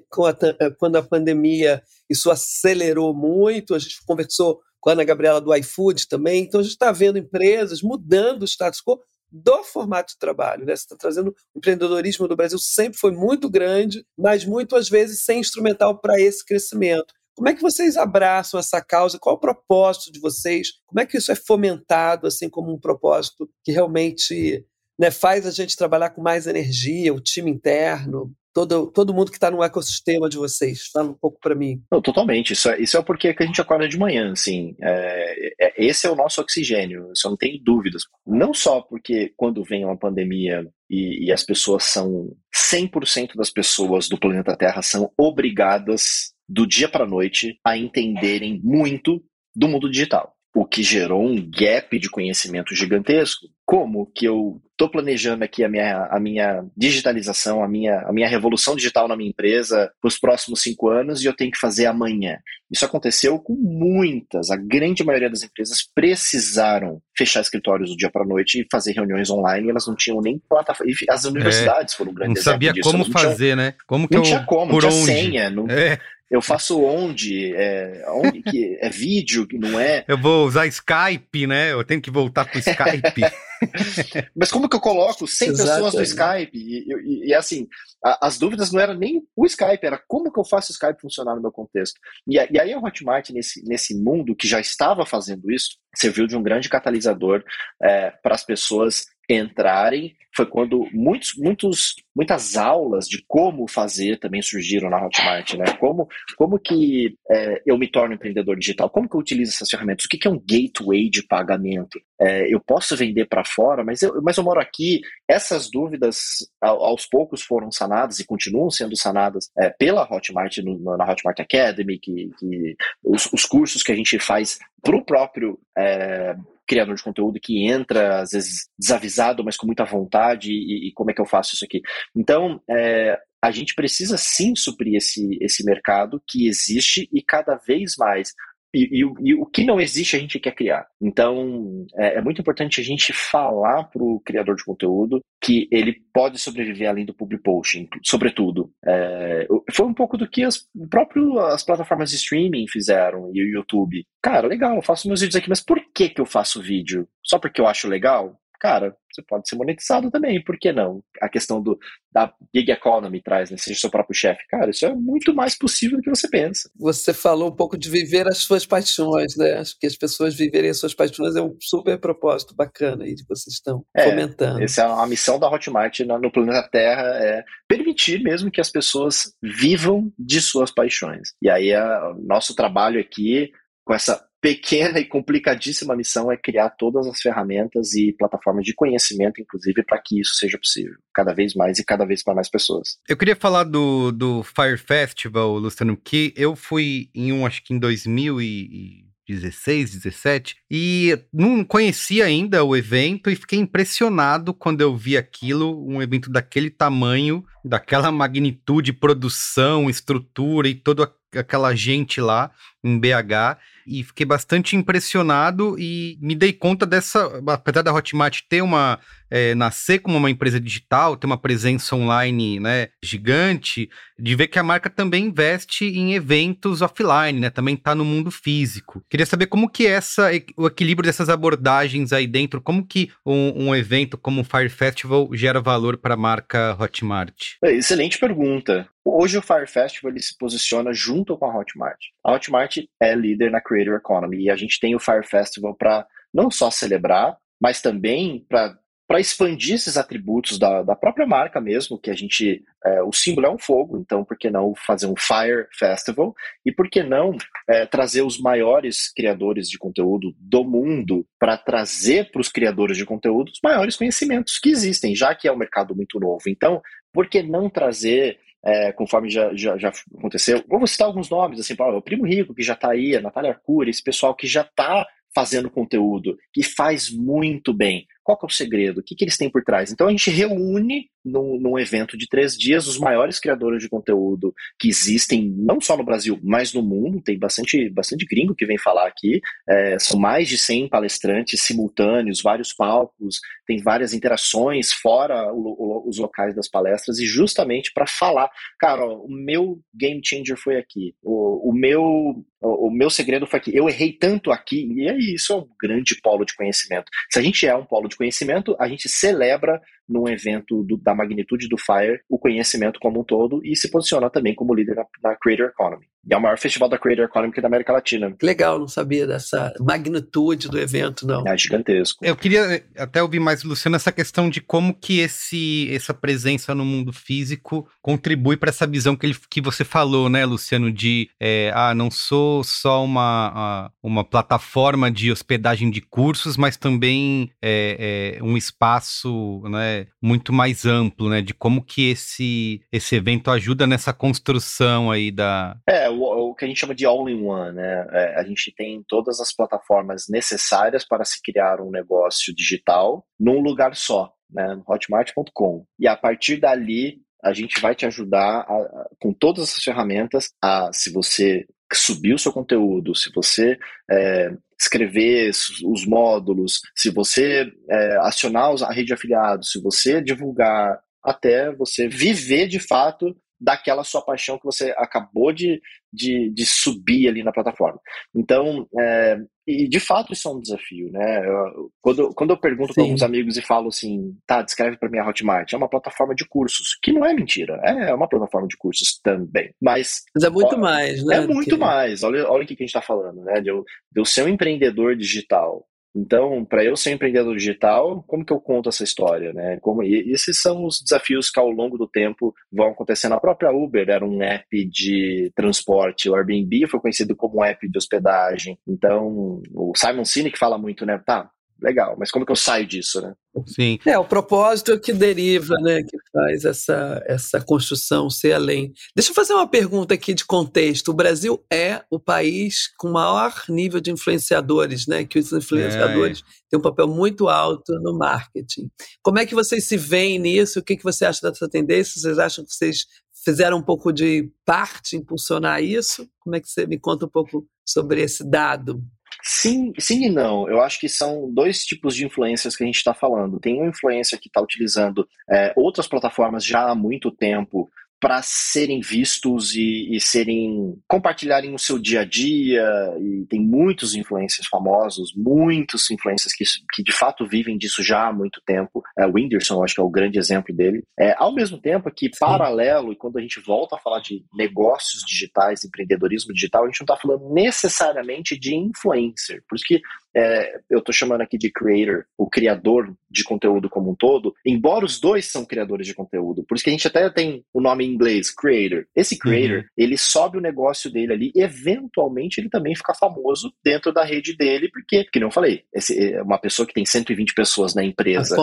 com 0.08 0.26
a, 0.26 0.34
quando 0.78 0.96
a 0.96 1.02
pandemia 1.02 1.82
isso 2.08 2.30
acelerou 2.30 3.14
muito, 3.14 3.74
a 3.74 3.78
gente 3.78 3.96
conversou 4.06 4.60
com 4.80 4.90
a 4.90 4.92
Ana 4.92 5.04
Gabriela 5.04 5.40
do 5.40 5.54
iFood 5.54 6.08
também, 6.08 6.44
então 6.44 6.60
a 6.60 6.62
gente 6.62 6.72
está 6.72 6.92
vendo 6.92 7.18
empresas 7.18 7.82
mudando 7.82 8.42
o 8.42 8.48
status 8.48 8.80
quo 8.80 8.98
do 9.32 9.62
formato 9.62 10.12
de 10.12 10.18
trabalho. 10.18 10.64
Né? 10.64 10.74
Você 10.74 10.82
está 10.82 10.96
trazendo 10.96 11.30
o 11.54 11.58
empreendedorismo 11.58 12.26
do 12.26 12.34
Brasil 12.34 12.58
sempre 12.58 12.98
foi 12.98 13.12
muito 13.12 13.48
grande, 13.48 14.04
mas 14.18 14.44
muitas 14.44 14.88
vezes 14.88 15.24
sem 15.24 15.40
instrumental 15.40 16.00
para 16.00 16.20
esse 16.20 16.44
crescimento. 16.44 17.14
Como 17.40 17.48
é 17.48 17.54
que 17.54 17.62
vocês 17.62 17.96
abraçam 17.96 18.60
essa 18.60 18.84
causa? 18.84 19.18
Qual 19.18 19.34
o 19.34 19.40
propósito 19.40 20.12
de 20.12 20.20
vocês? 20.20 20.72
Como 20.84 21.00
é 21.00 21.06
que 21.06 21.16
isso 21.16 21.32
é 21.32 21.34
fomentado 21.34 22.26
assim 22.26 22.50
como 22.50 22.70
um 22.70 22.78
propósito 22.78 23.48
que 23.64 23.72
realmente 23.72 24.62
né, 24.98 25.10
faz 25.10 25.46
a 25.46 25.50
gente 25.50 25.74
trabalhar 25.74 26.10
com 26.10 26.20
mais 26.20 26.46
energia, 26.46 27.14
o 27.14 27.18
time 27.18 27.50
interno? 27.50 28.30
todo, 28.52 28.90
todo 28.90 29.14
mundo 29.14 29.30
que 29.30 29.38
está 29.38 29.50
no 29.50 29.62
ecossistema 29.62 30.28
de 30.28 30.36
vocês? 30.36 30.88
Fala 30.92 31.10
um 31.10 31.14
pouco 31.14 31.38
para 31.40 31.54
mim. 31.54 31.82
Não, 31.90 32.02
totalmente. 32.02 32.52
Isso 32.52 32.68
é, 32.68 32.78
isso 32.78 32.94
é 32.96 33.00
o 33.00 33.04
porquê 33.04 33.32
que 33.32 33.42
a 33.42 33.46
gente 33.46 33.60
acorda 33.60 33.88
de 33.88 33.98
manhã, 33.98 34.32
assim. 34.32 34.76
É, 34.82 35.66
é, 35.66 35.84
esse 35.86 36.06
é 36.06 36.10
o 36.10 36.16
nosso 36.16 36.42
oxigênio, 36.42 37.10
isso 37.14 37.26
eu 37.26 37.30
não 37.30 37.38
tenho 37.38 37.58
dúvidas. 37.62 38.02
Não 38.26 38.52
só 38.52 38.82
porque 38.82 39.32
quando 39.34 39.64
vem 39.64 39.84
uma 39.84 39.96
pandemia 39.96 40.66
e, 40.90 41.26
e 41.26 41.32
as 41.32 41.42
pessoas 41.42 41.84
são 41.84 42.36
100% 42.54 43.34
das 43.34 43.50
pessoas 43.50 44.08
do 44.08 44.18
planeta 44.18 44.56
Terra 44.56 44.82
são 44.82 45.10
obrigadas 45.16 46.34
do 46.50 46.66
dia 46.66 46.88
para 46.88 47.06
noite 47.06 47.58
a 47.64 47.76
entenderem 47.76 48.60
muito 48.62 49.22
do 49.54 49.68
mundo 49.68 49.88
digital 49.88 50.34
o 50.54 50.64
que 50.66 50.82
gerou 50.82 51.24
um 51.24 51.36
gap 51.48 51.96
de 51.98 52.10
conhecimento 52.10 52.74
gigantesco. 52.74 53.46
Como 53.64 54.10
que 54.12 54.26
eu 54.26 54.60
estou 54.72 54.90
planejando 54.90 55.44
aqui 55.44 55.62
a 55.62 55.68
minha, 55.68 56.08
a 56.10 56.18
minha 56.18 56.64
digitalização, 56.76 57.62
a 57.62 57.68
minha, 57.68 58.00
a 58.00 58.12
minha 58.12 58.28
revolução 58.28 58.74
digital 58.74 59.06
na 59.06 59.16
minha 59.16 59.30
empresa 59.30 59.92
para 60.00 60.08
os 60.08 60.18
próximos 60.18 60.60
cinco 60.60 60.88
anos 60.88 61.22
e 61.22 61.26
eu 61.26 61.36
tenho 61.36 61.52
que 61.52 61.58
fazer 61.58 61.86
amanhã? 61.86 62.36
Isso 62.68 62.84
aconteceu 62.84 63.38
com 63.38 63.54
muitas, 63.54 64.50
a 64.50 64.56
grande 64.56 65.04
maioria 65.04 65.30
das 65.30 65.44
empresas 65.44 65.78
precisaram 65.94 67.00
fechar 67.16 67.40
escritórios 67.40 67.90
do 67.90 67.96
dia 67.96 68.10
para 68.10 68.24
a 68.24 68.26
noite 68.26 68.60
e 68.60 68.66
fazer 68.70 68.92
reuniões 68.92 69.30
online, 69.30 69.68
e 69.68 69.70
elas 69.70 69.86
não 69.86 69.94
tinham 69.94 70.20
nem 70.20 70.40
plataforma. 70.48 70.92
As 71.10 71.24
universidades 71.24 71.94
é, 71.94 71.96
foram 71.96 72.10
um 72.10 72.14
grande 72.14 72.34
Não 72.34 72.42
sabia 72.42 72.72
disso. 72.72 72.90
como 72.90 73.04
fazer, 73.12 73.36
tinham, 73.36 73.56
né? 73.56 73.74
Como 73.86 74.08
que 74.08 74.14
não 74.14 74.22
eu, 74.22 74.26
tinha 74.26 74.44
como, 74.44 74.72
não 74.72 74.78
tinha 74.80 74.92
onde? 74.92 75.04
senha. 75.04 75.50
Não, 75.50 75.66
é 75.68 75.98
eu 76.30 76.40
faço 76.40 76.80
onde, 76.80 77.52
é, 77.56 78.04
onde 78.08 78.40
que 78.40 78.78
é 78.80 78.88
vídeo, 78.88 79.48
que 79.48 79.58
não 79.58 79.80
é. 79.80 80.04
Eu 80.06 80.16
vou 80.16 80.46
usar 80.46 80.66
Skype, 80.66 81.46
né? 81.46 81.72
Eu 81.72 81.84
tenho 81.84 82.00
que 82.00 82.10
voltar 82.10 82.44
pro 82.44 82.60
Skype. 82.60 83.22
Mas 84.34 84.52
como 84.52 84.68
que 84.68 84.76
eu 84.76 84.80
coloco 84.80 85.26
100 85.26 85.48
Exato, 85.48 85.68
pessoas 85.68 85.94
no 85.94 86.02
Skype? 86.02 86.56
E, 86.56 86.86
e, 86.86 87.28
e, 87.30 87.34
assim, 87.34 87.66
a, 88.04 88.28
as 88.28 88.38
dúvidas 88.38 88.70
não 88.70 88.80
eram 88.80 88.94
nem 88.94 89.20
o 89.34 89.44
Skype, 89.44 89.84
era 89.84 90.00
como 90.06 90.32
que 90.32 90.38
eu 90.38 90.44
faço 90.44 90.70
o 90.70 90.72
Skype 90.72 91.00
funcionar 91.00 91.34
no 91.34 91.42
meu 91.42 91.50
contexto. 91.50 91.98
E, 92.28 92.36
e 92.36 92.60
aí 92.60 92.72
a 92.72 92.78
Hotmart, 92.78 93.30
nesse, 93.30 93.66
nesse 93.66 94.00
mundo 94.00 94.36
que 94.36 94.46
já 94.46 94.60
estava 94.60 95.04
fazendo 95.04 95.50
isso, 95.50 95.70
serviu 95.96 96.28
de 96.28 96.36
um 96.36 96.42
grande 96.42 96.68
catalisador 96.68 97.42
é, 97.82 98.12
para 98.22 98.36
as 98.36 98.44
pessoas 98.44 99.04
entrarem. 99.34 100.14
Foi 100.34 100.46
quando 100.46 100.86
muitos, 100.92 101.34
muitos, 101.36 101.96
muitas 102.14 102.56
aulas 102.56 103.06
de 103.06 103.22
como 103.26 103.68
fazer 103.68 104.18
também 104.18 104.40
surgiram 104.40 104.88
na 104.88 105.04
Hotmart, 105.04 105.54
né? 105.54 105.72
Como, 105.78 106.08
como 106.36 106.58
que 106.58 107.16
é, 107.28 107.60
eu 107.66 107.76
me 107.76 107.90
torno 107.90 108.14
empreendedor 108.14 108.56
digital? 108.56 108.88
Como 108.88 109.08
que 109.08 109.16
eu 109.16 109.20
utilizo 109.20 109.52
essas 109.52 109.68
ferramentas? 109.68 110.04
O 110.04 110.08
que, 110.08 110.18
que 110.18 110.28
é 110.28 110.30
um 110.30 110.38
gateway 110.38 111.10
de 111.10 111.26
pagamento? 111.26 112.00
É, 112.20 112.52
eu 112.52 112.60
posso 112.60 112.96
vender 112.96 113.26
para 113.26 113.44
fora, 113.44 113.82
mas 113.82 114.02
eu, 114.02 114.22
mas 114.22 114.36
eu 114.36 114.44
moro 114.44 114.60
aqui. 114.60 115.00
Essas 115.28 115.68
dúvidas 115.68 116.18
aos 116.60 117.06
poucos 117.06 117.42
foram 117.42 117.72
sanadas 117.72 118.20
e 118.20 118.26
continuam 118.26 118.70
sendo 118.70 118.96
sanadas 118.96 119.50
é, 119.58 119.70
pela 119.70 120.08
Hotmart, 120.08 120.58
no, 120.58 120.96
na 120.96 121.10
Hotmart 121.10 121.40
Academy, 121.40 121.98
que, 121.98 122.30
que 122.38 122.76
os, 123.04 123.28
os 123.32 123.44
cursos 123.44 123.82
que 123.82 123.90
a 123.90 123.96
gente 123.96 124.18
faz 124.20 124.58
para 124.82 124.96
o 124.96 125.04
próprio 125.04 125.58
é, 125.76 126.36
criador 126.70 126.94
de 126.94 127.02
conteúdo 127.02 127.40
que 127.42 127.66
entra, 127.66 128.20
às 128.20 128.30
vezes 128.30 128.68
desavisado, 128.78 129.42
mas 129.42 129.56
com 129.56 129.66
muita 129.66 129.84
vontade, 129.84 130.52
e, 130.52 130.88
e 130.88 130.92
como 130.92 131.10
é 131.10 131.14
que 131.14 131.20
eu 131.20 131.26
faço 131.26 131.56
isso 131.56 131.64
aqui? 131.64 131.82
Então, 132.14 132.62
é, 132.70 133.18
a 133.42 133.50
gente 133.50 133.74
precisa 133.74 134.16
sim 134.16 134.54
suprir 134.54 134.94
esse, 134.94 135.36
esse 135.40 135.64
mercado 135.64 136.22
que 136.28 136.46
existe 136.46 137.08
e 137.12 137.20
cada 137.20 137.56
vez 137.56 137.94
mais 137.98 138.32
e, 138.74 139.02
e, 139.02 139.30
e, 139.30 139.34
o 139.34 139.46
que 139.46 139.64
não 139.64 139.80
existe 139.80 140.16
a 140.16 140.18
gente 140.18 140.38
quer 140.38 140.54
criar. 140.54 140.86
Então, 141.00 141.86
é, 141.96 142.18
é 142.18 142.22
muito 142.22 142.40
importante 142.40 142.80
a 142.80 142.84
gente 142.84 143.12
falar 143.12 143.84
para 143.84 144.02
o 144.02 144.20
criador 144.20 144.56
de 144.56 144.64
conteúdo 144.64 145.20
que 145.42 145.68
ele 145.72 145.96
pode 146.12 146.38
sobreviver 146.38 146.88
além 146.88 147.04
do 147.04 147.14
public 147.14 147.42
posting, 147.42 147.88
sobretudo. 148.04 148.70
É, 148.86 149.46
foi 149.72 149.86
um 149.86 149.94
pouco 149.94 150.16
do 150.16 150.28
que 150.28 150.44
as, 150.44 150.66
próprio, 150.88 151.38
as 151.38 151.64
plataformas 151.64 152.10
de 152.10 152.16
streaming 152.16 152.66
fizeram 152.68 153.30
e 153.34 153.42
o 153.42 153.48
YouTube. 153.48 154.04
Cara, 154.22 154.46
legal, 154.46 154.76
eu 154.76 154.82
faço 154.82 155.08
meus 155.08 155.20
vídeos 155.20 155.36
aqui, 155.36 155.48
mas 155.48 155.60
por 155.60 155.80
que, 155.94 156.08
que 156.08 156.20
eu 156.20 156.26
faço 156.26 156.62
vídeo? 156.62 157.08
Só 157.24 157.38
porque 157.38 157.60
eu 157.60 157.66
acho 157.66 157.88
legal? 157.88 158.38
Cara, 158.60 158.94
você 159.10 159.22
pode 159.22 159.48
ser 159.48 159.56
monetizado 159.56 160.10
também, 160.10 160.42
por 160.44 160.58
que 160.58 160.70
não? 160.70 161.02
A 161.20 161.28
questão 161.28 161.62
do, 161.62 161.78
da 162.12 162.32
gig 162.54 162.70
economy 162.70 163.22
traz, 163.22 163.50
né? 163.50 163.56
Seja 163.56 163.80
seu 163.80 163.90
próprio 163.90 164.14
chefe. 164.14 164.42
Cara, 164.48 164.70
isso 164.70 164.84
é 164.84 164.94
muito 164.94 165.34
mais 165.34 165.56
possível 165.56 165.96
do 165.96 166.02
que 166.02 166.10
você 166.10 166.28
pensa. 166.28 166.70
Você 166.78 167.14
falou 167.14 167.48
um 167.48 167.56
pouco 167.56 167.78
de 167.78 167.88
viver 167.88 168.28
as 168.28 168.38
suas 168.38 168.66
paixões, 168.66 169.34
né? 169.36 169.54
Acho 169.54 169.78
que 169.78 169.86
as 169.86 169.96
pessoas 169.96 170.34
viverem 170.34 170.70
as 170.70 170.78
suas 170.78 170.94
paixões 170.94 171.34
é 171.36 171.42
um 171.42 171.56
super 171.58 171.98
propósito 171.98 172.54
bacana 172.54 173.04
aí 173.04 173.14
que 173.14 173.24
vocês 173.26 173.54
estão 173.54 173.84
é, 173.96 174.04
fomentando. 174.04 174.62
Essa 174.62 174.82
é 174.82 174.84
a 174.84 175.06
missão 175.06 175.38
da 175.38 175.48
Hotmart 175.48 176.00
no 176.00 176.30
planeta 176.30 176.68
Terra, 176.70 177.02
é 177.16 177.44
permitir 177.66 178.22
mesmo 178.22 178.50
que 178.50 178.60
as 178.60 178.70
pessoas 178.70 179.32
vivam 179.42 180.12
de 180.18 180.40
suas 180.40 180.70
paixões. 180.70 181.30
E 181.42 181.48
aí, 181.48 181.74
o 181.74 182.14
nosso 182.26 182.54
trabalho 182.54 183.00
aqui, 183.00 183.50
com 183.84 183.94
essa 183.94 184.29
pequena 184.40 184.98
e 184.98 185.04
complicadíssima 185.04 185.94
missão 185.94 186.32
é 186.32 186.36
criar 186.36 186.70
todas 186.70 187.06
as 187.06 187.20
ferramentas 187.20 187.92
e 187.94 188.12
plataformas 188.12 188.64
de 188.64 188.74
conhecimento, 188.74 189.40
inclusive, 189.40 189.82
para 189.82 190.00
que 190.02 190.20
isso 190.20 190.34
seja 190.34 190.58
possível, 190.58 190.96
cada 191.14 191.34
vez 191.34 191.54
mais 191.54 191.78
e 191.78 191.84
cada 191.84 192.06
vez 192.06 192.22
para 192.22 192.34
mais 192.34 192.48
pessoas. 192.48 192.98
Eu 193.08 193.16
queria 193.16 193.36
falar 193.36 193.64
do, 193.64 194.10
do 194.10 194.42
Fire 194.42 194.78
Festival, 194.78 195.58
Luciano, 195.58 195.96
que 195.96 196.32
eu 196.36 196.56
fui 196.56 197.10
em 197.14 197.32
um, 197.32 197.46
acho 197.46 197.62
que 197.62 197.74
em 197.74 197.78
2000 197.78 198.40
e 198.40 199.10
16, 199.28 199.92
17, 199.92 200.56
e 200.68 201.16
não 201.32 201.62
conhecia 201.64 202.24
ainda 202.24 202.64
o 202.64 202.76
evento 202.76 203.30
e 203.30 203.36
fiquei 203.36 203.58
impressionado 203.58 204.52
quando 204.52 204.80
eu 204.80 204.96
vi 204.96 205.16
aquilo, 205.16 205.86
um 205.86 206.02
evento 206.02 206.30
daquele 206.30 206.68
tamanho, 206.68 207.44
daquela 207.64 208.10
magnitude, 208.10 208.92
produção, 208.92 209.88
estrutura 209.88 210.68
e 210.68 210.74
toda 210.74 211.12
aquela 211.32 211.74
gente 211.74 212.20
lá 212.20 212.50
em 212.82 212.98
BH 212.98 213.58
e 213.86 214.02
fiquei 214.02 214.26
bastante 214.26 214.76
impressionado 214.76 215.76
e 215.78 216.18
me 216.20 216.34
dei 216.34 216.52
conta 216.52 216.86
dessa, 216.86 217.42
apesar 217.48 217.82
da 217.82 217.92
Hotmart 217.92 218.40
ter 218.48 218.62
uma 218.62 218.98
é, 219.30 219.54
nascer 219.54 220.00
como 220.00 220.16
uma 220.18 220.30
empresa 220.30 220.60
digital, 220.60 221.16
ter 221.16 221.26
uma 221.26 221.38
presença 221.38 221.94
online 221.94 222.58
né, 222.58 222.88
gigante, 223.02 223.88
de 224.18 224.34
ver 224.34 224.48
que 224.48 224.58
a 224.58 224.62
marca 224.62 224.90
também 224.90 225.26
investe 225.26 225.84
em 225.84 226.14
eventos 226.14 226.82
offline, 226.82 227.38
né? 227.38 227.48
Também 227.48 227.74
está 227.74 227.94
no 227.94 228.04
mundo 228.04 228.30
físico. 228.30 229.02
Queria 229.08 229.24
saber 229.24 229.46
como 229.46 229.70
que 229.70 229.86
essa, 229.86 230.30
o 230.56 230.66
equilíbrio 230.66 231.06
dessas 231.06 231.28
abordagens 231.28 232.12
aí 232.12 232.26
dentro, 232.26 232.60
como 232.60 232.84
que 232.84 233.10
um, 233.24 233.68
um 233.68 233.74
evento 233.74 234.18
como 234.18 234.40
o 234.40 234.44
Fire 234.44 234.68
Festival 234.68 235.28
gera 235.32 235.60
valor 235.60 235.96
para 235.96 236.14
a 236.14 236.18
marca 236.18 236.76
Hotmart? 236.78 237.54
É, 237.64 237.72
excelente 237.72 238.18
pergunta. 238.18 238.88
Hoje 239.04 239.38
o 239.38 239.42
Fire 239.42 239.66
Festival 239.66 240.12
ele 240.12 240.20
se 240.20 240.36
posiciona 240.36 240.92
junto 240.92 241.36
com 241.36 241.46
a 241.46 241.56
Hotmart. 241.56 241.98
A 242.24 242.32
Hotmart 242.32 242.76
é 243.00 243.14
líder 243.14 243.50
na 243.50 243.60
Creator 243.70 243.94
Economy 243.94 244.44
e 244.44 244.50
a 244.50 244.56
gente 244.56 244.80
tem 244.80 244.96
o 244.96 245.00
Fire 245.00 245.24
Festival 245.24 245.74
para 245.74 246.04
não 246.34 246.50
só 246.50 246.70
celebrar, 246.70 247.36
mas 247.60 247.80
também 247.80 248.44
para 248.48 249.20
expandir 249.20 249.74
esses 249.74 249.96
atributos 249.96 250.58
da, 250.58 250.82
da 250.82 250.96
própria 250.96 251.26
marca 251.26 251.60
mesmo, 251.60 251.98
que 251.98 252.10
a 252.10 252.14
gente. 252.14 252.64
É, 252.84 253.02
o 253.02 253.12
símbolo 253.12 253.46
é 253.46 253.50
um 253.50 253.58
fogo, 253.58 253.98
então 253.98 254.24
por 254.24 254.38
que 254.38 254.48
não 254.48 254.74
fazer 254.74 255.06
um 255.06 255.14
Fire 255.16 255.66
Festival? 255.78 256.34
E 256.64 256.72
por 256.72 256.88
que 256.88 257.02
não 257.02 257.36
é, 257.68 257.84
trazer 257.84 258.22
os 258.22 258.40
maiores 258.40 259.12
criadores 259.12 259.68
de 259.68 259.78
conteúdo 259.78 260.34
do 260.38 260.64
mundo 260.64 261.26
para 261.38 261.58
trazer 261.58 262.30
para 262.30 262.40
os 262.40 262.48
criadores 262.48 262.96
de 262.96 263.04
conteúdo 263.04 263.50
os 263.50 263.60
maiores 263.62 263.96
conhecimentos 263.96 264.58
que 264.58 264.70
existem, 264.70 265.14
já 265.14 265.34
que 265.34 265.46
é 265.46 265.52
um 265.52 265.58
mercado 265.58 265.94
muito 265.94 266.18
novo. 266.18 266.44
Então, 266.48 266.80
por 267.12 267.28
que 267.28 267.42
não 267.42 267.68
trazer 267.68 268.38
é, 268.64 268.92
conforme 268.92 269.30
já, 269.30 269.54
já, 269.54 269.76
já, 269.78 269.92
aconteceu. 270.16 270.62
Vou 270.68 270.86
citar 270.86 271.06
alguns 271.06 271.30
nomes, 271.30 271.60
assim, 271.60 271.74
o 271.78 272.02
Primo 272.02 272.26
Rico, 272.26 272.54
que 272.54 272.62
já 272.62 272.74
está 272.74 272.90
aí, 272.90 273.16
a 273.16 273.20
Natália 273.20 273.52
Arcuri, 273.52 273.90
esse 273.90 274.02
pessoal 274.02 274.34
que 274.34 274.46
já 274.46 274.62
está 274.62 275.06
fazendo 275.34 275.70
conteúdo, 275.70 276.36
que 276.52 276.62
faz 276.62 277.10
muito 277.10 277.72
bem. 277.72 278.06
Qual 278.22 278.38
que 278.38 278.44
é 278.44 278.48
o 278.48 278.52
segredo? 278.52 279.00
O 279.00 279.02
que, 279.02 279.14
que 279.14 279.24
eles 279.24 279.36
têm 279.36 279.50
por 279.50 279.62
trás? 279.62 279.90
Então 279.90 280.06
a 280.06 280.10
gente 280.10 280.30
reúne 280.30 281.06
num, 281.24 281.58
num, 281.60 281.78
evento 281.78 282.16
de 282.16 282.26
três 282.26 282.56
dias 282.56 282.86
os 282.86 282.98
maiores 282.98 283.38
criadores 283.38 283.82
de 283.82 283.88
conteúdo 283.88 284.54
que 284.78 284.88
existem, 284.88 285.50
não 285.56 285.80
só 285.80 285.96
no 285.96 286.04
Brasil, 286.04 286.38
mas 286.42 286.72
no 286.72 286.82
mundo. 286.82 287.22
Tem 287.22 287.38
bastante, 287.38 287.88
bastante 287.90 288.24
gringo 288.26 288.54
que 288.54 288.66
vem 288.66 288.78
falar 288.78 289.06
aqui. 289.06 289.40
É, 289.68 289.98
são 289.98 290.18
mais 290.18 290.48
de 290.48 290.58
100 290.58 290.88
palestrantes 290.88 291.62
simultâneos, 291.62 292.42
vários 292.42 292.72
palcos, 292.72 293.40
tem 293.66 293.82
várias 293.82 294.12
interações 294.12 294.92
fora 294.92 295.52
o, 295.52 295.76
o, 295.78 296.08
os 296.08 296.18
locais 296.18 296.54
das 296.54 296.68
palestras, 296.68 297.18
e 297.18 297.24
justamente 297.24 297.92
para 297.92 298.06
falar, 298.06 298.50
cara, 298.78 299.04
ó, 299.04 299.24
o 299.24 299.28
meu 299.30 299.78
game 299.94 300.20
changer 300.24 300.56
foi 300.56 300.76
aqui, 300.76 301.14
o, 301.22 301.70
o 301.70 301.72
meu 301.72 302.44
o, 302.62 302.90
meu 302.90 303.08
segredo 303.08 303.46
foi 303.46 303.58
aqui, 303.58 303.74
eu 303.74 303.88
errei 303.88 304.12
tanto 304.12 304.52
aqui, 304.52 304.86
e 304.92 305.08
é 305.08 305.16
isso 305.16 305.52
é 305.52 305.56
um 305.56 305.68
grande 305.80 306.20
polo 306.20 306.44
de 306.44 306.54
conhecimento. 306.54 307.10
Se 307.30 307.38
a 307.38 307.42
gente 307.42 307.66
é 307.66 307.74
um 307.74 307.86
polo 307.86 308.08
de 308.08 308.16
conhecimento, 308.20 308.76
a 308.78 308.86
gente 308.86 309.08
celebra 309.08 309.80
num 310.10 310.28
evento 310.28 310.82
do, 310.82 310.96
da 310.96 311.14
magnitude 311.14 311.68
do 311.68 311.78
Fire 311.78 312.20
o 312.28 312.38
conhecimento 312.38 312.98
como 313.00 313.20
um 313.20 313.24
todo 313.24 313.60
e 313.64 313.76
se 313.76 313.90
posiciona 313.90 314.28
também 314.28 314.54
como 314.54 314.74
líder 314.74 314.96
na, 314.96 315.04
na 315.22 315.36
Creator 315.36 315.66
Economy. 315.66 316.04
E 316.28 316.34
é 316.34 316.36
o 316.36 316.40
maior 316.40 316.58
festival 316.58 316.88
da 316.88 316.98
Creator 316.98 317.24
Economy 317.24 317.52
da 317.60 317.66
América 317.66 317.92
Latina. 317.92 318.34
Legal, 318.42 318.78
não 318.78 318.88
sabia 318.88 319.26
dessa 319.26 319.72
magnitude 319.80 320.68
do 320.68 320.78
evento, 320.78 321.26
não. 321.26 321.46
É 321.46 321.56
gigantesco. 321.56 322.24
Eu 322.24 322.36
queria 322.36 322.84
até 322.96 323.22
ouvir 323.22 323.40
mais, 323.40 323.64
Luciano, 323.64 323.96
essa 323.96 324.12
questão 324.12 324.50
de 324.50 324.60
como 324.60 324.92
que 324.92 325.20
esse, 325.20 325.88
essa 325.92 326.12
presença 326.12 326.74
no 326.74 326.84
mundo 326.84 327.12
físico 327.12 327.88
contribui 328.02 328.56
para 328.56 328.68
essa 328.68 328.86
visão 328.86 329.16
que, 329.16 329.26
ele, 329.26 329.36
que 329.48 329.60
você 329.60 329.82
falou, 329.82 330.28
né, 330.28 330.44
Luciano, 330.44 330.92
de 330.92 331.30
é, 331.40 331.72
ah, 331.74 331.94
não 331.94 332.10
sou 332.10 332.62
só 332.62 333.02
uma, 333.02 333.90
uma 334.02 334.24
plataforma 334.24 335.10
de 335.10 335.32
hospedagem 335.32 335.90
de 335.90 336.02
cursos, 336.02 336.56
mas 336.56 336.76
também 336.76 337.50
é, 337.62 338.36
é 338.38 338.42
um 338.42 338.56
espaço 338.56 339.62
né, 339.70 339.99
muito 340.22 340.52
mais 340.52 340.84
amplo, 340.84 341.28
né? 341.28 341.40
De 341.40 341.54
como 341.54 341.84
que 341.84 342.10
esse, 342.10 342.80
esse 342.92 343.16
evento 343.16 343.50
ajuda 343.50 343.86
nessa 343.86 344.12
construção 344.12 345.10
aí 345.10 345.30
da. 345.30 345.76
É, 345.88 346.08
o, 346.08 346.50
o 346.50 346.54
que 346.54 346.64
a 346.64 346.68
gente 346.68 346.80
chama 346.80 346.94
de 346.94 347.06
all-in-one, 347.06 347.76
né? 347.76 348.06
É, 348.12 348.40
a 348.40 348.44
gente 348.44 348.72
tem 348.76 349.02
todas 349.08 349.40
as 349.40 349.54
plataformas 349.54 350.24
necessárias 350.28 351.06
para 351.06 351.24
se 351.24 351.40
criar 351.42 351.80
um 351.80 351.90
negócio 351.90 352.54
digital 352.54 353.24
num 353.38 353.60
lugar 353.60 353.94
só, 353.94 354.32
né? 354.50 354.74
No 354.74 354.84
hotmart.com. 354.86 355.84
E 355.98 356.06
a 356.06 356.16
partir 356.16 356.58
dali, 356.58 357.18
a 357.42 357.52
gente 357.52 357.80
vai 357.80 357.94
te 357.94 358.06
ajudar 358.06 358.60
a, 358.60 358.74
a, 358.74 359.08
com 359.20 359.32
todas 359.32 359.64
essas 359.64 359.82
ferramentas 359.82 360.50
a, 360.62 360.90
se 360.92 361.12
você 361.12 361.66
subir 361.96 362.34
o 362.34 362.38
seu 362.38 362.52
conteúdo, 362.52 363.14
se 363.14 363.30
você 363.32 363.78
é, 364.10 364.52
escrever 364.78 365.50
os 365.84 366.06
módulos, 366.06 366.80
se 366.94 367.10
você 367.10 367.70
é, 367.88 368.16
acionar 368.18 368.72
a 368.82 368.92
rede 368.92 369.08
de 369.08 369.14
afiliados, 369.14 369.72
se 369.72 369.80
você 369.80 370.22
divulgar, 370.22 371.00
até 371.22 371.70
você 371.74 372.08
viver 372.08 372.66
de 372.66 372.80
fato 372.80 373.36
daquela 373.60 374.02
sua 374.02 374.22
paixão 374.22 374.58
que 374.58 374.64
você 374.64 374.94
acabou 374.96 375.52
de, 375.52 375.80
de, 376.12 376.50
de 376.50 376.66
subir 376.66 377.28
ali 377.28 377.42
na 377.42 377.52
plataforma. 377.52 378.00
Então, 378.34 378.88
é, 378.98 379.38
e 379.66 379.88
de 379.88 380.00
fato 380.00 380.32
isso 380.32 380.48
é 380.48 380.52
um 380.52 380.60
desafio, 380.60 381.10
né? 381.12 381.46
Eu, 381.46 381.90
quando, 382.00 382.34
quando 382.34 382.50
eu 382.50 382.56
pergunto 382.56 382.94
para 382.94 383.02
alguns 383.02 383.22
amigos 383.22 383.56
e 383.56 383.62
falo 383.62 383.88
assim, 383.88 384.34
tá, 384.46 384.62
descreve 384.62 384.96
para 384.96 385.08
mim 385.08 385.18
a 385.18 385.28
Hotmart, 385.28 385.72
é 385.72 385.76
uma 385.76 385.88
plataforma 385.88 386.34
de 386.34 386.46
cursos, 386.46 386.98
que 387.02 387.12
não 387.12 387.24
é 387.24 387.34
mentira, 387.34 387.80
é 387.84 388.14
uma 388.14 388.28
plataforma 388.28 388.66
de 388.66 388.76
cursos 388.76 389.20
também, 389.22 389.74
mas... 389.80 390.22
Mas 390.34 390.44
é 390.44 390.50
muito 390.50 390.76
ó, 390.76 390.78
mais, 390.78 391.24
né? 391.24 391.36
É 391.36 391.46
muito 391.46 391.70
que... 391.70 391.76
mais, 391.76 392.22
olha, 392.22 392.48
olha 392.48 392.64
o 392.64 392.66
que 392.66 392.72
a 392.72 392.76
gente 392.76 392.84
está 392.86 393.02
falando, 393.02 393.42
né? 393.42 393.60
De 393.60 393.68
eu, 393.68 393.84
de 394.10 394.20
eu 394.20 394.24
ser 394.24 394.44
um 394.44 394.48
empreendedor 394.48 395.14
digital, 395.14 395.86
então, 396.14 396.64
para 396.64 396.84
eu 396.84 396.96
ser 396.96 397.12
empreendedor 397.12 397.56
digital, 397.56 398.24
como 398.26 398.44
que 398.44 398.52
eu 398.52 398.60
conto 398.60 398.88
essa 398.88 399.04
história, 399.04 399.52
né? 399.52 399.78
Como, 399.80 400.02
e 400.02 400.32
esses 400.32 400.60
são 400.60 400.84
os 400.84 401.00
desafios 401.00 401.50
que 401.50 401.60
ao 401.60 401.70
longo 401.70 401.96
do 401.96 402.08
tempo 402.08 402.54
vão 402.72 402.88
acontecendo. 402.88 403.34
A 403.34 403.40
própria 403.40 403.70
Uber 403.70 404.08
era 404.08 404.24
um 404.24 404.42
app 404.42 404.84
de 404.86 405.52
transporte, 405.54 406.28
o 406.28 406.34
Airbnb 406.34 406.88
foi 406.88 407.00
conhecido 407.00 407.36
como 407.36 407.58
um 407.60 407.64
app 407.64 407.88
de 407.88 407.98
hospedagem. 407.98 408.78
Então, 408.86 409.62
o 409.72 409.92
Simon 409.96 410.24
Sinek 410.24 410.58
fala 410.58 410.76
muito, 410.76 411.06
né? 411.06 411.18
Tá, 411.24 411.50
legal, 411.82 412.16
mas 412.18 412.30
como 412.30 412.44
que 412.44 412.52
eu 412.52 412.56
saio 412.56 412.86
disso, 412.86 413.20
né? 413.20 413.34
Sim. 413.66 413.98
É, 414.06 414.18
o 414.18 414.24
propósito 414.24 414.98
que 415.00 415.12
deriva, 415.12 415.74
né, 415.80 416.02
que 416.02 416.16
faz 416.32 416.64
essa, 416.64 417.22
essa 417.26 417.60
construção 417.60 418.30
ser 418.30 418.52
além. 418.52 418.92
Deixa 419.14 419.30
eu 419.30 419.34
fazer 419.34 419.54
uma 419.54 419.66
pergunta 419.66 420.14
aqui 420.14 420.32
de 420.32 420.44
contexto. 420.44 421.08
O 421.08 421.14
Brasil 421.14 421.64
é 421.72 422.02
o 422.10 422.20
país 422.20 422.88
com 422.96 423.10
maior 423.10 423.52
nível 423.68 424.00
de 424.00 424.12
influenciadores, 424.12 425.06
né, 425.06 425.24
que 425.24 425.38
os 425.38 425.52
influenciadores 425.52 426.40
é. 426.40 426.42
têm 426.70 426.78
um 426.78 426.82
papel 426.82 427.08
muito 427.08 427.48
alto 427.48 427.92
no 428.00 428.16
marketing. 428.16 428.88
Como 429.22 429.38
é 429.38 429.46
que 429.46 429.54
vocês 429.54 429.84
se 429.84 429.96
veem 429.96 430.38
nisso? 430.38 430.78
O 430.78 430.82
que, 430.82 430.96
que 430.96 431.04
você 431.04 431.24
acha 431.24 431.40
dessa 431.42 431.68
tendência? 431.68 432.20
Vocês 432.20 432.38
acham 432.38 432.64
que 432.64 432.72
vocês 432.72 433.06
fizeram 433.44 433.78
um 433.78 433.82
pouco 433.82 434.12
de 434.12 434.50
parte 434.64 435.16
impulsionar 435.16 435.82
isso? 435.82 436.28
Como 436.40 436.56
é 436.56 436.60
que 436.60 436.68
você 436.68 436.86
me 436.86 436.98
conta 436.98 437.26
um 437.26 437.30
pouco 437.30 437.66
sobre 437.84 438.22
esse 438.22 438.48
dado? 438.48 439.02
Sim, 439.42 439.92
sim 439.98 440.26
e 440.26 440.30
não. 440.30 440.68
Eu 440.68 440.80
acho 440.80 441.00
que 441.00 441.08
são 441.08 441.50
dois 441.52 441.84
tipos 441.84 442.14
de 442.14 442.26
influências 442.26 442.76
que 442.76 442.82
a 442.82 442.86
gente 442.86 442.96
está 442.96 443.14
falando. 443.14 443.58
Tem 443.58 443.78
uma 443.78 443.88
influência 443.88 444.38
que 444.38 444.48
está 444.48 444.60
utilizando 444.60 445.26
é, 445.48 445.72
outras 445.76 446.06
plataformas 446.06 446.64
já 446.64 446.90
há 446.90 446.94
muito 446.94 447.30
tempo 447.30 447.90
para 448.20 448.42
serem 448.42 449.00
vistos 449.00 449.74
e, 449.74 450.14
e, 450.14 450.20
serem 450.20 450.94
compartilharem 451.08 451.74
o 451.74 451.78
seu 451.78 451.98
dia 451.98 452.20
a 452.20 452.24
dia 452.24 452.84
e 453.18 453.46
tem 453.46 453.60
muitos 453.60 454.14
influencers 454.14 454.68
famosos, 454.68 455.32
muitos 455.34 456.10
influencers 456.10 456.54
que, 456.54 456.64
que 456.92 457.02
de 457.02 457.12
fato 457.12 457.46
vivem 457.46 457.78
disso 457.78 458.02
já 458.02 458.28
há 458.28 458.32
muito 458.32 458.60
tempo. 458.66 459.02
É, 459.18 459.26
o 459.26 459.32
Whindersson, 459.32 459.82
acho 459.82 459.94
que 459.94 460.00
é 460.00 460.04
o 460.04 460.10
grande 460.10 460.38
exemplo 460.38 460.74
dele. 460.74 461.02
É, 461.18 461.34
ao 461.38 461.54
mesmo 461.54 461.80
tempo 461.80 462.10
que, 462.10 462.26
Sim. 462.26 462.38
paralelo, 462.38 463.12
e 463.12 463.16
quando 463.16 463.38
a 463.38 463.40
gente 463.40 463.58
volta 463.60 463.96
a 463.96 463.98
falar 463.98 464.20
de 464.20 464.44
negócios 464.52 465.22
digitais, 465.26 465.84
empreendedorismo 465.84 466.52
digital, 466.52 466.84
a 466.84 466.86
gente 466.88 467.00
não 467.00 467.14
está 467.14 467.16
falando 467.16 467.52
necessariamente 467.52 468.58
de 468.58 468.74
influencer. 468.74 469.62
Por 469.66 469.76
isso 469.76 469.84
que 469.86 470.00
é, 470.36 470.80
eu 470.88 470.98
estou 470.98 471.12
chamando 471.12 471.40
aqui 471.40 471.58
de 471.58 471.70
creator, 471.70 472.24
o 472.36 472.48
criador 472.48 473.12
de 473.30 473.42
conteúdo 473.44 473.88
como 473.88 474.10
um 474.10 474.14
todo, 474.14 474.54
embora 474.64 475.04
os 475.04 475.18
dois 475.18 475.46
são 475.46 475.64
criadores 475.64 476.06
de 476.06 476.14
conteúdo. 476.14 476.64
Por 476.64 476.74
isso 476.74 476.84
que 476.84 476.90
a 476.90 476.92
gente 476.92 477.06
até 477.06 477.28
tem 477.30 477.64
o 477.72 477.80
nome 477.80 478.09
em 478.10 478.14
inglês, 478.14 478.50
creator. 478.50 479.04
Esse 479.14 479.38
creator, 479.38 479.78
uhum. 479.78 479.84
ele 479.96 480.16
sobe 480.16 480.58
o 480.58 480.60
negócio 480.60 481.10
dele 481.10 481.32
ali, 481.32 481.52
eventualmente 481.54 482.60
ele 482.60 482.68
também 482.68 482.94
fica 482.94 483.14
famoso 483.14 483.72
dentro 483.84 484.12
da 484.12 484.24
rede 484.24 484.56
dele, 484.56 484.90
porque, 484.90 485.24
que 485.24 485.38
não 485.38 485.50
eu 485.50 485.52
falei, 485.52 485.82
esse, 485.92 486.32
é 486.32 486.42
uma 486.42 486.58
pessoa 486.58 486.86
que 486.86 486.94
tem 486.94 487.04
120 487.04 487.54
pessoas 487.54 487.94
na 487.94 488.04
empresa, 488.04 488.56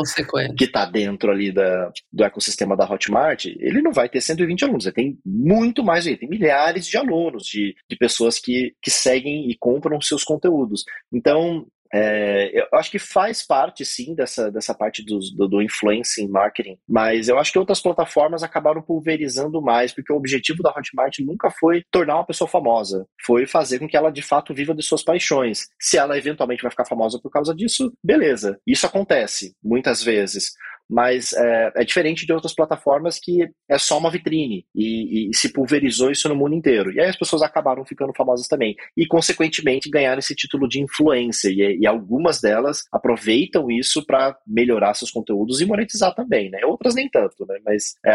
que 0.58 0.64
está 0.64 0.86
dentro 0.86 1.32
ali 1.32 1.52
da, 1.52 1.92
do 2.12 2.24
ecossistema 2.24 2.76
da 2.76 2.90
Hotmart, 2.90 3.46
ele 3.46 3.82
não 3.82 3.92
vai 3.92 4.08
ter 4.08 4.22
120 4.22 4.64
alunos, 4.64 4.86
ele 4.86 4.96
tem 4.96 5.20
muito 5.26 5.84
mais, 5.84 6.08
ele 6.08 6.18
tem 6.18 6.30
milhares 6.30 6.88
de 6.88 6.98
alunos, 6.98 7.44
de, 7.46 7.76
de 7.90 7.98
pessoas 7.98 8.40
que, 8.40 8.74
que 8.82 8.90
seguem 8.90 9.50
e 9.50 9.56
compram 9.58 10.00
seus 10.00 10.24
conteúdos. 10.24 10.84
Então, 11.12 11.68
é, 11.94 12.60
eu 12.60 12.68
acho 12.74 12.92
que 12.92 13.00
faz 13.00 13.46
parte, 13.46 13.86
sim, 13.86 14.16
dessa, 14.16 14.52
dessa 14.52 14.74
parte 14.74 15.04
do, 15.04 15.20
do, 15.36 15.48
do 15.48 15.62
influencing 15.62 16.28
marketing, 16.28 16.78
mas 16.88 17.28
eu 17.30 17.38
acho 17.40 17.52
que 17.52 17.60
outras 17.60 17.82
plataformas 17.82 18.44
acabaram 18.44 18.82
pulverizando 18.82 19.62
mais, 19.62 19.94
porque 19.94 20.12
o 20.12 20.18
objetivo 20.18 20.64
da 20.64 20.70
Hotmart 20.70 21.20
nunca 21.20 21.50
foi 21.50 21.84
tornar 21.92 22.16
uma 22.16 22.26
pessoa 22.26 22.48
famosa, 22.48 23.06
foi 23.26 23.46
fazer 23.46 23.80
com 23.80 23.88
que 23.88 23.98
ela 23.98 24.12
de 24.12 24.22
fato 24.22 24.54
viva 24.54 24.74
de 24.74 24.84
suas 24.84 25.04
paixões. 25.04 25.68
Se 25.80 25.98
ela 25.98 26.18
eventualmente 26.18 26.62
vai 26.62 26.72
ficar 26.72 26.86
famosa 26.86 27.20
por 27.22 27.32
causa 27.32 27.54
disso, 27.54 27.92
beleza, 28.04 28.60
isso 28.66 28.86
acontece 28.86 29.56
muitas 29.64 30.04
vezes. 30.04 30.52
Mas 30.90 31.34
é, 31.34 31.72
é, 31.76 31.86
diferente 31.86 32.26
de 32.26 32.34
outras 32.34 32.54
plataformas 32.54 33.20
que 33.22 33.48
é 33.70 33.78
só 33.78 33.98
uma 33.98 34.12
vitrine 34.12 34.66
e, 34.74 35.30
e, 35.30 35.36
se 35.36 35.52
pulverizou 35.52 36.12
isso 36.12 36.30
no 36.30 36.36
mundo 36.36 36.56
inteiro. 36.56 36.92
E 36.92 37.00
aí 37.00 37.10
as 37.10 37.16
pessoas 37.16 37.42
acabaram 37.42 37.86
ficando 37.86 38.14
famosas 38.16 38.48
também 38.48 38.76
e, 38.96 39.06
consequentemente, 39.06 39.90
ganharam 39.90 40.20
esse 40.20 40.36
título 40.36 40.68
de 40.68 40.82
influência. 40.82 41.50
E, 41.50 41.80
e 41.82 41.88
algumas 41.88 42.40
delas 42.40 42.84
aproveitam 42.92 43.70
isso 43.70 44.06
para 44.06 44.38
melhorar 44.48 44.94
seus 44.94 45.12
conteúdos 45.12 45.62
e 45.62 45.66
monetizar 45.66 46.14
também, 46.16 46.50
né? 46.50 46.60
Outras 46.66 46.96
nem 46.96 47.10
tanto, 47.10 47.46
né? 47.48 47.58
Mas 47.66 47.96
é, 48.06 48.14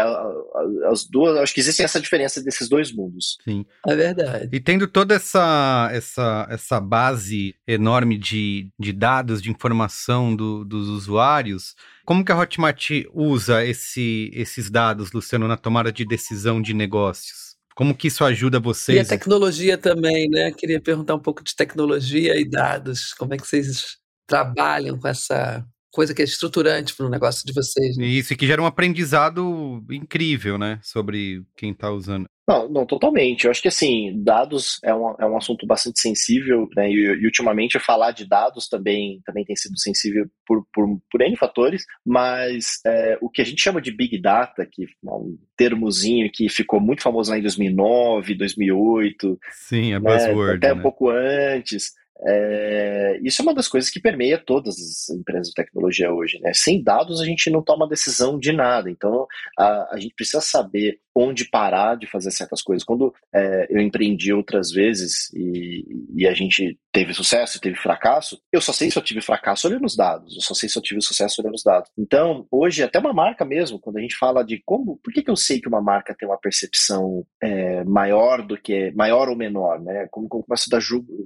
as 0.89 1.07
duas, 1.07 1.37
acho 1.37 1.53
que 1.53 1.59
existe 1.59 1.83
essa 1.83 2.01
diferença 2.01 2.43
desses 2.43 2.67
dois 2.67 2.91
mundos. 2.91 3.37
Sim, 3.43 3.65
é 3.87 3.95
verdade. 3.95 4.49
E 4.51 4.59
tendo 4.59 4.87
toda 4.87 5.15
essa 5.15 5.89
essa, 5.91 6.47
essa 6.49 6.79
base 6.79 7.55
enorme 7.67 8.17
de, 8.17 8.69
de 8.79 8.91
dados, 8.91 9.41
de 9.41 9.51
informação 9.51 10.35
do, 10.35 10.63
dos 10.63 10.87
usuários. 10.87 11.75
Como 12.05 12.23
que 12.23 12.31
a 12.31 12.37
Hotmart 12.37 12.89
usa 13.13 13.63
esse, 13.63 14.29
esses 14.33 14.69
dados, 14.69 15.11
Luciano, 15.11 15.47
na 15.47 15.55
tomada 15.55 15.91
de 15.91 16.05
decisão 16.05 16.61
de 16.61 16.73
negócios? 16.73 17.55
Como 17.75 17.95
que 17.95 18.07
isso 18.07 18.23
ajuda 18.23 18.59
vocês? 18.59 18.97
E 18.97 19.01
a 19.01 19.05
tecnologia 19.05 19.77
também, 19.77 20.29
né? 20.29 20.51
Queria 20.51 20.81
perguntar 20.81 21.15
um 21.15 21.19
pouco 21.19 21.43
de 21.43 21.55
tecnologia 21.55 22.39
e 22.39 22.47
dados. 22.47 23.13
Como 23.13 23.33
é 23.33 23.37
que 23.37 23.47
vocês 23.47 23.97
trabalham 24.27 24.99
com 24.99 25.07
essa 25.07 25.65
coisa 25.93 26.13
que 26.13 26.21
é 26.23 26.25
estruturante 26.25 26.95
para 26.95 27.05
o 27.05 27.09
negócio 27.09 27.45
de 27.45 27.53
vocês? 27.53 27.95
Né? 27.95 28.05
Isso, 28.05 28.33
e 28.33 28.35
que 28.35 28.47
gera 28.47 28.61
um 28.61 28.65
aprendizado 28.65 29.85
incrível, 29.91 30.57
né? 30.57 30.79
Sobre 30.81 31.43
quem 31.55 31.71
está 31.71 31.91
usando. 31.91 32.25
Não, 32.45 32.67
não, 32.67 32.85
totalmente. 32.85 33.45
Eu 33.45 33.51
acho 33.51 33.61
que 33.61 33.69
assim, 33.69 34.21
dados 34.21 34.77
é 34.83 34.93
um, 34.93 35.15
é 35.17 35.25
um 35.25 35.37
assunto 35.37 35.65
bastante 35.65 36.01
sensível, 36.01 36.67
né? 36.75 36.89
E, 36.89 37.21
e 37.21 37.25
ultimamente 37.25 37.79
falar 37.79 38.11
de 38.11 38.27
dados 38.27 38.67
também, 38.67 39.21
também 39.25 39.45
tem 39.45 39.55
sido 39.55 39.79
sensível 39.79 40.25
por, 40.45 40.65
por, 40.73 40.85
por 41.09 41.21
N 41.21 41.37
fatores, 41.37 41.85
mas 42.05 42.81
é, 42.85 43.17
o 43.21 43.29
que 43.29 43.41
a 43.41 43.45
gente 43.45 43.61
chama 43.61 43.81
de 43.81 43.95
Big 43.95 44.19
Data, 44.19 44.67
que 44.69 44.83
é 44.83 44.87
um 45.05 45.37
termozinho 45.55 46.29
que 46.33 46.49
ficou 46.49 46.81
muito 46.81 47.03
famoso 47.03 47.31
lá 47.31 47.37
em 47.37 47.41
2009, 47.41 48.35
2008. 48.35 49.39
Sim, 49.51 49.93
é 49.93 49.99
buzzword. 49.99 50.51
Né? 50.51 50.57
Até 50.57 50.73
né? 50.73 50.73
um 50.73 50.81
pouco 50.81 51.09
antes. 51.09 51.93
É, 52.25 53.19
isso 53.23 53.41
é 53.41 53.43
uma 53.43 53.53
das 53.53 53.67
coisas 53.67 53.89
que 53.89 53.99
permeia 53.99 54.37
todas 54.37 54.75
as 54.75 55.09
empresas 55.09 55.47
de 55.47 55.53
tecnologia 55.53 56.11
hoje. 56.11 56.39
Né? 56.39 56.51
Sem 56.53 56.81
dados, 56.81 57.21
a 57.21 57.25
gente 57.25 57.49
não 57.49 57.61
toma 57.61 57.87
decisão 57.87 58.37
de 58.37 58.51
nada. 58.51 58.89
Então, 58.89 59.27
a, 59.57 59.95
a 59.95 59.99
gente 59.99 60.15
precisa 60.15 60.41
saber 60.41 60.99
onde 61.15 61.45
parar 61.45 61.95
de 61.95 62.07
fazer 62.07 62.31
certas 62.31 62.61
coisas. 62.61 62.83
Quando 62.83 63.13
é, 63.33 63.67
eu 63.69 63.79
empreendi 63.79 64.33
outras 64.33 64.71
vezes 64.71 65.31
e, 65.33 65.85
e, 66.15 66.27
a 66.27 66.33
gente 66.33 66.77
teve 66.91 67.13
sucesso 67.13 67.57
e 67.57 67.61
teve 67.61 67.75
fracasso, 67.75 68.39
eu 68.51 68.59
só 68.59 68.73
sei 68.73 68.89
se 68.89 68.97
eu 68.97 69.03
tive 69.03 69.21
fracasso 69.21 69.67
olhando 69.67 69.85
os 69.85 69.95
dados, 69.95 70.35
eu 70.35 70.41
só 70.41 70.55
sei 70.55 70.67
se 70.67 70.77
eu 70.77 70.81
tive 70.81 71.01
sucesso 71.01 71.41
olhando 71.41 71.53
os 71.53 71.63
dados. 71.63 71.89
Então, 71.97 72.47
hoje, 72.49 72.81
até 72.81 72.97
uma 72.97 73.13
marca 73.13 73.45
mesmo, 73.45 73.79
quando 73.79 73.97
a 73.97 74.01
gente 74.01 74.15
fala 74.15 74.43
de 74.43 74.61
como, 74.65 74.97
por 75.03 75.13
que, 75.13 75.21
que 75.21 75.29
eu 75.29 75.35
sei 75.35 75.61
que 75.61 75.67
uma 75.67 75.81
marca 75.81 76.15
tem 76.17 76.27
uma 76.27 76.39
percepção 76.39 77.23
é, 77.41 77.83
maior 77.83 78.41
do 78.41 78.57
que, 78.57 78.91
maior 78.95 79.29
ou 79.29 79.35
menor, 79.35 79.79
né? 79.81 80.07
Como, 80.09 80.27
como 80.27 80.43
começo, 80.43 80.75
a 80.75 80.79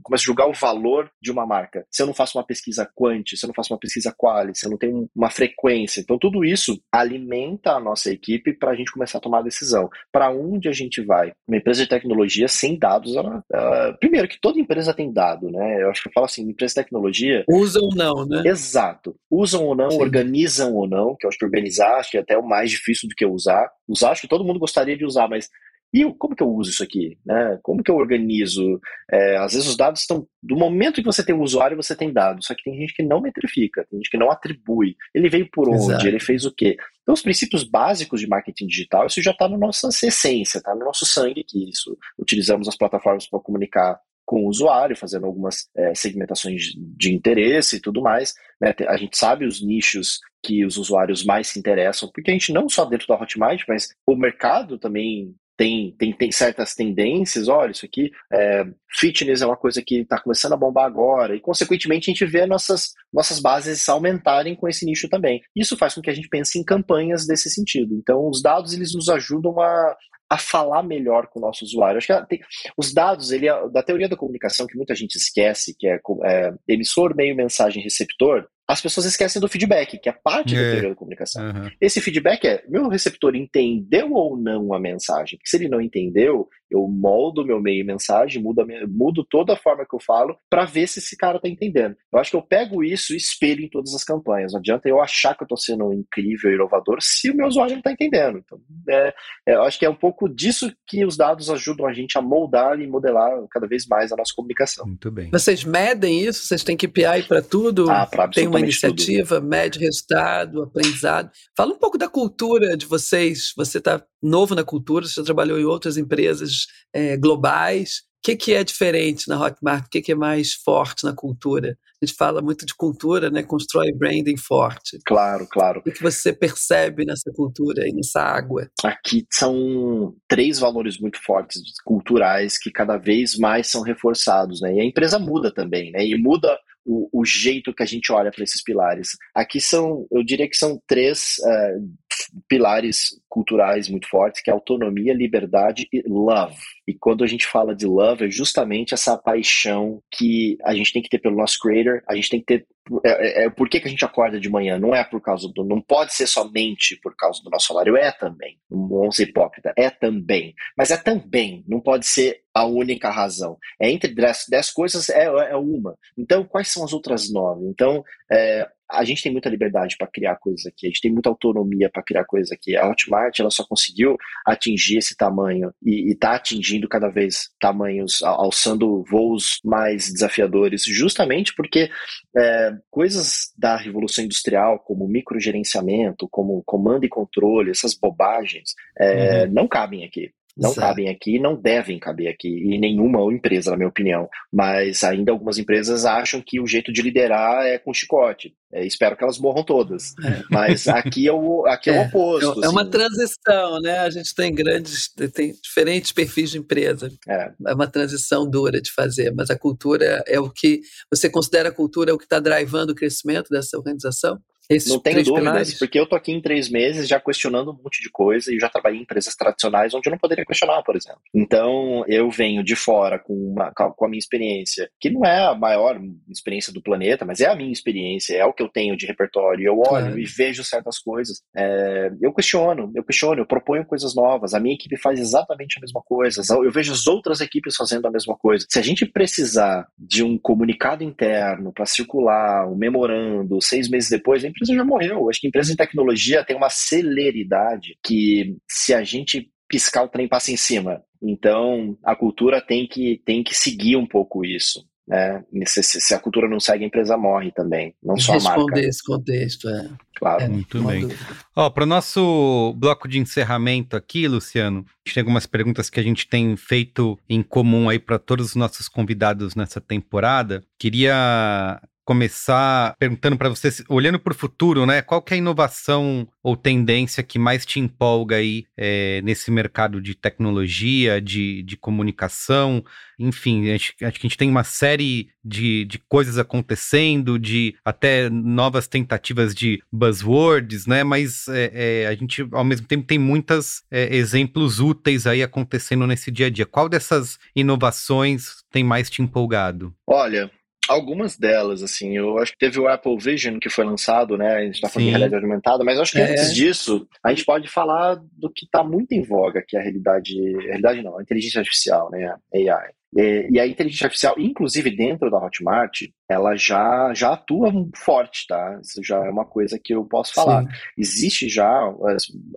começo 0.04 0.24
a 0.24 0.26
julgar 0.26 0.50
o 0.50 0.54
valor 0.54 0.77
de 1.22 1.32
uma 1.32 1.46
marca. 1.46 1.86
Se 1.92 2.02
eu 2.02 2.08
não 2.08 2.14
faço 2.14 2.38
uma 2.38 2.46
pesquisa 2.46 2.90
quant, 2.96 3.36
se 3.36 3.46
eu 3.46 3.48
não 3.48 3.56
faço 3.56 3.74
uma 3.74 3.80
pesquisa 3.80 4.14
quali, 4.16 4.56
se 4.56 4.66
eu 4.66 4.72
não 4.72 4.78
tenho 4.78 5.10
uma 5.16 5.30
frequência. 5.30 6.02
Então, 6.02 6.18
tudo 6.18 6.44
isso 6.44 6.80
alimenta 6.92 7.72
a 7.72 7.80
nossa 7.80 8.12
equipe 8.12 8.54
para 8.54 8.72
a 8.72 8.76
gente 8.76 8.92
começar 8.92 9.18
a 9.18 9.22
tomar 9.22 9.40
a 9.40 9.44
decisão 9.44 9.58
decisão. 9.58 9.90
Para 10.12 10.32
onde 10.32 10.70
a 10.70 10.72
gente 10.72 11.04
vai? 11.04 11.34
Uma 11.48 11.58
empresa 11.58 11.84
de 11.84 11.90
tecnologia 11.90 12.48
sem 12.48 12.78
dados, 12.78 13.16
ela, 13.16 13.44
ela, 13.52 13.94
primeiro 14.00 14.28
que 14.28 14.40
toda 14.40 14.60
empresa 14.60 14.94
tem 14.94 15.12
dado, 15.12 15.50
né? 15.50 15.84
Eu 15.84 15.90
acho 15.90 16.02
que 16.02 16.10
eu 16.10 16.14
falo 16.14 16.26
assim, 16.26 16.44
empresa 16.44 16.74
de 16.74 16.84
tecnologia. 16.84 17.44
Usam 17.50 17.84
ou 17.84 17.96
não, 17.96 18.26
né? 18.26 18.44
Exato. 18.46 19.16
Usam 19.30 19.66
ou 19.66 19.76
não, 19.76 19.92
Sim. 19.92 20.02
organizam 20.02 20.74
ou 20.76 20.88
não, 20.88 21.16
que 21.16 21.26
eu 21.26 21.30
acho 21.30 21.38
que 21.38 21.46
organizar 21.46 21.98
acho 21.98 22.12
que 22.12 22.18
é 22.18 22.22
até 22.22 22.38
o 22.38 22.48
mais 22.48 22.72
difícil 22.72 23.10
do 23.10 23.16
que 23.16 23.26
usar. 23.26 23.70
Usar, 23.88 24.12
acho 24.12 24.22
que 24.22 24.28
todo 24.28 24.44
mundo 24.44 24.60
gostaria 24.60 24.98
de 24.98 25.06
usar, 25.06 25.28
mas 25.28 25.50
e 25.94 26.04
como 26.16 26.36
que 26.36 26.44
eu 26.44 26.50
uso 26.50 26.70
isso 26.70 26.84
aqui? 26.84 27.18
Né? 27.26 27.58
Como 27.64 27.82
que 27.82 27.90
eu 27.90 27.96
organizo? 27.96 28.80
É, 29.12 29.38
às 29.38 29.54
vezes 29.54 29.68
os 29.68 29.78
dados 29.78 30.02
estão. 30.02 30.28
Do 30.44 30.56
momento 30.56 31.02
que 31.02 31.06
você 31.06 31.24
tem 31.24 31.34
o 31.34 31.42
usuário, 31.42 31.78
você 31.78 31.96
tem 31.96 32.12
dados. 32.12 32.46
Só 32.46 32.54
que 32.54 32.64
tem 32.64 32.78
gente 32.78 32.94
que 32.94 33.04
não 33.04 33.22
metrifica, 33.22 33.86
tem 33.90 34.00
gente 34.00 34.10
que 34.10 34.18
não 34.18 34.30
atribui. 34.30 34.96
Ele 35.14 35.30
veio 35.30 35.50
por 35.52 35.70
onde? 35.70 35.92
Exato. 35.92 36.08
Ele 36.08 36.20
fez 36.20 36.46
o 36.46 36.54
quê? 36.54 36.76
Então, 37.02 37.14
os 37.14 37.22
princípios 37.22 37.64
básicos 37.64 38.20
de 38.20 38.28
marketing 38.28 38.68
digital, 38.68 39.08
isso 39.08 39.22
já 39.22 39.32
está 39.32 39.48
na 39.48 39.58
nossa 39.58 39.88
essência, 39.88 40.58
está 40.58 40.76
no 40.76 40.84
nosso 40.84 41.06
sangue, 41.06 41.46
que 41.48 41.70
isso 41.70 41.98
utilizamos 42.20 42.68
as 42.68 42.76
plataformas 42.76 43.28
para 43.28 43.40
comunicar 43.40 43.98
com 44.26 44.44
o 44.44 44.50
usuário, 44.50 44.98
fazendo 44.98 45.26
algumas 45.26 45.70
é, 45.74 45.96
segmentações 45.96 46.62
de 46.76 47.16
interesse 47.16 47.78
e 47.78 47.80
tudo 47.80 48.02
mais. 48.02 48.34
Né? 48.60 48.76
A 48.90 48.98
gente 48.98 49.18
sabe 49.18 49.46
os 49.46 49.66
nichos 49.66 50.20
que 50.44 50.66
os 50.66 50.76
usuários 50.76 51.24
mais 51.24 51.48
se 51.48 51.58
interessam, 51.58 52.12
porque 52.14 52.30
a 52.30 52.34
gente 52.34 52.52
não 52.52 52.68
só 52.68 52.84
dentro 52.84 53.08
da 53.08 53.16
Hotmart, 53.16 53.64
mas 53.70 53.88
o 54.06 54.18
mercado 54.18 54.78
também 54.78 55.34
tem, 55.58 55.96
tem, 55.98 56.14
tem 56.14 56.32
certas 56.32 56.76
tendências, 56.76 57.48
olha, 57.48 57.72
isso 57.72 57.86
aqui, 57.86 58.12
é, 58.32 58.64
fitness 59.00 59.42
é 59.42 59.46
uma 59.46 59.58
coisa 59.58 59.82
que 59.86 60.02
está 60.02 60.22
começando 60.22 60.54
a 60.54 60.58
bombar 60.58 60.86
agora, 60.86 61.36
e 61.36 61.42
consequentemente 61.42 62.10
a 62.10 62.14
gente 62.14 62.26
vê 62.26 62.46
nossas, 62.46 62.92
nossas 63.12 63.40
bases 63.40 63.90
aumentarem 63.90 64.56
com 64.56 64.68
esse 64.68 64.86
nicho 64.86 65.10
também. 65.10 65.42
Isso 65.56 65.76
faz 65.76 65.96
com 65.96 66.02
que 66.02 66.12
a 66.12 66.14
gente 66.14 66.30
pense 66.30 66.60
em 66.60 66.64
campanhas 66.64 67.26
desse 67.26 67.50
sentido. 67.50 67.96
Então, 67.96 68.30
os 68.30 68.42
dados 68.42 68.74
eles 68.74 68.94
nos 68.94 69.10
ajudam 69.10 69.60
a, 69.60 69.96
a 70.30 70.38
falar 70.38 70.84
melhor 70.84 71.28
com 71.28 71.40
o 71.40 71.42
nosso 71.42 71.66
usuário. 71.66 71.98
Acho 71.98 72.08
que 72.08 72.28
tem, 72.28 72.40
os 72.78 72.94
dados, 72.94 73.32
ele 73.32 73.50
é, 73.50 73.70
da 73.70 73.82
teoria 73.82 74.08
da 74.08 74.16
comunicação, 74.16 74.68
que 74.68 74.78
muita 74.78 74.94
gente 74.94 75.16
esquece, 75.16 75.76
que 75.78 75.88
é, 75.88 76.00
é 76.26 76.54
emissor, 76.68 77.16
meio, 77.16 77.36
mensagem, 77.36 77.82
receptor, 77.82 78.48
as 78.68 78.82
pessoas 78.82 79.06
esquecem 79.06 79.40
do 79.40 79.48
feedback, 79.48 79.98
que 79.98 80.10
é 80.10 80.12
parte 80.12 80.56
é. 80.56 80.58
da 80.62 80.72
teoria 80.72 80.90
da 80.90 80.96
comunicação. 80.96 81.46
Uhum. 81.46 81.72
Esse 81.80 82.02
feedback 82.02 82.46
é: 82.46 82.64
meu 82.68 82.90
receptor 82.90 83.36
entendeu 83.36 84.12
ou 84.14 84.38
não 84.38 84.74
a 84.74 84.80
mensagem? 84.80 85.38
Porque 85.38 85.50
se 85.50 85.56
ele 85.56 85.70
não 85.70 85.80
entendeu, 85.80 86.50
eu 86.70 86.88
moldo 86.88 87.46
meu 87.46 87.62
meio 87.62 87.86
mensagem, 87.86 88.42
mudo, 88.42 88.66
minha, 88.66 88.86
mudo 88.86 89.26
toda 89.28 89.54
a 89.54 89.58
forma 89.58 89.86
que 89.86 89.96
eu 89.96 90.00
falo 90.00 90.38
para 90.50 90.66
ver 90.66 90.88
se 90.88 91.00
esse 91.00 91.16
cara 91.16 91.40
tá 91.40 91.48
entendendo. 91.48 91.96
Eu 92.12 92.20
acho 92.20 92.32
que 92.32 92.38
eu 92.38 92.42
pego 92.42 92.84
isso 92.84 93.14
e 93.14 93.18
espelho 93.18 93.64
em 93.64 93.70
todas 93.70 93.94
as 93.94 94.04
campanhas. 94.04 94.52
Não 94.52 94.60
adianta 94.60 94.90
eu 94.90 95.02
achar 95.02 95.36
que 95.36 95.44
eu 95.44 95.48
tô 95.48 95.56
sendo 95.56 95.94
incrível, 95.94 96.52
inovador, 96.52 96.98
se 97.02 97.32
o 97.32 97.36
meu 97.36 97.48
usuário 97.48 97.76
não 97.76 97.82
tá 97.82 97.92
entendendo. 97.92 98.40
Então, 98.40 98.60
é, 98.90 99.14
é, 99.48 99.56
eu 99.56 99.64
acho 99.64 99.80
que 99.80 99.86
é 99.86 99.90
um 99.90 99.96
pouco 99.96 100.28
disso 100.28 100.72
que 100.86 101.06
os 101.06 101.16
dados 101.16 101.50
ajudam 101.50 101.88
a 101.88 101.94
gente 101.94 102.18
a 102.18 102.22
moldar 102.22 102.80
e 102.80 102.88
modelar 102.88 103.32
cada 103.50 103.68
vez 103.68 103.86
mais 103.88 104.12
a 104.12 104.16
nossa 104.18 104.34
comunicação. 104.36 104.86
Muito 104.86 105.10
bem. 105.10 105.30
Vocês 105.32 105.64
medem 105.64 106.22
isso? 106.22 106.46
Vocês 106.46 106.64
têm 106.64 106.76
KPI 106.76 107.24
para 107.28 107.42
tudo? 107.42 107.90
Ah, 107.90 108.06
pra 108.06 108.28
Tem 108.28 108.48
uma 108.48 108.58
uma 108.58 108.66
iniciativa, 108.66 109.36
tudo. 109.36 109.48
mede 109.48 109.80
resultado, 109.80 110.64
aprendizado. 110.64 111.32
Fala 111.56 111.74
um 111.74 111.78
pouco 111.78 111.98
da 111.98 112.10
cultura 112.10 112.76
de 112.76 112.86
vocês. 112.86 113.54
Você 113.56 113.78
está 113.78 114.04
novo 114.22 114.56
na 114.56 114.64
cultura, 114.64 115.06
você 115.06 115.22
já 115.22 115.24
trabalhou 115.24 115.60
em 115.60 115.66
outras 115.66 115.98
empresas 115.98 116.57
é, 116.94 117.18
globais. 117.18 118.02
O 118.20 118.28
que, 118.28 118.36
que 118.36 118.54
é 118.54 118.64
diferente 118.64 119.28
na 119.30 119.40
Hotmart? 119.40 119.86
O 119.86 119.90
que, 119.90 120.02
que 120.02 120.12
é 120.12 120.16
mais 120.16 120.54
forte 120.54 121.04
na 121.06 121.14
cultura? 121.14 121.78
A 122.02 122.06
gente 122.06 122.16
fala 122.16 122.42
muito 122.42 122.66
de 122.66 122.76
cultura, 122.76 123.30
né? 123.32 123.42
Constrói 123.42 123.92
branding 123.92 124.38
forte. 124.38 125.00
Claro, 125.06 125.48
claro. 125.50 125.82
O 125.86 125.92
que 125.92 126.02
você 126.02 126.32
percebe 126.32 127.06
nessa 127.06 127.32
cultura 127.34 127.88
e 127.88 127.94
nessa 127.94 128.22
água? 128.22 128.70
Aqui 128.84 129.26
são 129.32 130.14
três 130.28 130.60
valores 130.60 131.00
muito 131.00 131.20
fortes 131.24 131.62
culturais 131.84 132.58
que 132.58 132.70
cada 132.70 132.98
vez 132.98 133.38
mais 133.38 133.68
são 133.68 133.82
reforçados, 133.82 134.62
né? 134.62 134.76
E 134.76 134.82
a 134.82 134.86
empresa 134.86 135.18
muda 135.18 135.52
também, 135.52 135.92
né? 135.92 136.06
E 136.06 136.16
muda 136.18 136.56
o, 136.86 137.10
o 137.12 137.26
jeito 137.26 137.74
que 137.74 137.84
a 137.84 137.86
gente 137.86 138.12
olha 138.12 138.32
para 138.32 138.44
esses 138.44 138.64
pilares. 138.64 139.10
Aqui 139.36 139.60
são, 139.60 140.08
eu 140.12 140.24
diria 140.24 140.48
que 140.50 140.56
são 140.56 140.80
três 140.88 141.36
uh, 141.40 142.07
pilares 142.48 143.20
culturais 143.30 143.90
muito 143.90 144.08
fortes, 144.08 144.42
que 144.42 144.50
é 144.50 144.54
autonomia, 144.54 145.14
liberdade 145.14 145.88
e 145.92 146.02
love. 146.08 146.58
E 146.88 146.94
quando 146.94 147.24
a 147.24 147.28
gente 147.28 147.46
fala 147.46 147.76
de 147.76 147.86
love, 147.86 148.26
é 148.26 148.32
justamente 148.32 148.94
essa 148.94 149.18
paixão 149.18 150.02
que 150.12 150.58
a 150.64 150.74
gente 150.74 150.92
tem 150.92 151.02
que 151.02 151.10
ter 151.10 151.20
pelo 151.20 151.36
nosso 151.36 151.60
creator, 151.60 152.02
a 152.08 152.16
gente 152.16 152.30
tem 152.30 152.40
que 152.40 152.46
ter 152.46 152.68
é, 153.04 153.10
é, 153.10 153.46
é, 153.46 153.50
por 153.50 153.70
que, 153.70 153.80
que 153.80 153.88
a 153.88 153.90
gente 153.90 154.06
acorda 154.06 154.40
de 154.40 154.50
manhã? 154.50 154.80
Não 154.80 154.96
é 154.96 155.04
por 155.04 155.22
causa 155.22 155.48
do. 155.54 155.64
Não 155.64 155.82
pode 155.82 156.14
ser 156.14 156.28
somente 156.28 156.98
por 157.02 157.16
causa 157.16 157.42
do 157.44 157.50
nosso 157.50 157.68
salário, 157.68 157.98
é 157.98 158.12
também. 158.12 158.58
Vamos 158.70 159.16
ser 159.16 159.24
hipócrita, 159.24 159.74
é 159.76 159.90
também. 159.90 160.54
Mas 160.78 160.92
é 160.92 160.98
também, 160.98 161.64
não 161.68 161.80
pode 161.80 162.08
ser 162.08 162.42
a 162.54 162.66
única 162.66 163.10
razão. 163.10 163.58
É 163.80 163.90
entre 163.90 164.14
dez, 164.14 164.72
coisas, 164.72 165.10
é, 165.10 165.26
é 165.26 165.56
uma. 165.56 165.96
Então, 166.18 166.44
quais 166.44 166.70
são 166.70 166.84
as 166.84 166.94
outras 166.94 167.32
nove? 167.32 167.66
Então, 167.66 168.04
é, 168.32 168.68
a 168.90 169.04
gente 169.04 169.22
tem 169.22 169.32
muita 169.32 169.50
liberdade 169.50 169.96
para 169.98 170.08
criar 170.08 170.36
coisas 170.38 170.66
aqui, 170.66 170.88
a 170.88 170.90
gente 170.90 171.02
tem 171.02 171.12
muita 171.12 171.30
autonomia 171.30 171.90
para 171.90 172.04
criar 172.04 172.26
coisas 172.26 172.52
aqui. 172.52 172.76
A 172.76 172.88
Hotmart 172.90 173.40
ela 173.40 173.52
só 173.52 173.66
conseguiu 173.66 174.18
atingir 174.46 174.98
esse 174.98 175.16
tamanho 175.16 175.72
e 175.84 176.12
está 176.12 176.36
atingindo 176.36 176.88
cada 176.88 177.10
vez 177.10 177.50
tamanhos, 177.60 178.22
alçando 178.24 179.04
voos 179.04 179.60
mais 179.64 180.12
desafiadores, 180.12 180.84
justamente 180.86 181.54
porque 181.56 181.90
é, 182.36 182.72
coisas 182.90 183.54
da 183.58 183.76
revolução 183.76 184.24
industrial, 184.24 184.80
como 184.80 185.08
microgerenciamento, 185.08 186.28
como 186.30 186.64
comando 186.66 187.06
e 187.06 187.10
controle, 187.10 187.72
essas 187.72 187.94
bobagens, 187.94 188.74
é, 188.98 189.44
uhum. 189.44 189.54
não 189.54 189.68
cabem 189.68 190.06
aqui. 190.06 190.32
Não 190.58 190.72
Exato. 190.72 190.88
cabem 190.88 191.10
aqui, 191.10 191.40
não 191.40 191.56
devem 191.56 192.00
caber 192.00 192.28
aqui 192.28 192.48
em 192.48 192.80
nenhuma 192.80 193.22
empresa, 193.32 193.72
na 193.72 193.78
minha 193.78 193.90
opinião. 193.90 194.28
Mas 194.52 195.04
ainda 195.04 195.32
algumas 195.32 195.58
empresas 195.58 196.06
acham 196.06 196.42
que 196.42 196.60
o 196.60 196.66
jeito 196.66 196.92
de 196.92 197.02
liderar 197.02 197.66
é 197.66 197.78
com 197.78 197.94
chicote. 197.94 198.54
É, 198.72 198.86
espero 198.86 199.16
que 199.16 199.24
elas 199.24 199.40
morram 199.40 199.64
todas. 199.64 200.14
É. 200.24 200.44
Mas 200.50 200.88
aqui 200.88 201.28
é 201.28 201.32
o, 201.32 201.66
aqui 201.68 201.90
é, 201.90 201.96
é 201.96 202.00
o 202.00 202.08
oposto. 202.08 202.64
É, 202.64 202.70
uma 202.70 202.82
assim. 202.82 202.92
transição, 202.92 203.80
né? 203.82 204.00
A 204.00 204.10
gente 204.10 204.34
tem 204.34 204.54
grandes, 204.54 205.10
tem 205.34 205.54
diferentes 205.62 206.12
perfis 206.12 206.52
de 206.52 206.58
empresa. 206.58 207.10
É. 207.28 207.52
é 207.68 207.74
uma 207.74 207.88
transição 207.88 208.50
dura 208.50 208.82
de 208.82 208.92
fazer, 208.92 209.34
mas 209.34 209.50
a 209.50 209.58
cultura 209.58 210.24
é 210.28 210.40
o 210.40 210.50
que 210.50 210.82
você 211.12 211.30
considera 211.30 211.70
a 211.70 211.74
cultura 211.74 212.12
é 212.12 212.14
o 212.14 212.18
que 212.18 212.26
está 212.26 212.40
drivando 212.40 212.92
o 212.92 212.96
crescimento 212.96 213.50
dessa 213.50 213.78
organização? 213.78 214.40
Esses 214.70 214.90
não 214.90 215.00
tenho 215.00 215.24
dúvidas, 215.24 215.44
pilares. 215.44 215.80
porque 215.80 216.00
eu 216.00 216.06
tô 216.06 216.16
aqui 216.16 216.32
em 216.32 216.42
três 216.42 216.70
meses 216.70 217.08
já 217.08 217.20
questionando 217.20 217.72
um 217.72 217.74
monte 217.74 218.02
de 218.02 218.10
coisa 218.10 218.54
e 218.54 218.60
já 218.60 218.70
trabalhei 218.70 219.00
em 219.00 219.04
empresas 219.04 219.36
tradicionais 219.36 219.94
onde 219.94 220.10
eu 220.10 220.12
não 220.12 220.18
poderia 220.18 220.46
questionar, 220.46 220.84
por 220.84 220.96
exemplo. 220.96 221.22
Então, 221.34 222.04
eu 222.08 222.30
venho 222.30 222.64
de 222.64 222.76
fora 222.76 223.18
com, 223.18 223.34
uma, 223.34 223.72
com 223.72 224.06
a 224.06 224.10
minha 224.10 224.20
experiência, 224.20 224.90
que 225.00 225.10
não 225.10 225.26
é 225.26 225.46
a 225.46 225.56
maior 225.56 226.00
experiência 226.30 226.74
do 226.74 226.82
planeta, 226.82 227.26
mas 227.26 227.40
é 227.40 227.48
a 227.48 227.56
minha 227.56 227.72
experiência, 227.72 228.36
é 228.36 228.46
o 228.46 228.54
que 228.54 228.62
eu 228.62 228.70
tenho 228.70 228.98
de 228.98 229.06
repertório. 229.06 229.66
Eu 229.66 229.78
olho 229.80 229.88
claro. 229.88 230.20
e 230.20 230.26
vejo 230.26 230.64
certas 230.64 231.00
coisas. 231.00 231.42
É, 231.56 232.12
eu 232.22 232.34
questiono, 232.34 232.92
eu 232.94 233.04
questiono, 233.04 233.42
eu 233.42 233.46
proponho 233.46 233.86
coisas 233.86 234.16
novas. 234.16 234.54
A 234.54 234.60
minha 234.60 234.76
equipe 234.76 234.98
faz 234.98 235.20
exatamente 235.20 235.78
a 235.78 235.82
mesma 235.82 236.02
coisa. 236.02 236.42
Eu 236.64 236.72
vejo 236.72 236.92
as 236.92 237.08
outras 237.08 237.40
equipes 237.40 237.76
fazendo 237.76 238.08
a 238.08 238.12
mesma 238.12 238.36
coisa. 238.36 238.66
Se 238.70 238.80
a 238.80 238.82
gente 238.82 239.06
precisar 239.06 239.88
de 239.98 240.24
um 240.24 240.38
comunicado 240.38 241.04
interno 241.04 241.72
para 241.72 241.86
circular, 241.86 242.68
um 242.68 242.76
memorando, 242.76 243.62
seis 243.62 243.90
meses 243.90 244.10
depois, 244.10 244.44
a 244.44 244.48
empresa 244.58 244.76
já 244.76 244.84
morreu. 244.84 245.30
Acho 245.30 245.40
que 245.40 245.48
empresa 245.48 245.72
de 245.72 245.78
tecnologia 245.78 246.44
tem 246.44 246.56
uma 246.56 246.70
celeridade 246.70 247.98
que 248.04 248.58
se 248.68 248.94
a 248.94 249.04
gente 249.04 249.50
piscar 249.70 250.04
o 250.04 250.10
trem 250.10 250.28
passa 250.28 250.52
em 250.52 250.58
cima. 250.58 251.02
Então, 251.22 251.98
a 252.04 252.16
cultura 252.16 252.62
tem 252.62 252.88
que, 252.88 253.22
tem 253.26 253.44
que 253.44 253.56
seguir 253.56 253.96
um 253.96 254.08
pouco 254.08 254.46
isso. 254.46 254.86
Né? 255.08 255.42
Se, 255.66 255.82
se, 255.82 256.14
a 256.14 256.20
cultura 256.20 256.50
não 256.50 256.60
segue, 256.60 256.84
a 256.84 256.88
empresa 256.88 257.18
morre 257.18 257.50
também, 257.52 257.96
não 258.04 258.18
só 258.18 258.34
a 258.34 258.42
marca. 258.42 258.60
Responder 258.60 258.88
esse 258.88 259.04
contexto, 259.04 259.70
é. 259.70 259.90
Claro. 260.18 260.44
É, 260.44 260.50
Muito 260.50 260.84
bem. 260.84 261.08
Para 261.54 261.84
o 261.84 261.88
nosso 261.88 262.74
bloco 262.78 263.08
de 263.08 263.18
encerramento 263.18 263.96
aqui, 263.96 264.28
Luciano, 264.28 264.80
a 264.80 265.08
gente 265.08 265.14
tem 265.14 265.22
algumas 265.22 265.46
perguntas 265.46 265.90
que 265.90 266.00
a 266.00 266.04
gente 266.04 266.28
tem 266.28 266.58
feito 266.58 267.18
em 267.30 267.42
comum 267.42 267.88
aí 267.88 268.00
para 268.00 268.20
todos 268.20 268.48
os 268.48 268.56
nossos 268.56 268.90
convidados 268.90 269.56
nessa 269.56 269.80
temporada. 269.80 270.62
Queria 270.78 271.82
começar 272.08 272.96
perguntando 272.98 273.38
para 273.38 273.50
você, 273.50 273.70
olhando 273.90 274.18
para 274.18 274.32
o 274.32 274.36
futuro, 274.36 274.86
né? 274.86 275.02
Qual 275.02 275.22
que 275.22 275.34
é 275.34 275.36
a 275.36 275.38
inovação 275.40 276.26
ou 276.42 276.56
tendência 276.56 277.22
que 277.22 277.38
mais 277.38 277.66
te 277.66 277.82
empolga 277.82 278.38
aí 278.38 278.64
é, 278.78 279.22
nesse 279.24 279.52
mercado 279.52 280.00
de 280.00 280.16
tecnologia, 280.16 281.20
de, 281.20 281.62
de 281.64 281.76
comunicação? 281.76 282.82
Enfim, 283.20 283.72
acho, 283.72 283.92
acho 284.02 284.20
que 284.20 284.26
a 284.26 284.30
gente 284.30 284.38
tem 284.38 284.50
uma 284.50 284.64
série 284.64 285.28
de, 285.44 285.84
de 285.84 286.00
coisas 286.08 286.38
acontecendo, 286.38 287.38
de 287.38 287.76
até 287.84 288.30
novas 288.30 288.88
tentativas 288.88 289.54
de 289.54 289.84
buzzwords, 289.92 290.88
né? 290.88 291.04
Mas 291.04 291.50
é, 291.50 291.72
é, 291.74 292.08
a 292.08 292.16
gente, 292.16 292.48
ao 292.54 292.64
mesmo 292.64 292.88
tempo, 292.88 293.06
tem 293.06 293.20
muitos 293.20 293.84
exemplos 293.92 294.80
úteis 294.80 295.28
aí 295.28 295.44
acontecendo 295.44 296.08
nesse 296.08 296.32
dia 296.32 296.46
a 296.46 296.50
dia. 296.50 296.66
Qual 296.66 296.88
dessas 296.88 297.38
inovações 297.54 298.64
tem 298.72 298.82
mais 298.82 299.10
te 299.10 299.22
empolgado? 299.22 299.94
Olha, 300.06 300.50
Algumas 300.88 301.38
delas, 301.38 301.84
assim, 301.84 302.18
eu 302.18 302.38
acho 302.38 302.52
que 302.54 302.58
teve 302.58 302.80
o 302.80 302.88
Apple 302.88 303.18
Vision 303.18 303.60
que 303.60 303.70
foi 303.70 303.86
lançado, 303.86 304.38
né? 304.38 304.56
A 304.56 304.62
gente 304.62 304.76
está 304.76 304.90
falando 304.90 305.06
Sim. 305.06 305.12
de 305.12 305.18
realidade 305.18 305.44
aumentada, 305.44 305.84
mas 305.84 306.00
acho 306.00 306.12
que 306.12 306.20
é. 306.20 306.32
antes 306.32 306.54
disso, 306.54 307.08
a 307.24 307.30
gente 307.30 307.46
pode 307.46 307.68
falar 307.68 308.16
do 308.34 308.52
que 308.52 308.66
está 308.66 308.84
muito 308.84 309.12
em 309.14 309.22
voga, 309.22 309.64
que 309.66 309.76
é 309.76 309.80
a 309.80 309.84
realidade. 309.84 310.34
Realidade 310.66 311.02
não, 311.02 311.18
a 311.18 311.22
inteligência 311.22 311.60
artificial, 311.60 312.10
né? 312.12 312.34
AI. 312.54 312.92
E, 313.16 313.48
e 313.52 313.60
a 313.60 313.66
inteligência 313.66 314.06
artificial, 314.06 314.36
inclusive 314.38 314.96
dentro 314.96 315.32
da 315.32 315.38
Hotmart, 315.38 316.04
ela 316.30 316.56
já, 316.56 317.14
já 317.14 317.34
atua 317.34 317.72
forte, 317.96 318.46
tá? 318.48 318.80
Isso 318.82 319.02
já 319.04 319.18
é 319.26 319.30
uma 319.30 319.46
coisa 319.46 319.80
que 319.82 319.94
eu 319.94 320.04
posso 320.06 320.34
falar. 320.34 320.64
Sim. 320.64 320.70
Existe 320.98 321.50
já 321.50 321.70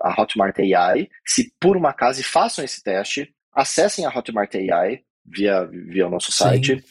a 0.03 0.21
Hotmart 0.21 0.59
AI. 0.59 1.09
Se 1.27 1.53
por 1.61 1.77
uma 1.77 1.91
acaso 1.91 2.23
façam 2.25 2.65
esse 2.65 2.83
teste, 2.83 3.33
acessem 3.55 4.05
a 4.05 4.11
Hotmart 4.11 4.55
AI 4.55 5.03
via, 5.25 5.65
via 5.65 6.07
o 6.07 6.11
nosso 6.11 6.33
site. 6.33 6.83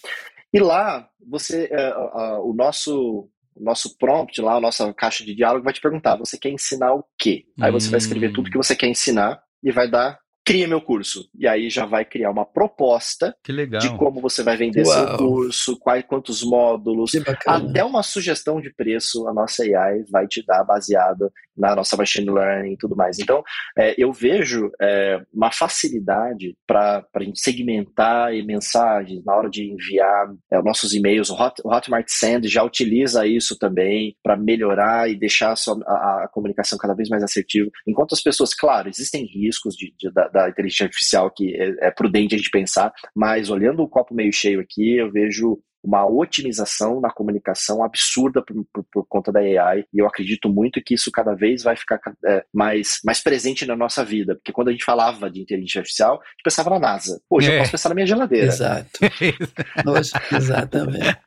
E 0.54 0.60
lá, 0.60 1.08
você, 1.28 1.70
uh, 1.72 2.40
uh, 2.40 2.50
o 2.50 2.54
nosso 2.54 3.30
nosso 3.60 3.98
prompt 3.98 4.42
lá, 4.42 4.56
a 4.56 4.62
nossa 4.62 4.94
caixa 4.94 5.24
de 5.26 5.36
diálogo 5.36 5.64
vai 5.64 5.74
te 5.74 5.82
perguntar: 5.82 6.18
você 6.18 6.38
quer 6.38 6.50
ensinar 6.50 6.94
o 6.94 7.04
quê? 7.18 7.46
Aí 7.60 7.72
você 7.72 7.88
hum. 7.88 7.92
vai 7.92 7.98
escrever 7.98 8.32
tudo 8.32 8.50
que 8.50 8.58
você 8.58 8.76
quer 8.76 8.88
ensinar 8.88 9.42
e 9.64 9.72
vai 9.72 9.90
dar 9.90 10.20
cria 10.50 10.68
meu 10.68 10.82
curso. 10.82 11.30
E 11.38 11.48
aí 11.48 11.70
já 11.70 11.86
vai 11.86 12.04
criar 12.04 12.32
uma 12.32 12.44
proposta 12.44 13.36
de 13.46 13.98
como 13.98 14.20
você 14.20 14.42
vai 14.42 14.58
vender 14.58 14.84
Uau. 14.84 15.08
seu 15.08 15.18
curso, 15.18 15.78
quais, 15.78 16.04
quantos 16.08 16.44
módulos, 16.44 17.12
até 17.46 17.84
uma 17.84 18.02
sugestão 18.02 18.60
de 18.60 18.74
preço 18.74 19.28
a 19.28 19.34
nossa 19.34 19.62
AI 19.62 20.04
vai 20.10 20.26
te 20.26 20.44
dar 20.44 20.64
baseada 20.64 21.32
na 21.60 21.76
nossa 21.76 21.98
machine 21.98 22.30
learning 22.32 22.74
e 22.74 22.78
tudo 22.78 22.96
mais. 22.96 23.20
Então, 23.20 23.44
é, 23.78 23.94
eu 23.98 24.14
vejo 24.14 24.72
é, 24.82 25.22
uma 25.34 25.52
facilidade 25.52 26.56
para 26.66 27.06
a 27.14 27.24
gente 27.24 27.40
segmentar 27.40 28.32
mensagens 28.46 29.24
na 29.26 29.36
hora 29.36 29.50
de 29.50 29.70
enviar 29.70 30.34
é, 30.52 30.62
nossos 30.62 30.94
e-mails. 30.94 31.30
O, 31.30 31.36
Hot, 31.36 31.62
o 31.64 31.70
Hotmart 31.70 32.08
Send 32.08 32.48
já 32.48 32.64
utiliza 32.64 33.28
isso 33.28 33.58
também 33.58 34.16
para 34.24 34.38
melhorar 34.38 35.10
e 35.10 35.16
deixar 35.16 35.54
a, 35.54 35.54
a, 35.54 36.24
a, 36.24 36.30
comunicação 36.32 36.78
cada 36.78 36.94
vez 36.94 37.10
mais 37.10 37.24
assertiva. 37.24 37.70
Enquanto 37.86 38.14
as 38.14 38.22
pessoas, 38.22 38.54
claro, 38.54 38.88
existem 38.90 39.26
riscos 39.26 39.76
de, 39.76 39.94
de, 39.98 40.12
da, 40.12 40.28
da, 40.30 40.50
inteligência 40.50 40.86
artificial 40.86 41.30
que 41.32 41.54
é, 41.56 41.88
é 41.88 41.92
prudente 41.92 42.36
a 42.36 42.38
gente 42.38 42.50
pensar, 42.50 42.94
mas 43.16 43.50
olhando 43.50 43.84
o 43.84 43.90
copo 43.90 44.14
meio 44.14 44.32
cheio 44.32 44.62
aqui, 44.62 44.98
eu 44.98 45.12
vejo 45.12 45.60
uma 45.84 46.06
otimização 46.06 47.00
na 47.00 47.10
comunicação 47.10 47.84
absurda 47.84 48.42
por, 48.42 48.66
por, 48.74 48.86
por, 48.92 49.06
conta 49.08 49.32
da 49.32 49.40
AI 49.40 49.86
e 49.94 50.00
eu 50.00 50.08
acredito 50.08 50.50
muito 50.50 50.82
que 50.82 50.94
isso 50.94 51.12
cada 51.12 51.34
vez 51.34 51.64
vai 51.64 51.76
ficar 51.76 52.00
é, 52.26 52.44
mais, 52.54 53.00
mais 53.04 53.22
presente 53.22 53.66
na 53.66 53.76
nossa 53.76 54.04
vida, 54.04 54.36
porque 54.36 54.52
quando 54.52 54.70
a 54.70 54.72
gente 54.72 54.84
falava 54.84 55.30
de 55.30 55.42
inteligência 55.42 55.80
artificial, 55.80 56.16
a 56.16 56.16
gente 56.16 56.44
pensava 56.44 56.70
na 56.72 56.80
NASA. 56.80 57.22
Hoje 57.30 57.52
é. 57.52 57.56
eu 57.56 57.60
posso 57.60 57.72
pensar 57.72 57.90
na 57.90 57.96
minha 57.96 58.08
geladeira. 58.08 58.48
Exato. 58.48 58.90
Hoje, 59.88 60.12
exatamente. 60.34 61.18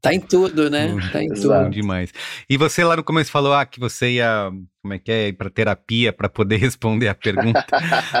Tá 0.00 0.12
em 0.12 0.20
tudo, 0.20 0.68
né? 0.68 0.88
Tá 1.12 1.22
em 1.22 1.30
Exato. 1.30 1.64
tudo. 1.64 1.70
demais. 1.70 2.12
E 2.48 2.56
você 2.56 2.84
lá 2.84 2.96
no 2.96 3.04
começo 3.04 3.30
falou 3.30 3.52
ah, 3.52 3.64
que 3.64 3.78
você 3.78 4.12
ia 4.12 4.50
como 4.82 4.94
é 4.94 4.98
que 4.98 5.12
é, 5.12 5.28
ir 5.28 5.34
para 5.34 5.48
terapia 5.48 6.12
para 6.12 6.28
poder 6.28 6.56
responder 6.58 7.08
a 7.08 7.14
pergunta. 7.14 7.64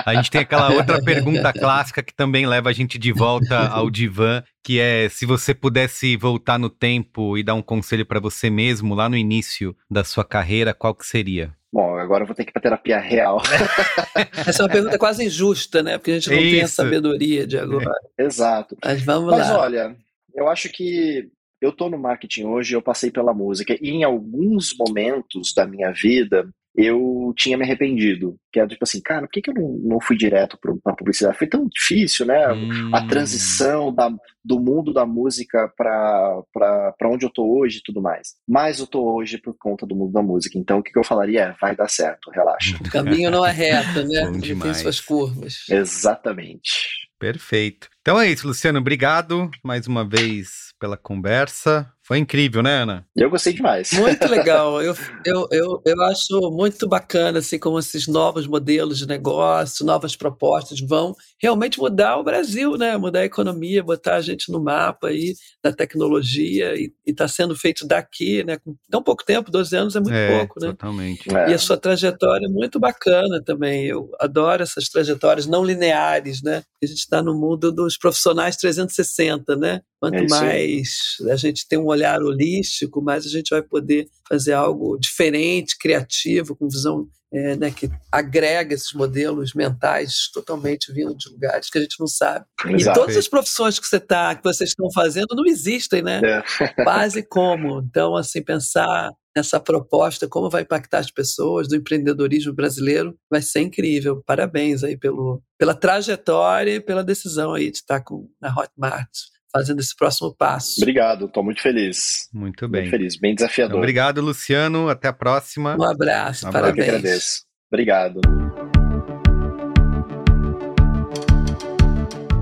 a 0.06 0.14
gente 0.14 0.30
tem 0.30 0.42
aquela 0.42 0.70
outra 0.70 1.02
pergunta 1.02 1.52
clássica 1.52 2.02
que 2.02 2.14
também 2.14 2.46
leva 2.46 2.70
a 2.70 2.72
gente 2.72 2.98
de 2.98 3.12
volta 3.12 3.68
ao 3.68 3.90
divã, 3.90 4.42
que 4.62 4.78
é 4.78 5.08
se 5.08 5.26
você 5.26 5.52
pudesse 5.52 6.16
voltar 6.16 6.58
no 6.58 6.70
tempo 6.70 7.36
e 7.36 7.42
dar 7.42 7.54
um 7.54 7.62
conselho 7.62 8.06
para 8.06 8.20
você 8.20 8.48
mesmo 8.48 8.94
lá 8.94 9.08
no 9.08 9.16
início 9.16 9.76
da 9.90 10.04
sua 10.04 10.24
carreira, 10.24 10.72
qual 10.72 10.94
que 10.94 11.04
seria? 11.04 11.52
Bom, 11.72 11.96
agora 11.96 12.22
eu 12.22 12.26
vou 12.26 12.36
ter 12.36 12.44
que 12.44 12.50
ir 12.50 12.52
para 12.52 12.62
terapia 12.62 12.98
real. 12.98 13.40
Essa 14.46 14.62
é 14.62 14.66
uma 14.66 14.72
pergunta 14.72 14.98
quase 14.98 15.24
injusta, 15.24 15.82
né? 15.82 15.96
Porque 15.96 16.10
a 16.10 16.14
gente 16.14 16.30
não 16.30 16.36
Isso. 16.36 16.50
tem 16.50 16.60
a 16.60 16.68
sabedoria 16.68 17.46
de 17.46 17.58
agora. 17.58 17.90
É. 18.18 18.24
Exato. 18.24 18.76
Mas 18.84 19.02
vamos 19.02 19.30
Mas, 19.30 19.48
lá. 19.48 19.54
Mas 19.54 19.56
olha, 19.56 19.96
eu 20.34 20.48
acho 20.48 20.68
que 20.68 21.30
eu 21.62 21.70
estou 21.70 21.88
no 21.88 21.96
marketing 21.96 22.44
hoje, 22.44 22.74
eu 22.74 22.82
passei 22.82 23.10
pela 23.10 23.32
música, 23.32 23.76
e 23.80 23.90
em 23.90 24.02
alguns 24.04 24.74
momentos 24.76 25.54
da 25.54 25.64
minha 25.64 25.92
vida, 25.92 26.48
eu 26.74 27.32
tinha 27.36 27.56
me 27.56 27.64
arrependido. 27.64 28.36
Que 28.50 28.58
era 28.58 28.68
tipo 28.68 28.82
assim, 28.82 29.00
cara, 29.00 29.22
por 29.22 29.30
que, 29.30 29.42
que 29.42 29.50
eu 29.50 29.54
não, 29.54 29.68
não 29.84 30.00
fui 30.00 30.16
direto 30.16 30.58
para 30.58 30.96
publicidade? 30.96 31.38
Foi 31.38 31.46
tão 31.46 31.68
difícil, 31.68 32.26
né? 32.26 32.52
Hum. 32.52 32.90
A 32.94 33.06
transição 33.06 33.94
da, 33.94 34.10
do 34.44 34.58
mundo 34.58 34.92
da 34.92 35.06
música 35.06 35.72
para 35.76 37.08
onde 37.10 37.24
eu 37.24 37.30
tô 37.30 37.58
hoje 37.58 37.78
e 37.78 37.82
tudo 37.82 38.00
mais. 38.00 38.34
Mas 38.48 38.78
eu 38.78 38.86
tô 38.86 39.14
hoje 39.14 39.38
por 39.38 39.54
conta 39.58 39.86
do 39.86 39.94
mundo 39.94 40.12
da 40.12 40.22
música. 40.22 40.58
Então 40.58 40.78
o 40.78 40.82
que, 40.82 40.92
que 40.92 40.98
eu 40.98 41.04
falaria 41.04 41.42
é, 41.42 41.54
vai 41.60 41.76
dar 41.76 41.88
certo, 41.88 42.30
relaxa. 42.30 42.76
O 42.80 42.90
caminho 42.90 43.30
não 43.30 43.44
é 43.44 43.52
reto, 43.52 44.02
né? 44.04 44.22
Ele 44.42 44.56
tem 44.56 44.74
suas 44.74 45.00
curvas. 45.00 45.64
Exatamente. 45.68 47.02
Perfeito. 47.18 47.88
Então 48.00 48.20
é 48.20 48.28
isso, 48.28 48.48
Luciano. 48.48 48.80
Obrigado 48.80 49.48
mais 49.62 49.86
uma 49.86 50.04
vez 50.04 50.71
pela 50.82 50.96
conversa. 50.96 51.88
Foi 52.04 52.18
incrível, 52.18 52.62
né, 52.62 52.82
Ana? 52.82 53.06
Eu 53.16 53.30
gostei 53.30 53.52
demais. 53.52 53.92
Muito 53.92 54.26
legal. 54.26 54.82
Eu, 54.82 54.94
eu, 55.24 55.48
eu, 55.52 55.82
eu 55.86 56.02
acho 56.02 56.50
muito 56.50 56.88
bacana, 56.88 57.38
assim, 57.38 57.58
como 57.58 57.78
esses 57.78 58.08
novos 58.08 58.46
modelos 58.46 58.98
de 58.98 59.06
negócio, 59.06 59.86
novas 59.86 60.16
propostas 60.16 60.80
vão 60.80 61.14
realmente 61.40 61.78
mudar 61.78 62.16
o 62.16 62.24
Brasil, 62.24 62.76
né? 62.76 62.96
Mudar 62.96 63.20
a 63.20 63.24
economia, 63.24 63.84
botar 63.84 64.16
a 64.16 64.20
gente 64.20 64.50
no 64.50 64.60
mapa 64.60 65.08
aí 65.08 65.34
da 65.62 65.72
tecnologia 65.72 66.74
e 66.74 66.92
está 67.06 67.28
sendo 67.28 67.54
feito 67.54 67.86
daqui, 67.86 68.42
né? 68.42 68.58
Com 68.58 68.74
tão 68.90 69.02
pouco 69.02 69.24
tempo, 69.24 69.50
12 69.50 69.76
anos 69.76 69.94
é 69.94 70.00
muito 70.00 70.14
é, 70.14 70.38
pouco, 70.38 70.60
né? 70.60 70.68
Totalmente. 70.68 71.32
É. 71.32 71.50
E 71.50 71.54
a 71.54 71.58
sua 71.58 71.76
trajetória 71.76 72.46
é 72.46 72.50
muito 72.50 72.80
bacana 72.80 73.40
também. 73.44 73.86
Eu 73.86 74.10
adoro 74.18 74.62
essas 74.62 74.88
trajetórias 74.88 75.46
não 75.46 75.64
lineares, 75.64 76.42
né? 76.42 76.64
A 76.82 76.86
gente 76.86 76.98
está 76.98 77.22
no 77.22 77.32
mundo 77.32 77.70
dos 77.70 77.96
profissionais 77.96 78.56
360, 78.56 79.54
né? 79.54 79.82
Quanto 80.00 80.16
é 80.16 80.26
mais 80.26 81.12
a 81.30 81.36
gente 81.36 81.66
tem 81.68 81.78
um 81.78 81.91
olhar 81.92 82.22
holístico, 82.22 83.02
mais 83.02 83.24
a 83.26 83.28
gente 83.28 83.50
vai 83.50 83.62
poder 83.62 84.08
fazer 84.28 84.52
algo 84.52 84.98
diferente, 84.98 85.78
criativo, 85.78 86.56
com 86.56 86.68
visão 86.68 87.06
é, 87.32 87.56
né, 87.56 87.70
que 87.70 87.90
agrega 88.10 88.74
esses 88.74 88.92
modelos 88.92 89.54
mentais 89.54 90.28
totalmente 90.32 90.92
vindo 90.92 91.16
de 91.16 91.30
lugares 91.30 91.70
que 91.70 91.78
a 91.78 91.80
gente 91.80 91.98
não 91.98 92.06
sabe. 92.06 92.44
Exato. 92.66 92.98
E 92.98 93.00
todas 93.00 93.16
as 93.16 93.26
profissões 93.26 93.78
que 93.78 93.86
você 93.86 93.98
tá, 93.98 94.34
que 94.34 94.44
vocês 94.44 94.70
estão 94.70 94.90
fazendo 94.92 95.34
não 95.34 95.46
existem, 95.46 96.02
né? 96.02 96.20
É. 96.22 96.42
Quase 96.84 97.22
como. 97.22 97.80
Então, 97.80 98.14
assim, 98.16 98.42
pensar 98.42 99.10
nessa 99.34 99.58
proposta, 99.58 100.28
como 100.28 100.50
vai 100.50 100.60
impactar 100.60 100.98
as 100.98 101.10
pessoas 101.10 101.66
do 101.66 101.74
empreendedorismo 101.74 102.52
brasileiro, 102.52 103.16
vai 103.30 103.40
ser 103.40 103.60
incrível. 103.60 104.22
Parabéns 104.26 104.84
aí 104.84 104.98
pelo, 104.98 105.42
pela 105.58 105.74
trajetória 105.74 106.74
e 106.74 106.80
pela 106.80 107.02
decisão 107.02 107.54
aí 107.54 107.70
de 107.70 107.78
estar 107.78 108.02
com, 108.02 108.28
na 108.38 108.50
Hotmart 108.50 109.08
fazendo 109.52 109.80
esse 109.80 109.94
próximo 109.94 110.34
passo. 110.34 110.80
Obrigado, 110.80 111.26
estou 111.26 111.44
muito 111.44 111.60
feliz. 111.60 112.28
Muito 112.32 112.66
bem. 112.66 112.82
Muito 112.82 112.90
feliz, 112.90 113.16
bem 113.18 113.34
desafiador. 113.34 113.78
Obrigado, 113.78 114.20
Luciano. 114.20 114.88
Até 114.88 115.08
a 115.08 115.12
próxima. 115.12 115.76
Um 115.78 115.84
abraço, 115.84 116.48
um 116.48 116.50
parabéns. 116.50 116.88
Eu 116.88 116.94
agradeço. 116.94 117.42
Obrigado. 117.70 118.20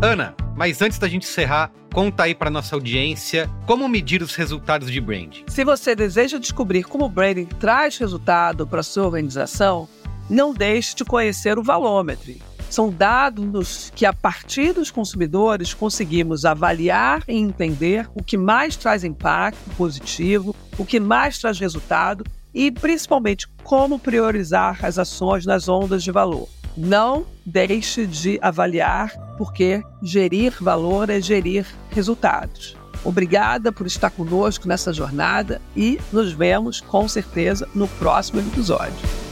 Ana, 0.02 0.34
mas 0.56 0.80
antes 0.80 0.98
da 0.98 1.08
gente 1.08 1.24
encerrar, 1.24 1.70
conta 1.92 2.22
aí 2.22 2.34
para 2.34 2.48
nossa 2.48 2.74
audiência 2.74 3.50
como 3.66 3.88
medir 3.88 4.22
os 4.22 4.34
resultados 4.34 4.90
de 4.90 5.00
branding. 5.00 5.44
Se 5.48 5.64
você 5.64 5.94
deseja 5.94 6.38
descobrir 6.38 6.84
como 6.84 7.04
o 7.04 7.08
branding 7.08 7.44
traz 7.44 7.98
resultado 7.98 8.66
para 8.66 8.82
sua 8.82 9.04
organização, 9.04 9.88
não 10.28 10.54
deixe 10.54 10.94
de 10.94 11.04
conhecer 11.04 11.58
o 11.58 11.62
Valômetro 11.62 12.32
são 12.74 12.90
dados 12.90 13.92
que, 13.94 14.06
a 14.06 14.12
partir 14.12 14.72
dos 14.72 14.90
consumidores, 14.90 15.74
conseguimos 15.74 16.44
avaliar 16.44 17.22
e 17.28 17.36
entender 17.36 18.08
o 18.14 18.22
que 18.22 18.36
mais 18.36 18.76
traz 18.76 19.04
impacto 19.04 19.58
positivo, 19.76 20.54
o 20.78 20.84
que 20.84 21.00
mais 21.00 21.38
traz 21.38 21.58
resultado 21.58 22.24
e, 22.54 22.70
principalmente, 22.70 23.46
como 23.62 23.98
priorizar 23.98 24.84
as 24.84 24.98
ações 24.98 25.46
nas 25.46 25.68
ondas 25.68 26.02
de 26.02 26.10
valor. 26.10 26.48
Não 26.76 27.26
deixe 27.44 28.06
de 28.06 28.38
avaliar, 28.40 29.12
porque 29.36 29.82
gerir 30.02 30.54
valor 30.60 31.10
é 31.10 31.20
gerir 31.20 31.66
resultados. 31.90 32.76
Obrigada 33.04 33.72
por 33.72 33.86
estar 33.86 34.10
conosco 34.10 34.68
nessa 34.68 34.92
jornada 34.92 35.60
e 35.74 35.98
nos 36.12 36.32
vemos 36.32 36.80
com 36.80 37.08
certeza 37.08 37.68
no 37.74 37.88
próximo 37.88 38.40
episódio. 38.40 39.29